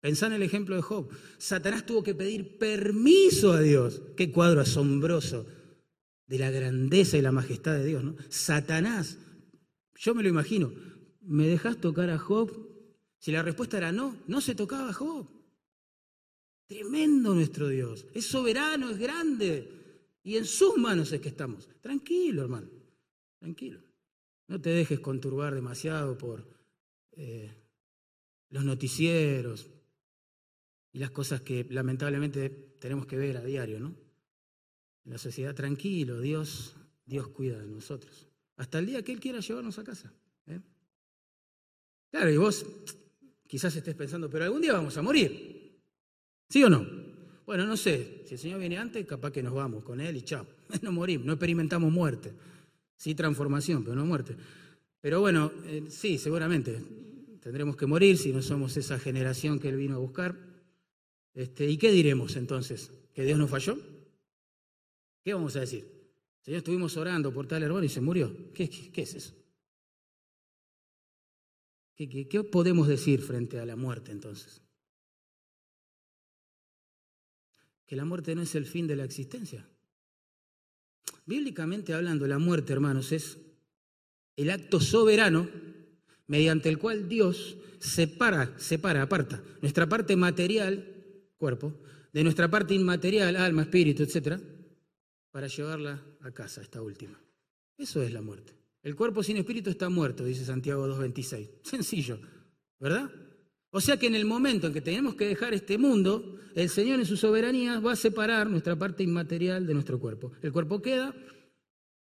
Pensá 0.00 0.28
en 0.28 0.34
el 0.34 0.44
ejemplo 0.44 0.76
de 0.76 0.82
Job. 0.82 1.08
Satanás 1.38 1.84
tuvo 1.84 2.04
que 2.04 2.14
pedir 2.14 2.56
permiso 2.56 3.50
a 3.50 3.60
Dios. 3.60 4.00
Qué 4.16 4.30
cuadro 4.30 4.60
asombroso 4.60 5.44
de 6.28 6.38
la 6.38 6.52
grandeza 6.52 7.18
y 7.18 7.22
la 7.22 7.32
majestad 7.32 7.74
de 7.74 7.84
Dios. 7.84 8.04
Satanás, 8.28 9.18
yo 9.96 10.14
me 10.14 10.22
lo 10.22 10.28
imagino, 10.28 10.72
¿me 11.20 11.48
dejas 11.48 11.78
tocar 11.78 12.10
a 12.10 12.18
Job? 12.18 12.67
Si 13.18 13.32
la 13.32 13.42
respuesta 13.42 13.78
era 13.78 13.92
no, 13.92 14.16
no 14.26 14.40
se 14.40 14.54
tocaba 14.54 14.90
a 14.90 14.92
Job. 14.92 15.26
Tremendo 16.66 17.34
nuestro 17.34 17.68
Dios. 17.68 18.06
Es 18.14 18.26
soberano, 18.26 18.90
es 18.90 18.98
grande. 18.98 19.72
Y 20.22 20.36
en 20.36 20.44
sus 20.44 20.76
manos 20.76 21.12
es 21.12 21.20
que 21.20 21.30
estamos. 21.30 21.68
Tranquilo, 21.80 22.42
hermano. 22.42 22.68
Tranquilo. 23.38 23.80
No 24.46 24.60
te 24.60 24.70
dejes 24.70 25.00
conturbar 25.00 25.54
demasiado 25.54 26.16
por 26.16 26.46
eh, 27.12 27.50
los 28.50 28.64
noticieros 28.64 29.68
y 30.92 30.98
las 30.98 31.10
cosas 31.10 31.40
que 31.40 31.66
lamentablemente 31.70 32.48
tenemos 32.78 33.06
que 33.06 33.16
ver 33.16 33.36
a 33.36 33.44
diario, 33.44 33.80
¿no? 33.80 33.94
En 35.04 35.12
la 35.12 35.18
sociedad, 35.18 35.54
tranquilo, 35.54 36.20
Dios, 36.20 36.76
Dios 37.04 37.28
cuida 37.28 37.58
de 37.58 37.66
nosotros. 37.66 38.26
Hasta 38.56 38.78
el 38.78 38.86
día 38.86 39.02
que 39.02 39.12
Él 39.12 39.20
quiera 39.20 39.40
llevarnos 39.40 39.78
a 39.78 39.84
casa. 39.84 40.12
¿eh? 40.46 40.60
Claro, 42.10 42.30
y 42.30 42.36
vos 42.36 42.66
quizás 43.48 43.74
estés 43.74 43.96
pensando, 43.96 44.30
pero 44.30 44.44
algún 44.44 44.62
día 44.62 44.74
vamos 44.74 44.96
a 44.96 45.02
morir. 45.02 45.80
¿Sí 46.48 46.62
o 46.62 46.70
no? 46.70 46.86
Bueno, 47.44 47.66
no 47.66 47.76
sé, 47.76 48.22
si 48.26 48.34
el 48.34 48.38
Señor 48.38 48.60
viene 48.60 48.78
antes, 48.78 49.04
capaz 49.06 49.32
que 49.32 49.42
nos 49.42 49.54
vamos 49.54 49.82
con 49.82 50.00
Él 50.00 50.16
y 50.16 50.22
chao. 50.22 50.46
No 50.82 50.92
morimos, 50.92 51.26
no 51.26 51.32
experimentamos 51.32 51.90
muerte. 51.90 52.32
Sí, 52.96 53.14
transformación, 53.14 53.82
pero 53.82 53.96
no 53.96 54.04
muerte. 54.04 54.36
Pero 55.00 55.20
bueno, 55.20 55.50
eh, 55.64 55.86
sí, 55.88 56.18
seguramente 56.18 56.80
tendremos 57.40 57.76
que 57.76 57.86
morir 57.86 58.18
si 58.18 58.32
no 58.32 58.42
somos 58.42 58.76
esa 58.76 58.98
generación 58.98 59.58
que 59.58 59.68
Él 59.68 59.76
vino 59.76 59.96
a 59.96 59.98
buscar. 59.98 60.36
Este, 61.34 61.66
¿Y 61.66 61.78
qué 61.78 61.90
diremos 61.90 62.36
entonces? 62.36 62.90
¿Que 63.14 63.24
Dios 63.24 63.38
nos 63.38 63.48
falló? 63.48 63.78
¿Qué 65.24 65.32
vamos 65.32 65.56
a 65.56 65.60
decir? 65.60 65.86
Señor, 66.42 66.58
estuvimos 66.58 66.96
orando 66.96 67.32
por 67.32 67.46
tal 67.46 67.62
hermano 67.62 67.84
y 67.84 67.88
se 67.88 68.00
murió. 68.00 68.34
¿Qué, 68.54 68.90
es 68.94 69.14
eso? 69.14 69.34
¿Qué, 71.98 72.44
podemos 72.44 72.86
decir 72.86 73.20
frente 73.20 73.58
a 73.58 73.66
la 73.66 73.74
muerte 73.74 74.12
entonces? 74.12 74.62
Que 77.86 77.96
la 77.96 78.04
muerte 78.04 78.36
no 78.36 78.42
es 78.42 78.54
el 78.54 78.66
fin 78.66 78.86
de 78.86 78.94
la 78.94 79.02
existencia. 79.02 79.68
Bíblicamente 81.26 81.94
hablando, 81.94 82.28
la 82.28 82.38
muerte, 82.38 82.72
hermanos, 82.72 83.10
es 83.10 83.38
el 84.36 84.50
acto 84.50 84.78
soberano 84.80 85.48
mediante 86.28 86.68
el 86.68 86.78
cual 86.78 87.08
Dios 87.08 87.56
separa, 87.80 88.56
separa, 88.58 89.02
aparta 89.02 89.42
nuestra 89.60 89.88
parte 89.88 90.14
material, 90.14 90.94
cuerpo, 91.36 91.80
de 92.12 92.22
nuestra 92.22 92.48
parte 92.48 92.74
inmaterial, 92.74 93.34
alma, 93.34 93.62
espíritu, 93.62 94.04
etcétera, 94.04 94.40
para 95.32 95.48
llevarla 95.48 96.00
a 96.20 96.30
casa, 96.30 96.62
esta 96.62 96.80
última. 96.80 97.20
Eso 97.76 98.02
es 98.02 98.12
la 98.12 98.22
muerte. 98.22 98.57
El 98.82 98.94
cuerpo 98.94 99.22
sin 99.22 99.36
espíritu 99.36 99.70
está 99.70 99.88
muerto, 99.88 100.24
dice 100.24 100.44
Santiago 100.44 100.86
2.26. 100.86 101.60
Sencillo, 101.62 102.20
¿verdad? 102.78 103.10
O 103.70 103.80
sea 103.80 103.98
que 103.98 104.06
en 104.06 104.14
el 104.14 104.24
momento 104.24 104.68
en 104.68 104.72
que 104.72 104.80
tenemos 104.80 105.14
que 105.14 105.26
dejar 105.26 105.52
este 105.52 105.76
mundo, 105.76 106.38
el 106.54 106.68
Señor 106.68 106.98
en 107.00 107.06
su 107.06 107.16
soberanía 107.16 107.80
va 107.80 107.92
a 107.92 107.96
separar 107.96 108.48
nuestra 108.48 108.76
parte 108.76 109.02
inmaterial 109.02 109.66
de 109.66 109.74
nuestro 109.74 109.98
cuerpo. 109.98 110.32
El 110.42 110.52
cuerpo 110.52 110.80
queda, 110.80 111.14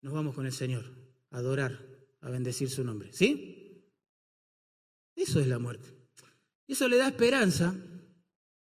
nos 0.01 0.13
vamos 0.13 0.33
con 0.33 0.45
el 0.45 0.51
Señor 0.51 0.85
a 1.29 1.37
adorar, 1.37 1.79
a 2.21 2.29
bendecir 2.29 2.69
su 2.69 2.83
nombre. 2.83 3.11
¿Sí? 3.13 3.85
Eso 5.15 5.39
es 5.39 5.47
la 5.47 5.59
muerte. 5.59 5.89
Y 6.65 6.73
eso 6.73 6.87
le 6.87 6.97
da 6.97 7.07
esperanza, 7.07 7.75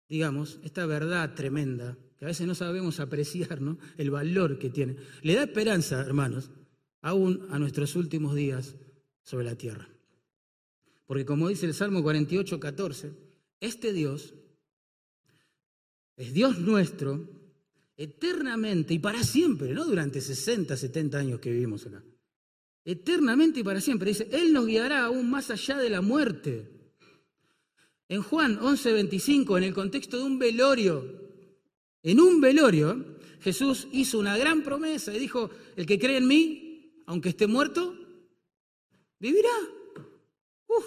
digamos, 0.09 0.59
esta 0.63 0.87
verdad 0.87 1.35
tremenda, 1.35 1.99
que 2.19 2.25
a 2.25 2.29
veces 2.29 2.47
no 2.47 2.55
sabemos 2.55 3.01
apreciar, 3.01 3.61
¿no? 3.61 3.79
El 3.99 4.11
valor 4.11 4.59
que 4.59 4.71
tiene. 4.71 4.97
Le 5.23 5.35
da 5.35 5.43
esperanza, 5.43 6.01
hermanos, 6.01 6.51
aún 7.03 7.47
a 7.51 7.59
nuestros 7.59 7.97
últimos 7.97 8.35
días 8.35 8.75
sobre 9.23 9.45
la 9.45 9.57
tierra. 9.57 9.89
Porque 11.07 11.25
como 11.25 11.49
dice 11.49 11.67
el 11.67 11.75
Salmo 11.75 12.03
48, 12.03 12.61
14, 12.61 13.13
este 13.61 13.93
Dios 13.93 14.35
es 16.17 16.33
Dios 16.33 16.59
nuestro 16.59 17.29
eternamente 17.97 18.95
y 18.95 18.99
para 18.99 19.23
siempre, 19.25 19.73
no 19.75 19.85
durante 19.85 20.21
60, 20.21 20.77
70 20.77 21.19
años 21.19 21.41
que 21.41 21.51
vivimos 21.51 21.87
acá 21.87 22.03
eternamente 22.85 23.61
y 23.61 23.63
para 23.63 23.81
siempre. 23.81 24.11
Dice, 24.11 24.29
Él 24.33 24.53
nos 24.53 24.67
guiará 24.67 25.05
aún 25.05 25.31
más 25.31 25.51
allá 25.51 25.79
de 25.79 25.91
la 25.91 26.01
muerte. 26.01 26.69
En 28.09 28.23
Juan 28.23 28.59
11:25, 28.59 29.59
en 29.59 29.65
el 29.65 29.75
contexto 29.75 30.19
de 30.19 30.25
un 30.25 30.39
velorio, 30.39 31.05
en 32.03 32.21
un 32.21 32.41
velorio, 32.41 33.05
Jesús 33.41 33.89
hizo 33.93 34.19
una 34.19 34.37
gran 34.37 34.63
promesa 34.63 35.15
y 35.15 35.19
dijo, 35.19 35.51
el 35.77 35.87
que 35.87 35.99
cree 35.99 36.17
en 36.19 36.27
mí, 36.27 36.70
aunque 37.11 37.31
esté 37.31 37.49
muerto, 37.49 37.93
vivirá. 39.19 39.49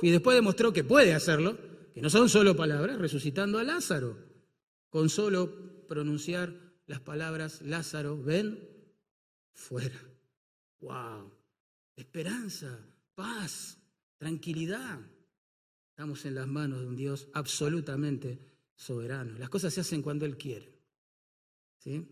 y 0.02 0.10
después 0.10 0.36
demostró 0.36 0.72
que 0.72 0.86
puede 0.86 1.14
hacerlo, 1.14 1.58
que 1.94 2.02
no 2.02 2.10
son 2.10 2.30
solo 2.30 2.56
palabras, 2.56 2.98
resucitando 2.98 3.60
a 3.60 3.64
Lázaro, 3.66 4.18
con 4.90 5.10
solo 5.10 5.86
pronunciar 5.86 6.54
las 6.86 7.02
palabras, 7.02 7.62
Lázaro, 7.62 8.24
ven 8.24 8.58
fuera. 9.52 10.00
¡Wow! 10.80 11.30
esperanza, 11.98 12.80
paz, 13.16 13.78
tranquilidad. 14.18 15.02
Estamos 15.90 16.24
en 16.24 16.36
las 16.36 16.48
manos 16.48 16.80
de 16.80 16.88
un 16.88 16.96
Dios 16.96 17.28
absolutamente 17.34 18.40
soberano. 18.76 19.38
Las 19.38 19.50
cosas 19.50 19.74
se 19.74 19.82
hacen 19.82 20.02
cuando 20.02 20.26
Él 20.26 20.38
quiere. 20.38 20.74
¿Sí? 21.80 22.08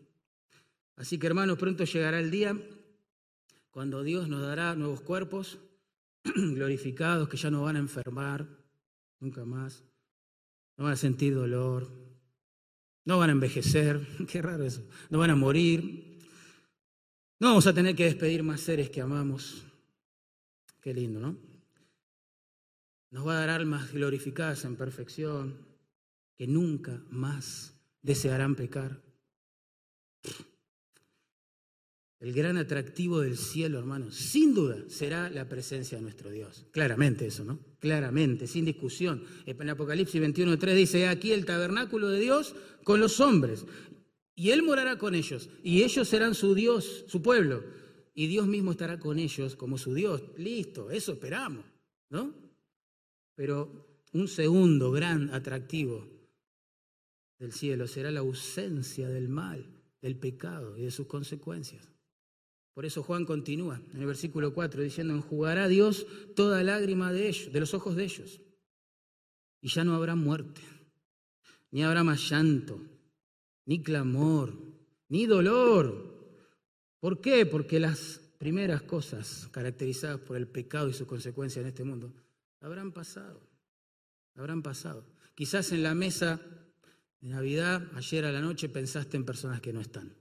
Así 0.97 1.17
que 1.17 1.27
hermanos, 1.27 1.57
pronto 1.57 1.85
llegará 1.85 2.19
el 2.19 2.29
día 2.29 2.59
cuando 3.71 4.03
Dios 4.03 4.27
nos 4.27 4.41
dará 4.41 4.75
nuevos 4.75 5.01
cuerpos 5.01 5.59
glorificados 6.23 7.27
que 7.27 7.37
ya 7.37 7.49
no 7.49 7.63
van 7.63 7.77
a 7.77 7.79
enfermar 7.79 8.47
nunca 9.19 9.43
más, 9.45 9.83
no 10.77 10.85
van 10.85 10.93
a 10.93 10.97
sentir 10.97 11.33
dolor, 11.33 11.89
no 13.05 13.17
van 13.17 13.29
a 13.29 13.33
envejecer, 13.33 14.05
qué 14.27 14.41
raro 14.41 14.63
eso, 14.65 14.87
no 15.09 15.19
van 15.19 15.31
a 15.31 15.35
morir, 15.35 16.19
no 17.39 17.49
vamos 17.49 17.65
a 17.65 17.73
tener 17.73 17.95
que 17.95 18.05
despedir 18.05 18.43
más 18.43 18.61
seres 18.61 18.89
que 18.89 19.01
amamos, 19.01 19.65
Qué 20.81 20.95
lindo, 20.95 21.19
¿no? 21.19 21.37
Nos 23.11 23.27
va 23.27 23.33
a 23.33 23.39
dar 23.41 23.49
almas 23.51 23.93
glorificadas 23.93 24.65
en 24.65 24.75
perfección, 24.75 25.63
que 26.35 26.47
nunca 26.47 27.03
más 27.09 27.79
desearán 28.01 28.55
pecar. 28.55 28.99
El 32.21 32.31
gran 32.33 32.55
atractivo 32.55 33.19
del 33.19 33.35
cielo, 33.35 33.79
hermanos, 33.79 34.15
sin 34.15 34.53
duda 34.53 34.77
será 34.87 35.29
la 35.29 35.49
presencia 35.49 35.97
de 35.97 36.03
nuestro 36.03 36.31
Dios. 36.31 36.65
Claramente 36.71 37.25
eso, 37.25 37.43
¿no? 37.43 37.59
Claramente, 37.79 38.47
sin 38.47 38.63
discusión. 38.63 39.25
En 39.45 39.69
Apocalipsis 39.69 40.21
21.3 40.21 40.75
dice, 40.75 41.07
aquí 41.07 41.33
el 41.33 41.45
tabernáculo 41.45 42.07
de 42.09 42.19
Dios 42.19 42.55
con 42.85 42.99
los 42.99 43.19
hombres. 43.19 43.65
Y 44.35 44.51
Él 44.51 44.63
morará 44.63 44.97
con 44.97 45.15
ellos. 45.15 45.49
Y 45.63 45.83
ellos 45.83 46.07
serán 46.07 46.35
su 46.35 46.55
Dios, 46.55 47.05
su 47.07 47.21
pueblo 47.21 47.63
y 48.13 48.27
Dios 48.27 48.47
mismo 48.47 48.71
estará 48.71 48.99
con 48.99 49.19
ellos 49.19 49.55
como 49.55 49.77
su 49.77 49.93
Dios. 49.93 50.21
Listo, 50.37 50.91
eso 50.91 51.13
esperamos, 51.13 51.65
¿no? 52.09 52.33
Pero 53.35 54.03
un 54.13 54.27
segundo 54.27 54.91
gran 54.91 55.33
atractivo 55.33 56.07
del 57.39 57.53
cielo 57.53 57.87
será 57.87 58.11
la 58.11 58.19
ausencia 58.19 59.09
del 59.09 59.29
mal, 59.29 59.65
del 60.01 60.17
pecado 60.17 60.77
y 60.77 60.83
de 60.83 60.91
sus 60.91 61.07
consecuencias. 61.07 61.90
Por 62.73 62.85
eso 62.85 63.03
Juan 63.03 63.25
continúa 63.25 63.81
en 63.93 63.99
el 63.99 64.05
versículo 64.05 64.53
4 64.53 64.81
diciendo, 64.81 65.13
enjugará 65.13 65.67
Dios 65.67 66.07
toda 66.35 66.63
lágrima 66.63 67.11
de 67.11 67.27
ellos, 67.27 67.51
de 67.51 67.59
los 67.59 67.73
ojos 67.73 67.95
de 67.95 68.05
ellos. 68.05 68.41
Y 69.61 69.69
ya 69.69 69.83
no 69.83 69.95
habrá 69.95 70.15
muerte, 70.15 70.61
ni 71.69 71.83
habrá 71.83 72.03
más 72.03 72.29
llanto, 72.29 72.79
ni 73.65 73.83
clamor, 73.83 74.53
ni 75.09 75.25
dolor 75.25 76.11
¿Por 77.01 77.19
qué? 77.19 77.47
Porque 77.47 77.79
las 77.79 78.21
primeras 78.37 78.83
cosas 78.83 79.49
caracterizadas 79.51 80.19
por 80.19 80.37
el 80.37 80.47
pecado 80.47 80.87
y 80.87 80.93
sus 80.93 81.07
consecuencias 81.07 81.63
en 81.63 81.69
este 81.69 81.83
mundo 81.83 82.13
habrán 82.61 82.91
pasado. 82.91 83.41
Habrán 84.35 84.61
pasado. 84.61 85.03
Quizás 85.33 85.71
en 85.71 85.81
la 85.81 85.95
mesa 85.95 86.39
de 87.19 87.29
Navidad, 87.29 87.81
ayer 87.95 88.25
a 88.25 88.31
la 88.31 88.39
noche, 88.39 88.69
pensaste 88.69 89.17
en 89.17 89.25
personas 89.25 89.61
que 89.61 89.73
no 89.73 89.81
están. 89.81 90.15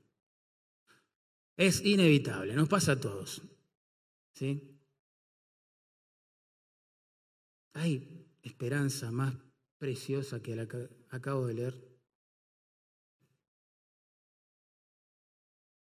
Es 1.60 1.84
inevitable, 1.84 2.54
nos 2.54 2.70
pasa 2.70 2.92
a 2.92 3.00
todos. 3.00 3.42
¿Sí? 4.32 4.80
Hay 7.74 8.26
esperanza 8.40 9.10
más 9.10 9.34
preciosa 9.76 10.40
que 10.40 10.56
la 10.56 10.66
que 10.66 10.88
acabo 11.10 11.46
de 11.46 11.52
leer. 11.52 11.98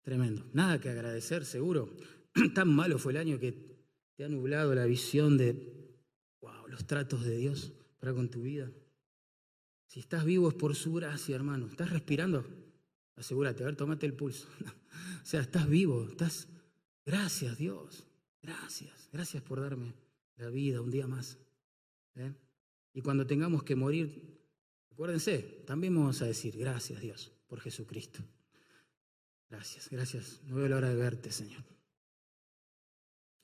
Tremendo. 0.02 0.48
Nada 0.52 0.80
que 0.80 0.88
agradecer, 0.88 1.44
seguro. 1.44 1.96
Tan 2.54 2.72
malo 2.72 2.96
fue 2.96 3.10
el 3.10 3.18
año 3.18 3.40
que 3.40 3.82
te 4.14 4.24
ha 4.24 4.28
nublado 4.28 4.72
la 4.72 4.86
visión 4.86 5.36
de 5.36 5.98
wow, 6.42 6.68
los 6.68 6.86
tratos 6.86 7.24
de 7.24 7.38
Dios 7.38 7.72
para 7.98 8.14
con 8.14 8.30
tu 8.30 8.42
vida. 8.42 8.70
Si 9.88 9.98
estás 9.98 10.24
vivo 10.24 10.48
es 10.48 10.54
por 10.54 10.76
su 10.76 10.94
gracia, 10.94 11.34
hermano. 11.34 11.66
¿Estás 11.66 11.90
respirando? 11.90 12.65
Asegúrate, 13.16 13.62
a 13.62 13.66
ver, 13.66 13.76
tómate 13.76 14.06
el 14.06 14.14
pulso. 14.14 14.46
o 15.22 15.26
sea, 15.26 15.40
estás 15.40 15.68
vivo, 15.68 16.06
estás... 16.08 16.48
Gracias, 17.04 17.56
Dios. 17.56 18.06
Gracias. 18.42 19.08
Gracias 19.12 19.42
por 19.42 19.60
darme 19.60 19.94
la 20.36 20.50
vida 20.50 20.80
un 20.80 20.90
día 20.90 21.06
más. 21.06 21.38
¿eh? 22.16 22.32
Y 22.92 23.00
cuando 23.00 23.26
tengamos 23.26 23.62
que 23.62 23.74
morir, 23.74 24.40
acuérdense, 24.90 25.38
también 25.66 25.94
vamos 25.94 26.20
a 26.22 26.26
decir, 26.26 26.56
gracias, 26.56 27.00
Dios, 27.00 27.32
por 27.46 27.60
Jesucristo. 27.60 28.20
Gracias, 29.48 29.88
gracias. 29.90 30.40
No 30.44 30.56
veo 30.56 30.68
la 30.68 30.76
hora 30.76 30.88
de 30.90 30.96
verte, 30.96 31.30
Señor. 31.30 31.62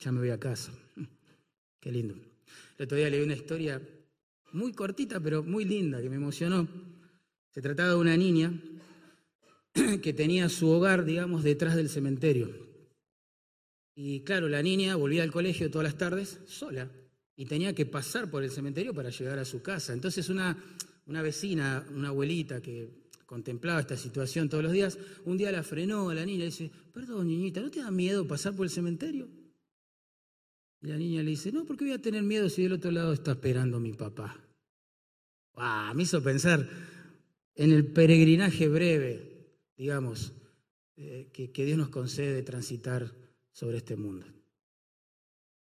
Ya 0.01 0.13
me 0.13 0.19
voy 0.19 0.31
a 0.31 0.41
casa. 0.41 0.73
Qué 1.81 1.93
lindo. 1.93 2.15
El 2.77 2.85
otro 2.85 2.99
día 2.99 3.09
leí 3.09 3.23
una 3.23 3.35
historia 3.35 3.81
muy 4.53 4.73
cortita, 4.73 5.21
pero 5.21 5.43
muy 5.43 5.65
linda, 5.65 6.03
que 6.03 6.11
me 6.11 6.17
emocionó. 6.17 6.69
Se 7.51 7.63
trataba 7.63 7.91
de 7.91 7.97
una 7.97 8.17
niña 8.17 8.53
que 10.03 10.13
tenía 10.13 10.49
su 10.49 10.69
hogar, 10.69 11.05
digamos, 11.05 11.43
detrás 11.43 11.77
del 11.77 11.89
cementerio. 11.89 12.51
Y 13.95 14.21
claro, 14.21 14.49
la 14.49 14.63
niña 14.63 14.97
volvía 14.97 15.23
al 15.23 15.33
colegio 15.33 15.71
todas 15.71 15.85
las 15.85 15.99
tardes 15.99 16.41
sola 16.47 16.91
y 17.37 17.47
tenía 17.47 17.75
que 17.75 17.87
pasar 17.87 18.31
por 18.31 18.43
el 18.43 18.51
cementerio 18.51 18.95
para 18.95 19.11
llegar 19.11 19.39
a 19.39 19.45
su 19.45 19.63
casa. 19.63 19.93
Entonces 19.93 20.29
una, 20.29 20.57
una 21.07 21.23
vecina, 21.23 21.87
una 21.95 22.09
abuelita 22.09 22.61
que 22.61 23.03
contemplaba 23.27 23.81
esta 23.81 23.97
situación 23.97 24.49
todos 24.49 24.63
los 24.63 24.73
días, 24.73 24.99
un 25.25 25.37
día 25.39 25.51
la 25.53 25.63
frenó 25.63 26.11
a 26.11 26.15
la 26.15 26.25
niña 26.25 26.45
y 26.45 26.47
dice, 26.47 26.71
perdón 26.93 27.29
niñita, 27.29 27.61
¿no 27.61 27.71
te 27.71 27.81
da 27.81 27.91
miedo 27.91 28.27
pasar 28.27 28.55
por 28.55 28.67
el 28.67 28.71
cementerio? 28.71 29.29
Y 30.83 30.89
la 30.89 30.97
niña 30.97 31.23
le 31.23 31.31
dice, 31.31 31.53
no, 31.53 31.65
¿por 31.65 31.77
qué 31.77 31.85
voy 31.85 31.95
a 31.95 32.03
tener 32.03 32.23
miedo 32.23 32.49
si 32.49 32.63
del 32.63 32.73
otro 32.73 32.91
lado 32.91 33.13
está 33.13 33.33
esperando 33.33 33.79
mi 33.79 33.93
papá? 33.93 34.39
Ah, 35.55 35.93
me 35.95 36.03
hizo 36.03 36.23
pensar 36.23 36.69
en 37.55 37.73
el 37.73 37.87
peregrinaje 37.87 38.69
breve, 38.69 39.32
digamos, 39.77 40.33
eh, 40.97 41.31
que, 41.33 41.53
que 41.53 41.65
Dios 41.65 41.79
nos 41.79 41.89
concede 41.89 42.43
transitar 42.43 43.13
sobre 43.53 43.79
este 43.79 43.97
mundo. 43.97 44.27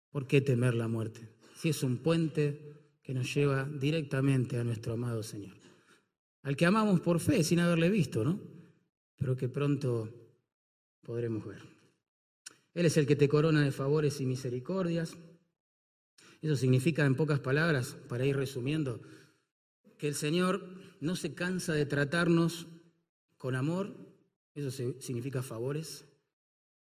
¿Por 0.09 0.28
qué 0.28 0.41
temer 0.41 0.74
la 0.76 0.88
muerte? 0.88 1.30
Si 1.55 1.70
es 1.70 1.84
un 1.84 1.97
puente 1.97 2.97
que 3.01 3.14
nos 3.14 3.34
lleva 3.34 3.66
directamente 3.66 4.57
a 4.57 4.64
nuestro 4.64 4.93
amado 4.93 5.24
Señor 5.24 5.62
al 6.43 6.55
que 6.55 6.66
amamos 6.66 7.01
por 7.01 7.20
fe 7.20 7.43
sin 7.43 7.59
haberle 7.59 7.89
visto, 7.89 8.24
¿no? 8.24 8.39
Pero 9.18 9.38
que 9.38 9.49
pronto 9.49 10.09
podremos 11.01 11.45
ver. 11.45 11.62
Él 12.74 12.86
es 12.86 12.97
el 12.97 13.05
que 13.05 13.16
te 13.16 13.30
corona 13.30 13.62
de 13.62 13.72
favores 13.72 14.20
y 14.22 14.26
misericordias. 14.26 15.18
Eso 16.41 16.55
significa, 16.55 17.05
en 17.05 17.16
pocas 17.16 17.39
palabras, 17.39 17.97
para 18.07 18.26
ir 18.26 18.36
resumiendo, 18.36 19.01
que 19.97 20.07
el 20.07 20.16
Señor 20.16 20.68
no 20.99 21.16
se 21.16 21.36
cansa 21.36 21.74
de 21.74 21.86
tratarnos 21.86 22.68
con 23.41 23.55
amor, 23.55 23.95
eso 24.53 24.69
significa 24.99 25.41
favores, 25.41 26.05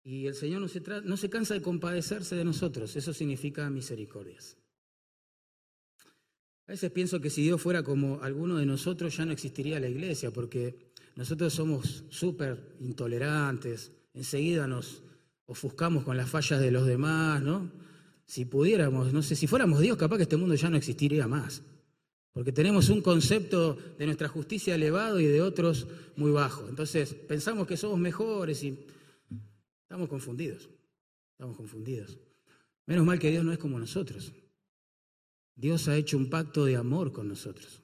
y 0.04 0.28
el 0.28 0.34
Señor 0.36 0.60
no 0.60 0.68
se, 0.68 0.80
no 1.02 1.16
se 1.16 1.28
cansa 1.28 1.54
de 1.54 1.60
compadecerse 1.60 2.36
de 2.36 2.44
nosotros, 2.44 2.94
eso 2.94 3.12
significa 3.12 3.68
misericordias. 3.68 4.56
A 6.68 6.70
veces 6.70 6.92
pienso 6.92 7.20
que 7.20 7.30
si 7.30 7.42
Dios 7.42 7.60
fuera 7.60 7.82
como 7.82 8.22
alguno 8.22 8.58
de 8.58 8.66
nosotros 8.66 9.16
ya 9.16 9.24
no 9.24 9.32
existiría 9.32 9.80
la 9.80 9.88
iglesia, 9.88 10.30
porque 10.30 10.92
nosotros 11.16 11.52
somos 11.52 12.04
súper 12.10 12.76
intolerantes, 12.78 13.90
enseguida 14.14 14.68
nos 14.68 15.02
ofuscamos 15.46 16.04
con 16.04 16.16
las 16.16 16.30
fallas 16.30 16.60
de 16.60 16.70
los 16.70 16.86
demás, 16.86 17.42
¿no? 17.42 17.72
Si 18.24 18.44
pudiéramos, 18.44 19.12
no 19.12 19.20
sé, 19.20 19.34
si 19.34 19.48
fuéramos 19.48 19.80
Dios, 19.80 19.96
capaz 19.96 20.18
que 20.18 20.22
este 20.22 20.36
mundo 20.36 20.54
ya 20.54 20.70
no 20.70 20.76
existiría 20.76 21.26
más, 21.26 21.64
porque 22.36 22.52
tenemos 22.52 22.90
un 22.90 23.00
concepto 23.00 23.78
de 23.98 24.04
nuestra 24.04 24.28
justicia 24.28 24.74
elevado 24.74 25.18
y 25.18 25.24
de 25.24 25.40
otros 25.40 25.86
muy 26.16 26.30
bajo. 26.30 26.68
Entonces 26.68 27.14
pensamos 27.14 27.66
que 27.66 27.78
somos 27.78 27.98
mejores 27.98 28.62
y 28.62 28.78
estamos 29.80 30.06
confundidos, 30.06 30.68
estamos 31.32 31.56
confundidos. 31.56 32.18
Menos 32.84 33.06
mal 33.06 33.18
que 33.18 33.30
Dios 33.30 33.42
no 33.42 33.52
es 33.52 33.58
como 33.58 33.78
nosotros. 33.78 34.34
Dios 35.54 35.88
ha 35.88 35.96
hecho 35.96 36.18
un 36.18 36.28
pacto 36.28 36.66
de 36.66 36.76
amor 36.76 37.10
con 37.10 37.26
nosotros. 37.26 37.82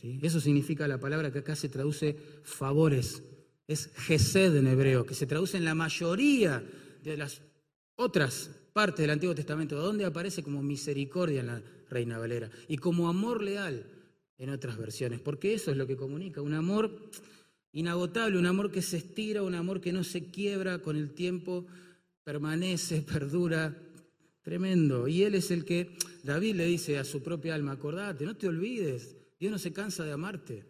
Eso 0.00 0.40
significa 0.40 0.88
la 0.88 0.98
palabra 0.98 1.30
que 1.30 1.40
acá 1.40 1.54
se 1.54 1.68
traduce 1.68 2.16
favores. 2.44 3.22
Es 3.66 3.90
gesed 3.96 4.56
en 4.56 4.66
hebreo, 4.66 5.04
que 5.04 5.12
se 5.12 5.26
traduce 5.26 5.58
en 5.58 5.66
la 5.66 5.74
mayoría 5.74 6.64
de 7.04 7.18
las 7.18 7.42
otras 7.98 8.50
partes 8.72 9.02
del 9.02 9.10
Antiguo 9.10 9.34
Testamento, 9.34 9.76
donde 9.76 10.04
aparece 10.04 10.42
como 10.42 10.62
misericordia 10.62 11.40
en 11.40 11.46
la 11.46 11.62
Reina 11.90 12.18
Valera 12.18 12.50
y 12.66 12.78
como 12.78 13.08
amor 13.08 13.42
leal 13.42 13.84
en 14.38 14.50
otras 14.50 14.78
versiones, 14.78 15.20
porque 15.20 15.54
eso 15.54 15.70
es 15.70 15.76
lo 15.76 15.86
que 15.86 15.96
comunica, 15.96 16.40
un 16.40 16.54
amor 16.54 17.10
inagotable, 17.72 18.38
un 18.38 18.46
amor 18.46 18.70
que 18.70 18.82
se 18.82 18.98
estira, 18.98 19.42
un 19.42 19.54
amor 19.54 19.80
que 19.80 19.92
no 19.92 20.04
se 20.04 20.30
quiebra 20.30 20.78
con 20.78 20.96
el 20.96 21.12
tiempo, 21.12 21.66
permanece, 22.24 23.02
perdura, 23.12 23.76
Tremendo. 24.48 25.08
Y 25.08 25.24
Él 25.24 25.34
es 25.34 25.50
el 25.50 25.66
que, 25.66 25.94
David 26.22 26.54
le 26.54 26.64
dice 26.64 26.98
a 26.98 27.04
su 27.04 27.22
propia 27.22 27.54
alma, 27.54 27.72
acordate, 27.72 28.24
no 28.24 28.34
te 28.34 28.48
olvides, 28.48 29.14
Dios 29.38 29.52
no 29.52 29.58
se 29.58 29.74
cansa 29.74 30.06
de 30.06 30.12
amarte. 30.12 30.64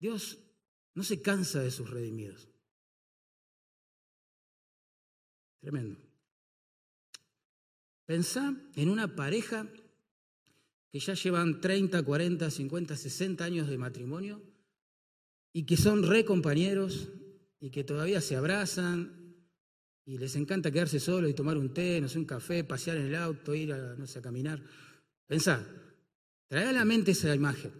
Dios 0.00 0.38
no 0.94 1.02
se 1.02 1.20
cansa 1.20 1.60
de 1.60 1.70
sus 1.70 1.90
redimidos. 1.90 2.48
Tremendo. 5.64 5.96
Pensá 8.04 8.54
en 8.76 8.90
una 8.90 9.16
pareja 9.16 9.66
que 10.92 11.00
ya 11.00 11.14
llevan 11.14 11.58
30, 11.58 12.02
40, 12.02 12.50
50, 12.50 12.94
60 12.94 13.42
años 13.42 13.68
de 13.70 13.78
matrimonio 13.78 14.42
y 15.54 15.64
que 15.64 15.78
son 15.78 16.02
re 16.02 16.26
compañeros 16.26 17.08
y 17.60 17.70
que 17.70 17.82
todavía 17.82 18.20
se 18.20 18.36
abrazan 18.36 19.38
y 20.04 20.18
les 20.18 20.36
encanta 20.36 20.70
quedarse 20.70 21.00
solos 21.00 21.30
y 21.30 21.34
tomar 21.34 21.56
un 21.56 21.72
té, 21.72 21.98
no 21.98 22.10
sé, 22.10 22.18
un 22.18 22.26
café, 22.26 22.62
pasear 22.62 22.98
en 22.98 23.06
el 23.06 23.14
auto, 23.14 23.54
ir 23.54 23.72
a, 23.72 23.94
no 23.96 24.06
sé, 24.06 24.18
a 24.18 24.22
caminar. 24.22 24.62
Pensá, 25.26 25.66
trae 26.46 26.66
a 26.66 26.72
la 26.72 26.84
mente 26.84 27.12
esa 27.12 27.34
imagen. 27.34 27.72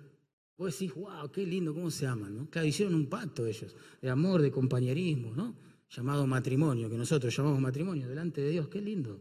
Vos 0.56 0.72
decís, 0.72 0.94
wow, 0.94 1.30
qué 1.30 1.44
lindo, 1.44 1.74
cómo 1.74 1.90
se 1.90 2.06
aman, 2.06 2.34
¿no? 2.34 2.48
Claro, 2.48 2.66
hicieron 2.66 2.94
un 2.94 3.10
pacto 3.10 3.46
ellos, 3.46 3.76
de 4.00 4.08
amor, 4.08 4.40
de 4.40 4.50
compañerismo, 4.50 5.34
¿no? 5.34 5.73
Llamado 5.90 6.26
matrimonio, 6.26 6.90
que 6.90 6.96
nosotros 6.96 7.34
llamamos 7.36 7.60
matrimonio, 7.60 8.08
delante 8.08 8.40
de 8.40 8.50
Dios, 8.50 8.68
qué 8.68 8.80
lindo. 8.80 9.20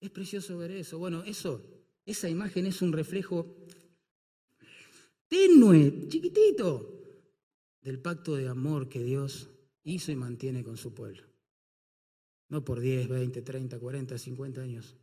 Es 0.00 0.10
precioso 0.10 0.56
ver 0.58 0.70
eso. 0.70 0.98
Bueno, 0.98 1.22
eso, 1.24 1.62
esa 2.04 2.28
imagen 2.28 2.66
es 2.66 2.82
un 2.82 2.92
reflejo 2.92 3.46
tenue, 5.28 6.08
chiquitito, 6.08 6.96
del 7.80 8.00
pacto 8.00 8.36
de 8.36 8.48
amor 8.48 8.88
que 8.88 9.02
Dios 9.02 9.48
hizo 9.84 10.12
y 10.12 10.16
mantiene 10.16 10.64
con 10.64 10.76
su 10.76 10.94
pueblo. 10.94 11.22
No 12.48 12.64
por 12.64 12.80
10, 12.80 13.08
20, 13.08 13.42
30, 13.42 13.78
40, 13.78 14.18
50 14.18 14.60
años, 14.60 14.96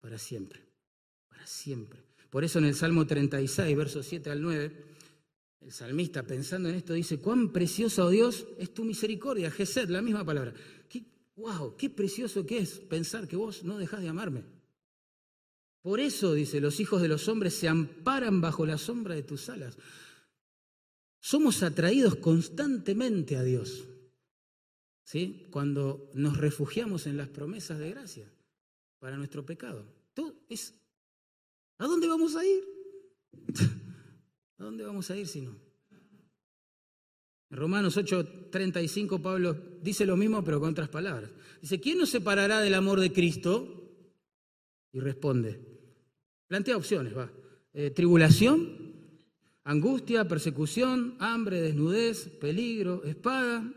para 0.00 0.18
siempre, 0.18 0.60
para 1.28 1.46
siempre. 1.46 2.00
Por 2.30 2.44
eso 2.44 2.58
en 2.58 2.64
el 2.64 2.74
Salmo 2.74 3.06
36, 3.06 3.76
versos 3.76 4.06
7 4.06 4.30
al 4.30 4.40
9, 4.40 4.91
el 5.64 5.72
salmista 5.72 6.22
pensando 6.22 6.68
en 6.68 6.74
esto 6.74 6.94
dice, 6.94 7.18
cuán 7.18 7.52
precioso, 7.52 8.06
oh 8.06 8.10
Dios, 8.10 8.46
es 8.58 8.74
tu 8.74 8.84
misericordia, 8.84 9.50
Gesed, 9.50 9.88
la 9.88 10.02
misma 10.02 10.24
palabra. 10.24 10.52
¿Qué, 10.88 11.04
wow, 11.36 11.76
qué 11.76 11.90
precioso 11.90 12.44
que 12.44 12.58
es 12.58 12.78
pensar 12.78 13.28
que 13.28 13.36
vos 13.36 13.64
no 13.64 13.78
dejás 13.78 14.02
de 14.02 14.08
amarme. 14.08 14.44
Por 15.80 16.00
eso, 16.00 16.34
dice, 16.34 16.60
los 16.60 16.78
hijos 16.80 17.02
de 17.02 17.08
los 17.08 17.28
hombres 17.28 17.54
se 17.54 17.68
amparan 17.68 18.40
bajo 18.40 18.64
la 18.66 18.78
sombra 18.78 19.14
de 19.14 19.22
tus 19.22 19.48
alas. 19.48 19.76
Somos 21.20 21.62
atraídos 21.62 22.16
constantemente 22.16 23.36
a 23.36 23.42
Dios. 23.42 23.88
¿sí? 25.04 25.46
cuando 25.50 26.10
nos 26.14 26.38
refugiamos 26.38 27.06
en 27.06 27.18
las 27.18 27.28
promesas 27.28 27.78
de 27.78 27.90
gracia 27.90 28.32
para 28.98 29.16
nuestro 29.16 29.44
pecado. 29.44 29.84
es, 30.48 30.74
¿A 31.78 31.86
dónde 31.86 32.08
vamos 32.08 32.34
a 32.36 32.44
ir? 32.44 32.64
¿A 34.62 34.66
dónde 34.66 34.84
vamos 34.84 35.10
a 35.10 35.16
ir 35.16 35.26
si 35.26 35.40
no? 35.40 35.56
En 37.50 37.56
Romanos 37.56 37.96
8:35 37.96 39.20
Pablo 39.20 39.56
dice 39.82 40.06
lo 40.06 40.16
mismo 40.16 40.44
pero 40.44 40.60
con 40.60 40.70
otras 40.70 40.88
palabras. 40.88 41.30
Dice, 41.60 41.80
¿quién 41.80 41.98
nos 41.98 42.10
separará 42.10 42.60
del 42.60 42.74
amor 42.74 43.00
de 43.00 43.12
Cristo? 43.12 43.90
Y 44.92 45.00
responde, 45.00 45.58
plantea 46.46 46.76
opciones, 46.76 47.16
va. 47.16 47.28
Eh, 47.72 47.90
tribulación, 47.90 48.94
angustia, 49.64 50.28
persecución, 50.28 51.16
hambre, 51.18 51.60
desnudez, 51.60 52.28
peligro, 52.28 53.02
espada. 53.02 53.68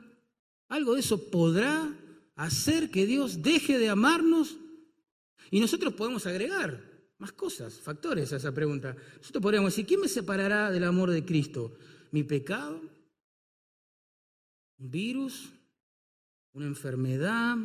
Algo 0.67 0.93
de 0.93 0.99
eso 0.99 1.31
podrá 1.31 1.97
hacer 2.36 2.91
que 2.91 3.07
Dios 3.07 3.41
deje 3.41 3.79
de 3.79 3.89
amarnos. 3.89 4.59
Y 5.49 5.59
nosotros 5.59 5.95
podemos 5.95 6.27
agregar 6.27 6.95
más 7.18 7.32
cosas, 7.32 7.80
factores 7.80 8.34
a 8.34 8.38
esa 8.38 8.53
pregunta. 8.53 8.95
Nosotros 9.18 9.41
podríamos 9.41 9.72
decir, 9.72 9.86
¿quién 9.86 10.01
me 10.01 10.07
separará 10.07 10.72
del 10.72 10.84
amor 10.84 11.11
de 11.11 11.24
Cristo? 11.24 11.78
¿Mi 12.11 12.24
pecado? 12.24 12.82
¿Un 14.78 14.91
virus? 14.91 15.51
¿Una 16.53 16.66
enfermedad? 16.66 17.57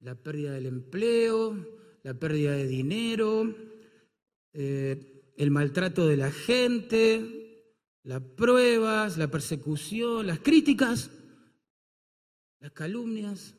¿La 0.00 0.14
pérdida 0.14 0.52
del 0.52 0.66
empleo? 0.66 1.56
¿La 2.02 2.14
pérdida 2.14 2.52
de 2.52 2.66
dinero? 2.66 3.54
Eh, 4.52 5.32
¿El 5.36 5.50
maltrato 5.50 6.06
de 6.06 6.16
la 6.16 6.32
gente? 6.32 7.76
¿Las 8.02 8.22
pruebas? 8.22 9.18
¿La 9.18 9.30
persecución? 9.30 10.26
¿Las 10.26 10.40
críticas? 10.40 11.10
¿Las 12.60 12.72
calumnias? 12.72 13.54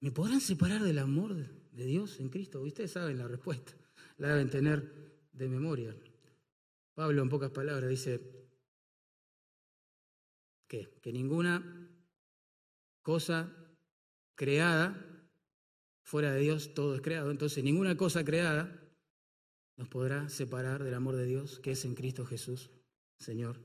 ¿Me 0.00 0.12
podrán 0.12 0.40
separar 0.40 0.82
del 0.82 0.98
amor 0.98 1.34
de 1.74 1.84
Dios 1.84 2.18
en 2.20 2.30
Cristo? 2.30 2.62
Ustedes 2.62 2.92
saben 2.92 3.18
la 3.18 3.28
respuesta, 3.28 3.72
la 4.16 4.28
deben 4.28 4.48
tener 4.48 5.22
de 5.32 5.48
memoria. 5.48 5.94
Pablo, 6.94 7.22
en 7.22 7.28
pocas 7.28 7.50
palabras, 7.50 7.90
dice 7.90 8.20
que, 10.68 10.98
que 11.02 11.12
ninguna 11.12 11.90
cosa 13.02 13.52
creada, 14.34 14.96
fuera 16.02 16.32
de 16.32 16.40
Dios 16.40 16.74
todo 16.74 16.94
es 16.94 17.00
creado, 17.00 17.30
entonces 17.30 17.62
ninguna 17.62 17.96
cosa 17.96 18.24
creada 18.24 18.80
nos 19.76 19.88
podrá 19.88 20.28
separar 20.28 20.84
del 20.84 20.94
amor 20.94 21.16
de 21.16 21.26
Dios 21.26 21.58
que 21.58 21.72
es 21.72 21.84
en 21.84 21.94
Cristo 21.94 22.24
Jesús, 22.24 22.70
Señor 23.18 23.58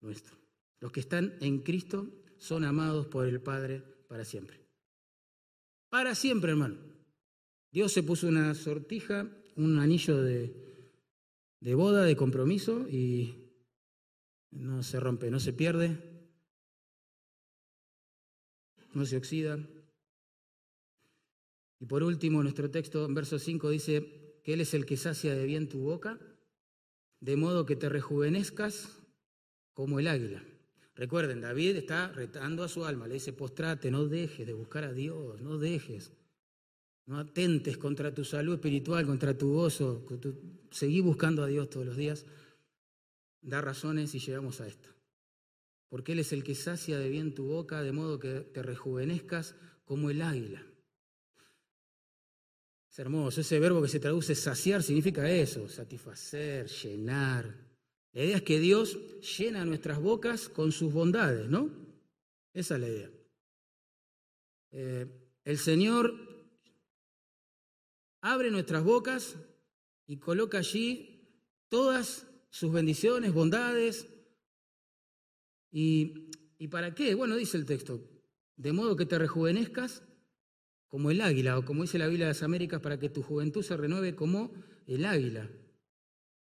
nuestro. 0.00 0.36
Los 0.80 0.92
que 0.92 1.00
están 1.00 1.36
en 1.40 1.60
Cristo 1.60 2.08
son 2.38 2.64
amados 2.64 3.06
por 3.06 3.26
el 3.26 3.40
Padre 3.40 3.80
para 4.08 4.24
siempre. 4.24 4.60
Para 5.88 6.14
siempre, 6.14 6.50
hermano. 6.50 6.95
Dios 7.70 7.92
se 7.92 8.02
puso 8.02 8.28
una 8.28 8.54
sortija, 8.54 9.28
un 9.56 9.78
anillo 9.78 10.22
de, 10.22 10.54
de 11.60 11.74
boda, 11.74 12.04
de 12.04 12.16
compromiso, 12.16 12.88
y 12.88 13.46
no 14.50 14.82
se 14.82 15.00
rompe, 15.00 15.30
no 15.30 15.40
se 15.40 15.52
pierde, 15.52 15.98
no 18.94 19.04
se 19.04 19.16
oxida. 19.16 19.58
Y 21.78 21.86
por 21.86 22.02
último, 22.02 22.42
nuestro 22.42 22.70
texto 22.70 23.04
en 23.04 23.14
verso 23.14 23.38
5 23.38 23.68
dice 23.70 24.40
que 24.42 24.54
Él 24.54 24.60
es 24.60 24.72
el 24.74 24.86
que 24.86 24.96
sacia 24.96 25.34
de 25.34 25.44
bien 25.44 25.68
tu 25.68 25.80
boca, 25.80 26.18
de 27.20 27.36
modo 27.36 27.66
que 27.66 27.76
te 27.76 27.88
rejuvenezcas 27.88 28.98
como 29.74 29.98
el 29.98 30.08
águila. 30.08 30.42
Recuerden, 30.94 31.42
David 31.42 31.76
está 31.76 32.08
retando 32.08 32.64
a 32.64 32.68
su 32.68 32.86
alma, 32.86 33.06
le 33.06 33.14
dice, 33.14 33.34
postrate, 33.34 33.90
no 33.90 34.06
dejes 34.06 34.46
de 34.46 34.54
buscar 34.54 34.84
a 34.84 34.92
Dios, 34.94 35.42
no 35.42 35.58
dejes, 35.58 36.12
no 37.06 37.18
atentes 37.18 37.78
contra 37.78 38.12
tu 38.12 38.24
salud 38.24 38.54
espiritual, 38.54 39.06
contra 39.06 39.36
tu 39.36 39.52
gozo, 39.52 40.04
seguí 40.70 41.00
buscando 41.00 41.42
a 41.42 41.46
Dios 41.46 41.70
todos 41.70 41.86
los 41.86 41.96
días. 41.96 42.26
Da 43.40 43.60
razones 43.60 44.14
y 44.14 44.18
llegamos 44.18 44.60
a 44.60 44.66
esto. 44.66 44.88
Porque 45.88 46.12
Él 46.12 46.18
es 46.18 46.32
el 46.32 46.42
que 46.42 46.54
sacia 46.54 46.98
de 46.98 47.08
bien 47.08 47.34
tu 47.34 47.46
boca, 47.46 47.82
de 47.82 47.92
modo 47.92 48.18
que 48.18 48.40
te 48.40 48.62
rejuvenezcas 48.62 49.54
como 49.84 50.10
el 50.10 50.20
águila. 50.20 50.66
Es 52.90 52.98
hermoso, 52.98 53.40
ese 53.40 53.60
verbo 53.60 53.82
que 53.82 53.88
se 53.88 54.00
traduce 54.00 54.34
saciar 54.34 54.82
significa 54.82 55.30
eso, 55.30 55.68
satisfacer, 55.68 56.66
llenar, 56.66 57.66
la 58.16 58.24
idea 58.24 58.36
es 58.36 58.42
que 58.44 58.58
Dios 58.58 58.98
llena 59.38 59.66
nuestras 59.66 60.00
bocas 60.00 60.48
con 60.48 60.72
sus 60.72 60.90
bondades, 60.90 61.50
¿no? 61.50 61.68
Esa 62.54 62.76
es 62.76 62.80
la 62.80 62.88
idea. 62.88 63.10
Eh, 64.72 65.06
el 65.44 65.58
Señor 65.58 66.14
abre 68.32 68.50
nuestras 68.50 68.82
bocas 68.82 69.36
y 70.06 70.16
coloca 70.16 70.58
allí 70.58 71.20
todas 71.68 72.26
sus 72.50 72.72
bendiciones, 72.72 73.32
bondades. 73.32 74.08
¿Y, 75.70 76.30
¿Y 76.58 76.68
para 76.68 76.92
qué? 76.94 77.14
Bueno, 77.14 77.36
dice 77.36 77.56
el 77.56 77.66
texto, 77.66 78.00
de 78.56 78.72
modo 78.72 78.96
que 78.96 79.06
te 79.06 79.18
rejuvenezcas 79.18 80.02
como 80.88 81.12
el 81.12 81.20
águila, 81.20 81.58
o 81.58 81.64
como 81.64 81.82
dice 81.82 81.98
la 81.98 82.08
Biblia 82.08 82.26
de 82.26 82.32
las 82.32 82.42
Américas, 82.42 82.80
para 82.80 82.98
que 82.98 83.08
tu 83.08 83.22
juventud 83.22 83.62
se 83.62 83.76
renueve 83.76 84.16
como 84.16 84.52
el 84.86 85.04
águila. 85.04 85.48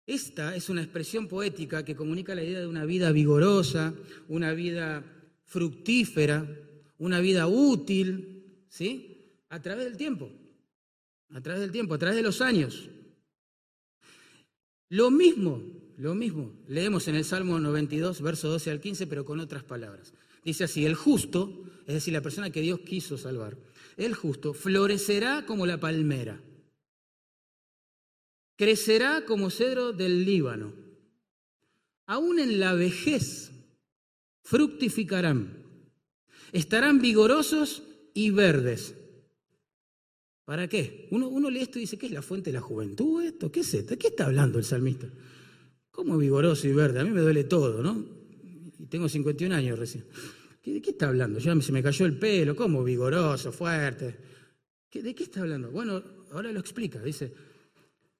Esta 0.06 0.56
es 0.56 0.70
una 0.70 0.82
expresión 0.82 1.28
poética 1.28 1.84
que 1.84 1.96
comunica 1.96 2.34
la 2.34 2.44
idea 2.44 2.60
de 2.60 2.66
una 2.66 2.86
vida 2.86 3.12
vigorosa, 3.12 3.94
una 4.28 4.54
vida 4.54 5.04
fructífera, 5.44 6.48
una 6.96 7.20
vida 7.20 7.46
útil, 7.46 8.64
¿sí? 8.68 9.42
A 9.50 9.60
través 9.60 9.84
del 9.84 9.98
tiempo, 9.98 10.30
a 11.30 11.40
través 11.40 11.60
del 11.60 11.72
tiempo, 11.72 11.94
a 11.94 11.98
través 11.98 12.16
de 12.16 12.22
los 12.22 12.40
años. 12.40 12.88
Lo 14.88 15.10
mismo, 15.10 15.62
lo 15.96 16.14
mismo, 16.14 16.52
leemos 16.66 17.08
en 17.08 17.16
el 17.16 17.24
Salmo 17.24 17.58
92, 17.58 18.22
verso 18.22 18.48
12 18.48 18.70
al 18.70 18.80
15, 18.80 19.06
pero 19.06 19.24
con 19.24 19.40
otras 19.40 19.64
palabras. 19.64 20.14
Dice 20.44 20.64
así, 20.64 20.86
el 20.86 20.94
justo, 20.94 21.64
es 21.86 21.94
decir, 21.94 22.14
la 22.14 22.22
persona 22.22 22.50
que 22.50 22.62
Dios 22.62 22.80
quiso 22.80 23.18
salvar, 23.18 23.58
el 23.96 24.14
justo 24.14 24.54
florecerá 24.54 25.44
como 25.44 25.66
la 25.66 25.78
palmera 25.78 26.42
crecerá 28.58 29.24
como 29.24 29.50
cedro 29.50 29.92
del 29.92 30.24
Líbano. 30.26 30.74
Aún 32.06 32.40
en 32.40 32.58
la 32.58 32.74
vejez 32.74 33.52
fructificarán, 34.42 35.64
estarán 36.52 37.00
vigorosos 37.00 37.84
y 38.14 38.30
verdes. 38.30 38.96
¿Para 40.48 40.66
qué? 40.66 41.08
Uno, 41.10 41.28
uno 41.28 41.50
lee 41.50 41.60
esto 41.60 41.78
y 41.78 41.82
dice, 41.82 41.98
¿qué 41.98 42.06
es 42.06 42.12
la 42.12 42.22
fuente 42.22 42.48
de 42.48 42.54
la 42.54 42.62
juventud 42.62 43.22
esto? 43.22 43.52
¿Qué 43.52 43.60
es 43.60 43.74
esto? 43.74 43.90
¿De 43.90 43.98
qué 43.98 44.06
está 44.06 44.24
hablando 44.24 44.58
el 44.58 44.64
salmista? 44.64 45.06
¿Cómo 45.90 46.16
vigoroso 46.16 46.66
y 46.66 46.72
verde? 46.72 47.00
A 47.00 47.04
mí 47.04 47.10
me 47.10 47.20
duele 47.20 47.44
todo, 47.44 47.82
¿no? 47.82 48.02
Y 48.78 48.86
tengo 48.86 49.10
51 49.10 49.54
años 49.54 49.78
recién. 49.78 50.06
¿De 50.64 50.80
qué 50.80 50.92
está 50.92 51.08
hablando? 51.08 51.38
Ya 51.38 51.54
se 51.60 51.70
me 51.70 51.82
cayó 51.82 52.06
el 52.06 52.18
pelo, 52.18 52.56
¿cómo 52.56 52.82
vigoroso, 52.82 53.52
fuerte? 53.52 54.16
¿De 54.90 55.14
qué 55.14 55.24
está 55.24 55.42
hablando? 55.42 55.70
Bueno, 55.70 56.02
ahora 56.32 56.50
lo 56.50 56.60
explica. 56.60 57.02
Dice, 57.02 57.30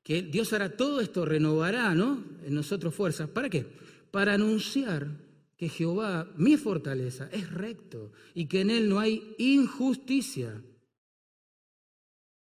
que 0.03 0.21
Dios 0.21 0.53
hará 0.53 0.77
todo 0.77 1.01
esto, 1.01 1.25
renovará 1.25 1.95
¿no? 1.95 2.23
en 2.45 2.55
nosotros 2.55 2.95
fuerzas. 2.95 3.31
¿Para 3.31 3.49
qué? 3.49 3.65
Para 4.11 4.35
anunciar 4.35 5.09
que 5.57 5.71
Jehová, 5.71 6.31
mi 6.37 6.59
fortaleza, 6.59 7.31
es 7.33 7.51
recto 7.51 8.13
y 8.35 8.49
que 8.49 8.61
en 8.61 8.69
él 8.69 8.91
no 8.91 8.99
hay 9.01 9.35
injusticia. 9.39 10.63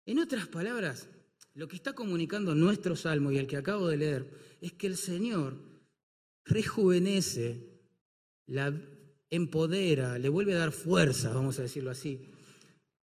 En 0.05 0.19
otras 0.19 0.47
palabras, 0.47 1.09
lo 1.53 1.67
que 1.67 1.75
está 1.75 1.93
comunicando 1.93 2.53
nuestro 2.53 2.95
salmo 2.95 3.31
y 3.31 3.37
el 3.37 3.47
que 3.47 3.57
acabo 3.57 3.87
de 3.87 3.97
leer 3.97 4.57
es 4.61 4.73
que 4.73 4.87
el 4.87 4.97
Señor 4.97 5.57
rejuvenece, 6.43 7.81
la 8.45 8.73
empodera, 9.29 10.19
le 10.19 10.29
vuelve 10.29 10.53
a 10.53 10.59
dar 10.59 10.71
fuerza, 10.71 11.33
vamos 11.33 11.57
a 11.57 11.63
decirlo 11.63 11.91
así, 11.91 12.31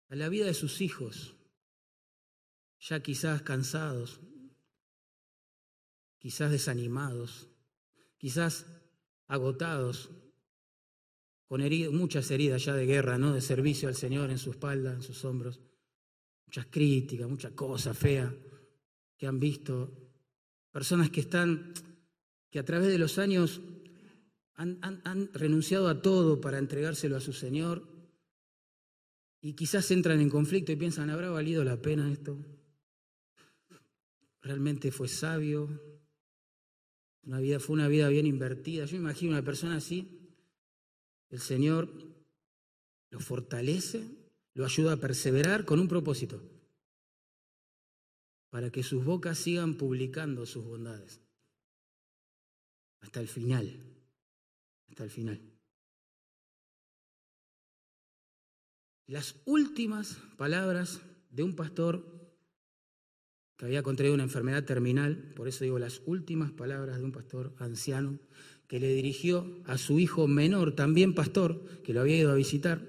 a 0.09 0.17
la 0.17 0.29
vida 0.29 0.47
de 0.47 0.55
sus 0.55 0.81
hijos, 0.81 1.35
ya 2.81 3.03
quizás 3.03 3.43
cansados, 3.43 4.21
quizás 6.19 6.51
desanimados, 6.51 7.49
quizás 8.17 8.67
agotados, 9.27 10.11
con 11.47 11.63
muchas 11.95 12.31
heridas 12.31 12.65
ya 12.65 12.75
de 12.75 12.87
guerra, 12.87 13.19
¿no? 13.19 13.33
de 13.33 13.41
servicio 13.41 13.89
al 13.89 13.95
Señor 13.95 14.31
en 14.31 14.39
su 14.39 14.51
espalda, 14.51 14.95
en 14.95 15.03
sus 15.03 15.25
hombros, 15.25 15.61
muchas 16.47 16.67
críticas, 16.67 17.29
muchas 17.29 17.53
cosas 17.53 17.97
feas 17.97 18.33
que 19.17 19.27
han 19.27 19.39
visto, 19.41 19.93
personas 20.71 21.11
que 21.11 21.21
están, 21.21 21.73
que 22.51 22.59
a 22.59 22.65
través 22.65 22.89
de 22.89 22.99
los 22.99 23.19
años 23.19 23.61
han, 24.55 24.79
han 24.83 25.31
renunciado 25.33 25.89
a 25.89 26.01
todo 26.03 26.41
para 26.41 26.59
entregárselo 26.59 27.17
a 27.17 27.21
su 27.21 27.33
Señor 27.33 27.97
y 29.41 29.55
quizás 29.55 29.91
entran 29.91 30.21
en 30.21 30.29
conflicto 30.29 30.73
y 30.73 30.77
piensan, 30.77 31.09
¿habrá 31.09 31.31
valido 31.31 31.63
la 31.63 31.81
pena 31.81 32.11
esto? 32.11 32.37
¿Realmente 34.43 34.91
fue 34.91 35.09
sabio? 35.09 35.81
Una 37.23 37.41
vida, 37.41 37.61
fue 37.61 37.75
una 37.75 37.89
vida 37.89 38.09
bien 38.09 38.27
invertida. 38.27 38.87
Yo 38.87 38.97
imagino 38.97 39.33
una 39.33 39.45
persona 39.45 39.77
así, 39.77 40.33
el 41.29 41.41
Señor 41.41 41.89
lo 43.11 43.21
fortalece, 43.21 44.05
lo 44.57 44.65
ayuda 44.65 44.95
a 44.95 44.97
perseverar 44.97 45.67
con 45.67 45.79
un 45.79 45.87
propósito, 45.87 46.43
para 48.49 48.71
que 48.71 48.83
sus 48.83 49.05
bocas 49.05 49.37
sigan 49.37 49.75
publicando 49.75 50.47
sus 50.47 50.65
bondades. 50.65 51.21
Hasta 53.01 53.21
el 53.21 53.29
final, 53.29 53.85
hasta 54.89 55.05
el 55.05 55.11
final. 55.11 55.43
Las 59.07 59.37
últimas 59.45 60.17
palabras 60.39 61.03
de 61.29 61.43
un 61.43 61.55
pastor 61.55 62.41
que 63.59 63.67
había 63.67 63.83
contraído 63.83 64.15
una 64.15 64.25
enfermedad 64.25 64.65
terminal, 64.65 65.35
por 65.37 65.49
eso 65.49 65.65
digo 65.65 65.79
las 65.79 66.01
últimas 66.07 66.51
palabras 66.51 66.97
de 66.97 67.05
un 67.05 67.13
pastor 67.13 67.55
anciano, 67.59 68.19
que 68.69 68.81
le 68.81 68.89
dirigió 68.89 69.61
a 69.67 69.77
su 69.77 70.01
hijo 70.01 70.27
menor, 70.27 70.75
también 70.75 71.15
pastor, 71.15 71.83
que 71.83 71.93
lo 71.93 72.01
había 72.01 72.17
ido 72.17 72.33
a 72.33 72.37
visitar 72.37 72.81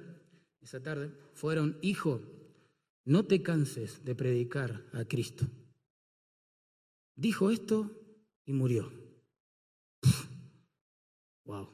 esa 0.61 0.81
tarde, 0.81 1.26
fueron, 1.37 1.77
hijo, 1.81 2.21
no 3.05 3.25
te 3.25 3.43
canses 3.43 4.03
de 4.03 4.15
predicar 4.15 4.83
a 4.91 5.05
Cristo. 5.05 5.45
Dijo 7.15 7.51
esto 7.51 7.91
y 8.45 8.53
murió. 8.53 8.91
Wow. 11.45 11.69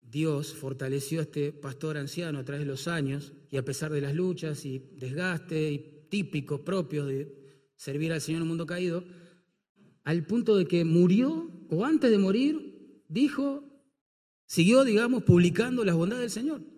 Dios 0.00 0.54
fortaleció 0.54 1.20
a 1.20 1.22
este 1.22 1.52
pastor 1.52 1.96
anciano 1.96 2.40
a 2.40 2.44
través 2.44 2.66
de 2.66 2.72
los 2.72 2.88
años 2.88 3.32
y 3.48 3.58
a 3.58 3.64
pesar 3.64 3.92
de 3.92 4.00
las 4.00 4.12
luchas 4.12 4.64
y 4.64 4.80
desgaste 4.96 5.70
y 5.70 6.08
típicos 6.10 6.62
propios 6.62 7.06
de 7.06 7.70
servir 7.76 8.12
al 8.12 8.20
Señor 8.20 8.38
en 8.38 8.42
un 8.42 8.48
mundo 8.48 8.66
caído, 8.66 9.04
al 10.02 10.26
punto 10.26 10.56
de 10.56 10.66
que 10.66 10.84
murió 10.84 11.48
o 11.70 11.84
antes 11.84 12.10
de 12.10 12.18
morir 12.18 13.04
dijo, 13.08 13.62
siguió, 14.46 14.82
digamos, 14.82 15.22
publicando 15.22 15.84
las 15.84 15.94
bondades 15.94 16.22
del 16.22 16.42
Señor. 16.42 16.73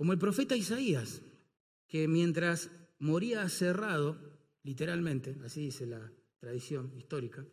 Como 0.00 0.14
el 0.14 0.18
profeta 0.18 0.56
Isaías, 0.56 1.20
que 1.86 2.08
mientras 2.08 2.70
moría 3.00 3.46
cerrado, 3.50 4.16
literalmente, 4.62 5.36
así 5.44 5.60
dice 5.60 5.84
la 5.84 6.10
tradición 6.38 6.90
histórica, 6.96 7.44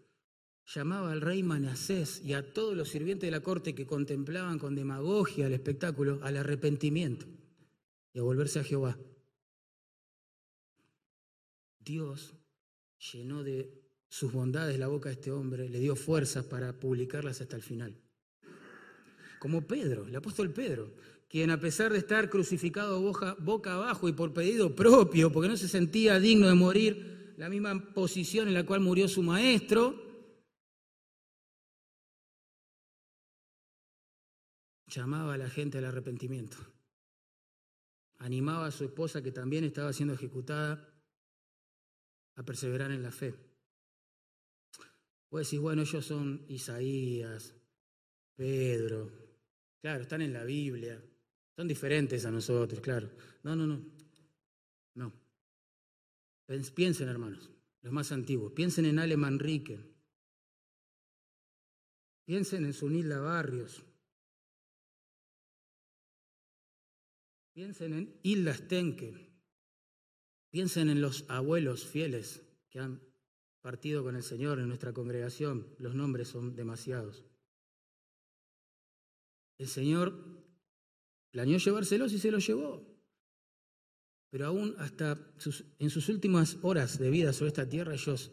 llamaba 0.65 1.11
al 1.11 1.19
rey 1.19 1.43
Manasés 1.43 2.21
y 2.23 2.31
a 2.35 2.53
todos 2.53 2.73
los 2.73 2.87
sirvientes 2.87 3.27
de 3.27 3.31
la 3.31 3.43
corte 3.43 3.75
que 3.75 3.85
contemplaban 3.85 4.59
con 4.59 4.75
demagogia 4.75 5.47
el 5.47 5.55
espectáculo 5.55 6.21
al 6.23 6.37
arrepentimiento 6.37 7.25
y 8.13 8.19
a 8.19 8.23
volverse 8.23 8.61
a 8.61 8.63
Jehová. 8.63 8.97
Dios 11.79 12.33
llenó 13.11 13.43
de 13.43 13.77
sus 14.07 14.31
bondades 14.31 14.79
la 14.79 14.87
boca 14.87 15.09
de 15.09 15.15
este 15.15 15.31
hombre, 15.31 15.67
le 15.67 15.81
dio 15.81 15.97
fuerzas 15.97 16.45
para 16.45 16.79
publicarlas 16.79 17.41
hasta 17.41 17.57
el 17.57 17.61
final. 17.61 18.01
Como 19.37 19.67
Pedro, 19.67 20.07
el 20.07 20.15
apóstol 20.15 20.51
Pedro, 20.53 20.95
quien 21.29 21.51
a 21.51 21.59
pesar 21.59 21.91
de 21.91 21.99
estar 21.99 22.29
crucificado 22.29 23.01
boca, 23.39 23.73
abajo 23.73 24.07
y 24.07 24.13
por 24.13 24.33
pedido 24.33 24.75
propio, 24.75 25.31
porque 25.31 25.49
no 25.49 25.57
se 25.57 25.67
sentía 25.67 26.19
digno 26.19 26.47
de 26.47 26.55
morir, 26.55 27.33
la 27.37 27.49
misma 27.49 27.93
posición 27.93 28.47
en 28.47 28.53
la 28.53 28.65
cual 28.65 28.79
murió 28.79 29.07
su 29.07 29.21
maestro, 29.21 30.03
llamaba 34.87 35.33
a 35.33 35.37
la 35.37 35.49
gente 35.49 35.77
al 35.77 35.85
arrepentimiento. 35.85 36.57
Animaba 38.19 38.67
a 38.67 38.71
su 38.71 38.85
esposa, 38.85 39.21
que 39.21 39.31
también 39.31 39.63
estaba 39.65 39.93
siendo 39.93 40.15
ejecutada, 40.15 40.93
a 42.35 42.43
perseverar 42.43 42.91
en 42.91 43.03
la 43.03 43.11
fe. 43.11 43.35
Puedes 45.29 45.47
decir, 45.47 45.59
bueno, 45.59 45.81
ellos 45.81 46.05
son 46.05 46.45
Isaías, 46.47 47.53
Pedro, 48.35 49.11
claro, 49.81 50.03
están 50.03 50.21
en 50.21 50.33
la 50.33 50.43
Biblia, 50.43 51.03
son 51.57 51.67
diferentes 51.67 52.23
a 52.23 52.31
nosotros, 52.31 52.79
claro. 52.79 53.09
No, 53.41 53.55
no, 53.55 53.65
no, 53.65 53.83
no. 54.93 55.13
Piensen, 56.75 57.09
hermanos, 57.09 57.49
los 57.81 57.91
más 57.91 58.11
antiguos, 58.11 58.53
piensen 58.53 58.85
en 58.85 58.99
Ale 58.99 59.17
Manrique, 59.17 59.83
piensen 62.25 62.63
en 62.63 62.73
Sunilda 62.73 63.19
Barrios, 63.19 63.83
piensen 67.53 67.93
en 67.93 68.19
Hilda 68.21 68.53
Stenke, 68.53 69.27
Piensen 70.49 70.89
en 70.89 71.01
los 71.01 71.25
abuelos 71.29 71.85
fieles 71.85 72.41
que 72.69 72.79
han 72.79 73.01
partido 73.61 74.01
con 74.03 74.15
el 74.15 74.23
Señor 74.23 74.59
en 74.59 74.69
nuestra 74.69 74.93
congregación. 74.93 75.67
Los 75.77 75.93
nombres 75.93 76.29
son 76.29 76.55
demasiados. 76.55 77.25
El 79.57 79.67
Señor 79.67 80.36
planeó 81.37 81.59
llevárselos 81.59 82.11
y 82.13 82.17
se 82.17 82.31
los 82.31 82.47
llevó. 82.47 82.83
Pero 84.31 84.47
aún 84.47 84.73
hasta 84.79 85.19
en 85.77 85.91
sus 85.91 86.09
últimas 86.09 86.57
horas 86.63 86.97
de 86.97 87.11
vida 87.11 87.31
sobre 87.31 87.49
esta 87.49 87.69
tierra, 87.69 87.93
ellos 87.93 88.31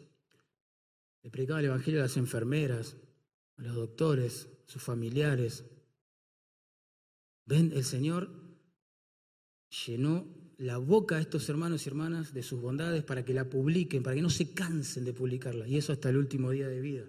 le 1.21 1.29
predicaban 1.29 1.59
el 1.59 1.69
Evangelio 1.69 1.99
a 1.99 2.03
las 2.05 2.17
enfermeras, 2.17 2.97
a 3.57 3.61
los 3.61 3.75
doctores, 3.75 4.49
a 4.67 4.71
sus 4.71 4.81
familiares. 4.81 5.65
Ven, 7.45 7.73
el 7.75 7.83
Señor 7.83 8.27
llenó 9.85 10.25
la 10.57 10.79
boca 10.79 11.17
a 11.17 11.21
estos 11.21 11.47
hermanos 11.47 11.85
y 11.85 11.89
hermanas 11.89 12.33
de 12.33 12.41
sus 12.41 12.59
bondades 12.59 13.03
para 13.03 13.23
que 13.23 13.35
la 13.35 13.47
publiquen, 13.47 14.01
para 14.01 14.15
que 14.15 14.23
no 14.23 14.31
se 14.31 14.51
cansen 14.55 15.05
de 15.05 15.13
publicarla. 15.13 15.67
Y 15.67 15.77
eso 15.77 15.93
hasta 15.93 16.09
el 16.09 16.17
último 16.17 16.49
día 16.49 16.67
de 16.67 16.81
vida. 16.81 17.05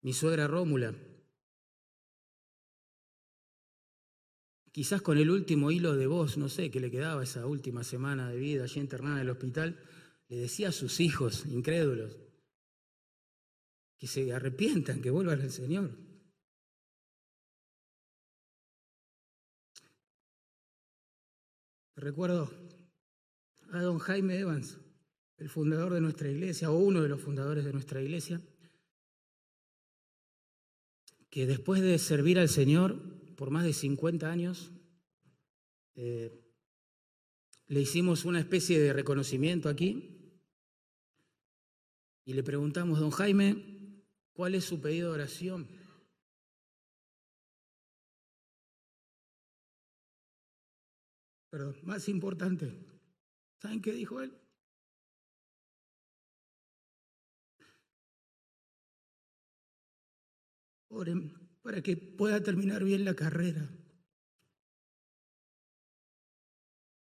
Mi 0.00 0.14
suegra 0.14 0.46
Rómula, 0.46 0.94
quizás 4.74 5.02
con 5.02 5.18
el 5.18 5.30
último 5.30 5.70
hilo 5.70 5.94
de 5.94 6.08
voz, 6.08 6.36
no 6.36 6.48
sé, 6.48 6.68
que 6.68 6.80
le 6.80 6.90
quedaba 6.90 7.22
esa 7.22 7.46
última 7.46 7.84
semana 7.84 8.28
de 8.28 8.36
vida 8.36 8.64
allí 8.64 8.80
internada 8.80 9.14
en 9.14 9.20
el 9.20 9.30
hospital, 9.30 9.80
le 10.26 10.36
decía 10.36 10.70
a 10.70 10.72
sus 10.72 10.98
hijos 10.98 11.46
incrédulos 11.46 12.18
que 13.96 14.08
se 14.08 14.32
arrepientan, 14.32 15.00
que 15.00 15.10
vuelvan 15.10 15.42
al 15.42 15.52
Señor. 15.52 15.96
Recuerdo 21.94 22.52
a 23.70 23.80
don 23.80 24.00
Jaime 24.00 24.40
Evans, 24.40 24.80
el 25.36 25.50
fundador 25.50 25.92
de 25.94 26.00
nuestra 26.00 26.28
iglesia, 26.28 26.72
o 26.72 26.78
uno 26.78 27.00
de 27.00 27.10
los 27.10 27.20
fundadores 27.20 27.64
de 27.64 27.72
nuestra 27.72 28.02
iglesia, 28.02 28.42
que 31.30 31.46
después 31.46 31.80
de 31.80 31.96
servir 32.00 32.40
al 32.40 32.48
Señor 32.48 33.22
por 33.36 33.50
más 33.50 33.64
de 33.64 33.72
50 33.72 34.30
años, 34.30 34.72
eh, 35.94 36.30
le 37.66 37.80
hicimos 37.80 38.24
una 38.24 38.40
especie 38.40 38.78
de 38.78 38.92
reconocimiento 38.92 39.68
aquí 39.68 40.40
y 42.24 42.32
le 42.32 42.42
preguntamos, 42.42 43.00
don 43.00 43.10
Jaime, 43.10 44.02
¿cuál 44.32 44.54
es 44.54 44.64
su 44.64 44.80
pedido 44.80 45.10
de 45.10 45.14
oración? 45.14 45.68
Pero 51.50 51.74
más 51.82 52.08
importante, 52.08 52.72
¿saben 53.60 53.80
qué 53.80 53.92
dijo 53.92 54.20
él? 54.20 54.36
Oren 60.88 61.43
para 61.64 61.82
que 61.82 61.96
pueda 61.96 62.42
terminar 62.42 62.84
bien 62.84 63.06
la 63.06 63.14
carrera. 63.14 63.66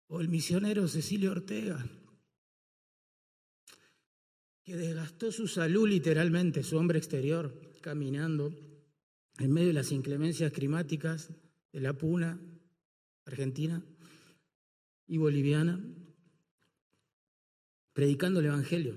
O 0.06 0.20
el 0.20 0.28
misionero 0.28 0.86
Cecilio 0.86 1.30
Ortega, 1.30 1.82
que 4.62 4.76
desgastó 4.76 5.32
su 5.32 5.48
salud 5.48 5.88
literalmente, 5.88 6.62
su 6.62 6.76
hombre 6.76 6.98
exterior, 6.98 7.58
caminando 7.80 8.54
en 9.38 9.50
medio 9.50 9.68
de 9.68 9.74
las 9.74 9.92
inclemencias 9.92 10.52
climáticas 10.52 11.30
de 11.72 11.80
la 11.80 11.94
Puna, 11.94 12.38
Argentina 13.24 13.82
y 15.06 15.16
boliviana, 15.16 15.82
predicando 17.94 18.40
el 18.40 18.46
Evangelio. 18.46 18.94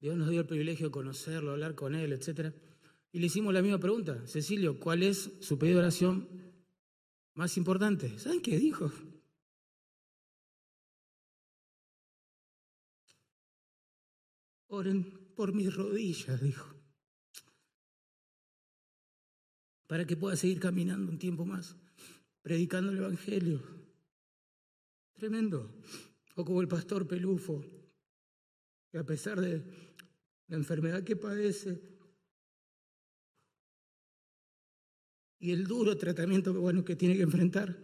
Dios 0.00 0.16
nos 0.16 0.30
dio 0.30 0.42
el 0.42 0.46
privilegio 0.46 0.86
de 0.86 0.92
conocerlo, 0.92 1.50
hablar 1.50 1.74
con 1.74 1.96
él, 1.96 2.12
etc. 2.12 2.54
Y 3.12 3.18
le 3.18 3.26
hicimos 3.26 3.52
la 3.52 3.62
misma 3.62 3.78
pregunta. 3.78 4.24
Cecilio, 4.26 4.78
¿cuál 4.78 5.02
es 5.02 5.30
su 5.40 5.58
pedido 5.58 5.78
de 5.78 5.84
oración 5.84 6.28
más 7.34 7.56
importante? 7.56 8.18
¿Saben 8.18 8.40
qué 8.40 8.58
dijo? 8.58 8.92
Oren 14.68 15.34
por 15.34 15.52
mis 15.52 15.74
rodillas, 15.74 16.40
dijo, 16.40 16.72
para 19.88 20.04
que 20.04 20.16
pueda 20.16 20.36
seguir 20.36 20.60
caminando 20.60 21.10
un 21.10 21.18
tiempo 21.18 21.44
más, 21.44 21.76
predicando 22.42 22.92
el 22.92 22.98
Evangelio. 22.98 23.60
Tremendo. 25.14 25.74
O 26.36 26.44
como 26.44 26.60
el 26.60 26.68
pastor 26.68 27.08
Pelufo, 27.08 27.64
que 28.92 28.98
a 28.98 29.04
pesar 29.04 29.40
de 29.40 29.64
la 30.46 30.56
enfermedad 30.56 31.02
que 31.02 31.16
padece 31.16 31.99
y 35.40 35.52
el 35.52 35.66
duro 35.66 35.96
tratamiento 35.96 36.52
bueno, 36.52 36.84
que 36.84 36.96
tiene 36.96 37.16
que 37.16 37.22
enfrentar, 37.22 37.74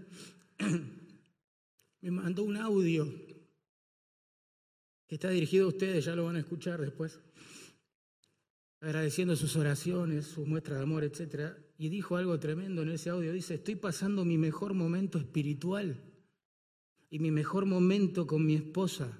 me 2.02 2.11
mandó 2.11 2.44
un 2.44 2.59
audio 2.59 3.11
que 5.07 5.14
está 5.14 5.30
dirigido 5.30 5.64
a 5.64 5.68
ustedes, 5.68 6.04
ya 6.04 6.14
lo 6.14 6.26
van 6.26 6.36
a 6.36 6.40
escuchar 6.40 6.80
después, 6.80 7.18
agradeciendo 8.80 9.36
sus 9.36 9.57
oraciones, 9.57 10.26
sus 10.26 10.46
muestras 10.46 10.78
de 10.78 10.82
amor, 10.82 11.02
etc. 11.02 11.54
Y 11.78 11.88
dijo 11.88 12.16
algo 12.16 12.38
tremendo 12.38 12.82
en 12.82 12.90
ese 12.90 13.09
audio, 13.09 13.32
dice, 13.32 13.54
estoy 13.54 13.76
pasando 13.76 14.26
mi 14.26 14.36
mejor 14.36 14.74
momento 14.74 15.18
espiritual 15.18 15.98
y 17.09 17.20
mi 17.20 17.30
mejor 17.30 17.64
momento 17.64 18.26
con 18.26 18.44
mi 18.44 18.54
esposa. 18.54 19.18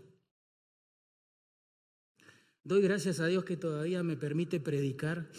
Doy 2.64 2.82
gracias 2.82 3.20
a 3.20 3.26
Dios 3.28 3.45
que 3.45 3.57
todavía 3.57 4.03
me 4.03 4.16
permite 4.16 4.61
predicar 4.61 5.30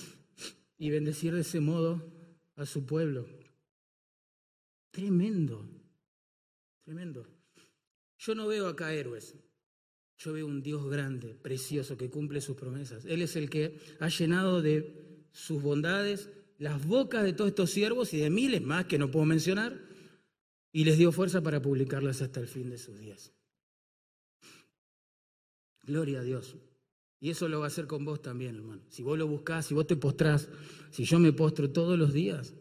y 0.79 0.89
bendecir 0.89 1.35
de 1.35 1.41
ese 1.41 1.59
modo 1.59 2.16
a 2.58 2.66
su 2.66 2.86
pueblo. 2.86 3.26
Tremendo, 4.91 5.66
tremendo. 6.84 7.26
Yo 8.18 8.36
no 8.36 8.47
veo 8.47 8.68
acá 8.68 8.93
héroes, 8.93 9.36
yo 10.18 10.34
veo 10.34 10.47
un 10.47 10.62
Dios 10.62 10.89
grande, 10.89 11.36
precioso, 11.36 11.97
que 11.97 12.10
cumple 12.10 12.41
sus 12.41 12.58
promesas. 12.58 13.05
Él 13.05 13.22
es 13.22 13.36
el 13.36 13.49
que 13.49 13.80
ha 13.99 14.10
llenado 14.10 14.62
de 14.62 15.26
sus 15.32 15.62
bondades 15.62 16.30
las 16.58 16.86
bocas 16.86 17.24
de 17.24 17.34
todos 17.34 17.49
estos 17.49 17.70
siervos 17.70 18.14
y 18.14 18.18
de 18.18 18.32
miles 18.32 18.64
más 18.64 18.86
que 18.86 18.97
no 18.97 19.12
puedo 19.12 19.26
mencionar, 19.26 19.80
y 20.72 20.84
les 20.84 20.97
dio 20.97 21.12
fuerza 21.12 21.41
para 21.41 21.62
publicarlas 21.62 22.22
hasta 22.22 22.39
el 22.39 22.47
fin 22.47 22.70
de 22.70 22.78
sus 22.78 22.97
días. 22.99 23.32
Gloria 25.84 26.20
a 26.20 26.24
Dios. 26.24 26.55
Y 27.20 27.32
eso 27.32 27.47
lo 27.47 27.59
va 27.59 27.65
a 27.65 27.68
hacer 27.68 27.88
con 27.88 28.05
vos 28.05 28.22
también, 28.22 28.55
hermano. 28.55 28.82
Si 28.89 29.01
vos 29.01 29.18
lo 29.18 29.28
buscás, 29.28 29.65
si 29.65 29.74
vos 29.74 29.88
te 29.88 29.95
postrás, 29.95 30.49
si 30.91 31.03
yo 31.03 31.20
me 31.20 31.34
postro 31.34 31.72
todos 31.72 31.97
los 31.97 32.13
días, 32.13 32.53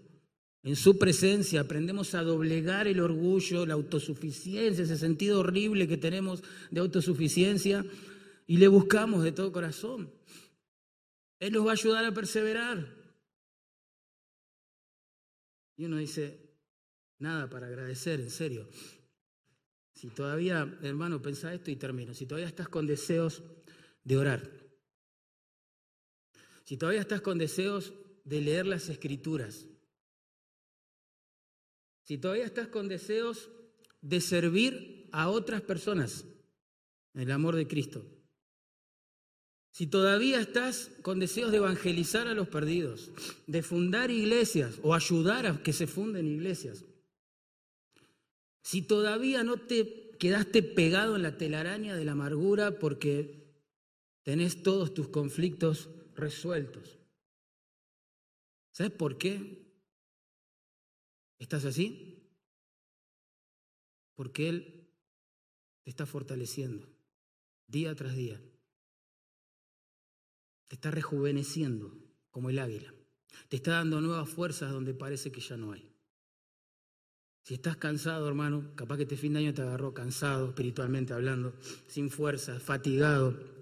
en 0.62 0.76
su 0.76 0.98
presencia 0.98 1.60
aprendemos 1.60 2.14
a 2.14 2.22
doblegar 2.22 2.88
el 2.88 3.00
orgullo, 3.00 3.66
la 3.66 3.74
autosuficiencia, 3.74 4.84
ese 4.84 4.96
sentido 4.96 5.40
horrible 5.40 5.86
que 5.86 5.96
tenemos 5.96 6.42
de 6.70 6.80
autosuficiencia, 6.80 7.84
y 8.46 8.56
le 8.56 8.68
buscamos 8.68 9.22
de 9.22 9.32
todo 9.32 9.52
corazón. 9.52 10.10
Él 11.38 11.52
nos 11.52 11.66
va 11.66 11.70
a 11.70 11.74
ayudar 11.74 12.04
a 12.04 12.14
perseverar. 12.14 12.94
Y 15.76 15.84
uno 15.84 15.98
dice, 15.98 16.40
nada 17.18 17.50
para 17.50 17.66
agradecer, 17.66 18.20
en 18.20 18.30
serio. 18.30 18.68
Si 19.92 20.08
todavía, 20.08 20.78
hermano, 20.82 21.20
pensá 21.20 21.52
esto 21.52 21.70
y 21.70 21.76
termino. 21.76 22.14
Si 22.14 22.26
todavía 22.26 22.48
estás 22.48 22.68
con 22.68 22.86
deseos 22.86 23.42
de 24.06 24.16
orar, 24.16 24.48
si 26.64 26.76
todavía 26.76 27.00
estás 27.00 27.20
con 27.20 27.38
deseos 27.38 27.92
de 28.24 28.40
leer 28.40 28.64
las 28.66 28.88
escrituras, 28.88 29.66
si 32.04 32.16
todavía 32.16 32.44
estás 32.44 32.68
con 32.68 32.86
deseos 32.86 33.50
de 34.00 34.20
servir 34.20 35.08
a 35.10 35.28
otras 35.28 35.60
personas 35.60 36.24
el 37.14 37.32
amor 37.32 37.56
de 37.56 37.66
Cristo, 37.66 38.06
si 39.72 39.88
todavía 39.88 40.40
estás 40.40 40.92
con 41.02 41.18
deseos 41.18 41.50
de 41.50 41.56
evangelizar 41.56 42.28
a 42.28 42.34
los 42.34 42.48
perdidos, 42.48 43.10
de 43.48 43.62
fundar 43.62 44.12
iglesias 44.12 44.78
o 44.82 44.94
ayudar 44.94 45.46
a 45.46 45.62
que 45.64 45.72
se 45.72 45.88
funden 45.88 46.28
iglesias, 46.28 46.84
si 48.62 48.82
todavía 48.82 49.42
no 49.42 49.56
te 49.56 50.12
quedaste 50.20 50.62
pegado 50.62 51.16
en 51.16 51.22
la 51.22 51.36
telaraña 51.36 51.96
de 51.96 52.04
la 52.04 52.12
amargura 52.12 52.78
porque 52.78 53.45
tenés 54.26 54.64
todos 54.64 54.92
tus 54.92 55.06
conflictos 55.06 55.88
resueltos, 56.16 56.98
¿sabes 58.72 58.90
por 58.90 59.18
qué 59.18 59.72
estás 61.38 61.64
así? 61.64 62.28
Porque 64.16 64.48
Él 64.48 64.90
te 65.84 65.90
está 65.90 66.06
fortaleciendo 66.06 66.88
día 67.68 67.94
tras 67.94 68.16
día. 68.16 68.42
Te 70.66 70.74
está 70.74 70.90
rejuveneciendo 70.90 71.96
como 72.32 72.50
el 72.50 72.58
águila. 72.58 72.92
Te 73.48 73.54
está 73.54 73.74
dando 73.74 74.00
nuevas 74.00 74.28
fuerzas 74.28 74.72
donde 74.72 74.92
parece 74.92 75.30
que 75.30 75.40
ya 75.40 75.56
no 75.56 75.70
hay. 75.70 75.88
Si 77.44 77.54
estás 77.54 77.76
cansado, 77.76 78.26
hermano, 78.26 78.74
capaz 78.74 78.96
que 78.96 79.04
este 79.04 79.16
fin 79.16 79.34
de 79.34 79.38
año 79.38 79.54
te 79.54 79.62
agarró 79.62 79.94
cansado, 79.94 80.48
espiritualmente 80.48 81.12
hablando, 81.12 81.54
sin 81.86 82.10
fuerza, 82.10 82.58
fatigado, 82.58 83.54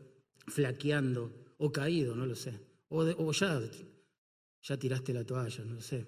flaqueando 0.46 1.32
o 1.58 1.72
caído, 1.72 2.14
no 2.14 2.26
lo 2.26 2.34
sé. 2.34 2.60
O, 2.88 3.32
ya, 3.32 3.60
ya 4.62 4.76
tiraste 4.76 5.12
la 5.12 5.24
toalla, 5.24 5.64
no 5.64 5.74
lo 5.74 5.80
sé. 5.80 6.06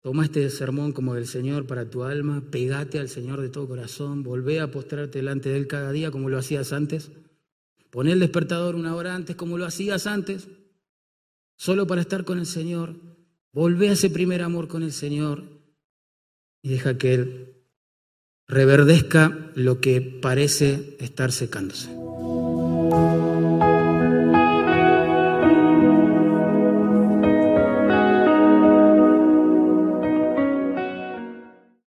Toma 0.00 0.24
este 0.24 0.50
sermón 0.50 0.92
como 0.92 1.14
del 1.14 1.26
Señor 1.26 1.66
para 1.66 1.88
tu 1.88 2.04
alma, 2.04 2.44
pegate 2.50 2.98
al 2.98 3.08
Señor 3.08 3.40
de 3.40 3.48
todo 3.48 3.66
corazón, 3.66 4.22
volvé 4.22 4.60
a 4.60 4.70
postrarte 4.70 5.18
delante 5.18 5.48
de 5.48 5.56
Él 5.56 5.66
cada 5.66 5.92
día 5.92 6.10
como 6.10 6.28
lo 6.28 6.36
hacías 6.36 6.72
antes. 6.72 7.10
Pon 7.90 8.08
el 8.08 8.20
despertador 8.20 8.74
una 8.74 8.94
hora 8.94 9.14
antes 9.14 9.34
como 9.34 9.56
lo 9.56 9.64
hacías 9.64 10.06
antes, 10.06 10.48
solo 11.56 11.86
para 11.86 12.02
estar 12.02 12.24
con 12.24 12.38
el 12.38 12.46
Señor. 12.46 12.96
Volvé 13.52 13.88
a 13.88 13.92
ese 13.92 14.10
primer 14.10 14.42
amor 14.42 14.68
con 14.68 14.82
el 14.82 14.92
Señor 14.92 15.44
y 16.60 16.68
deja 16.68 16.98
que 16.98 17.14
Él 17.14 17.54
reverdezca 18.46 19.52
lo 19.54 19.80
que 19.80 20.00
parece 20.00 20.96
estar 21.00 21.32
secándose. 21.32 21.88
Thank 22.94 23.24
you. 23.24 23.33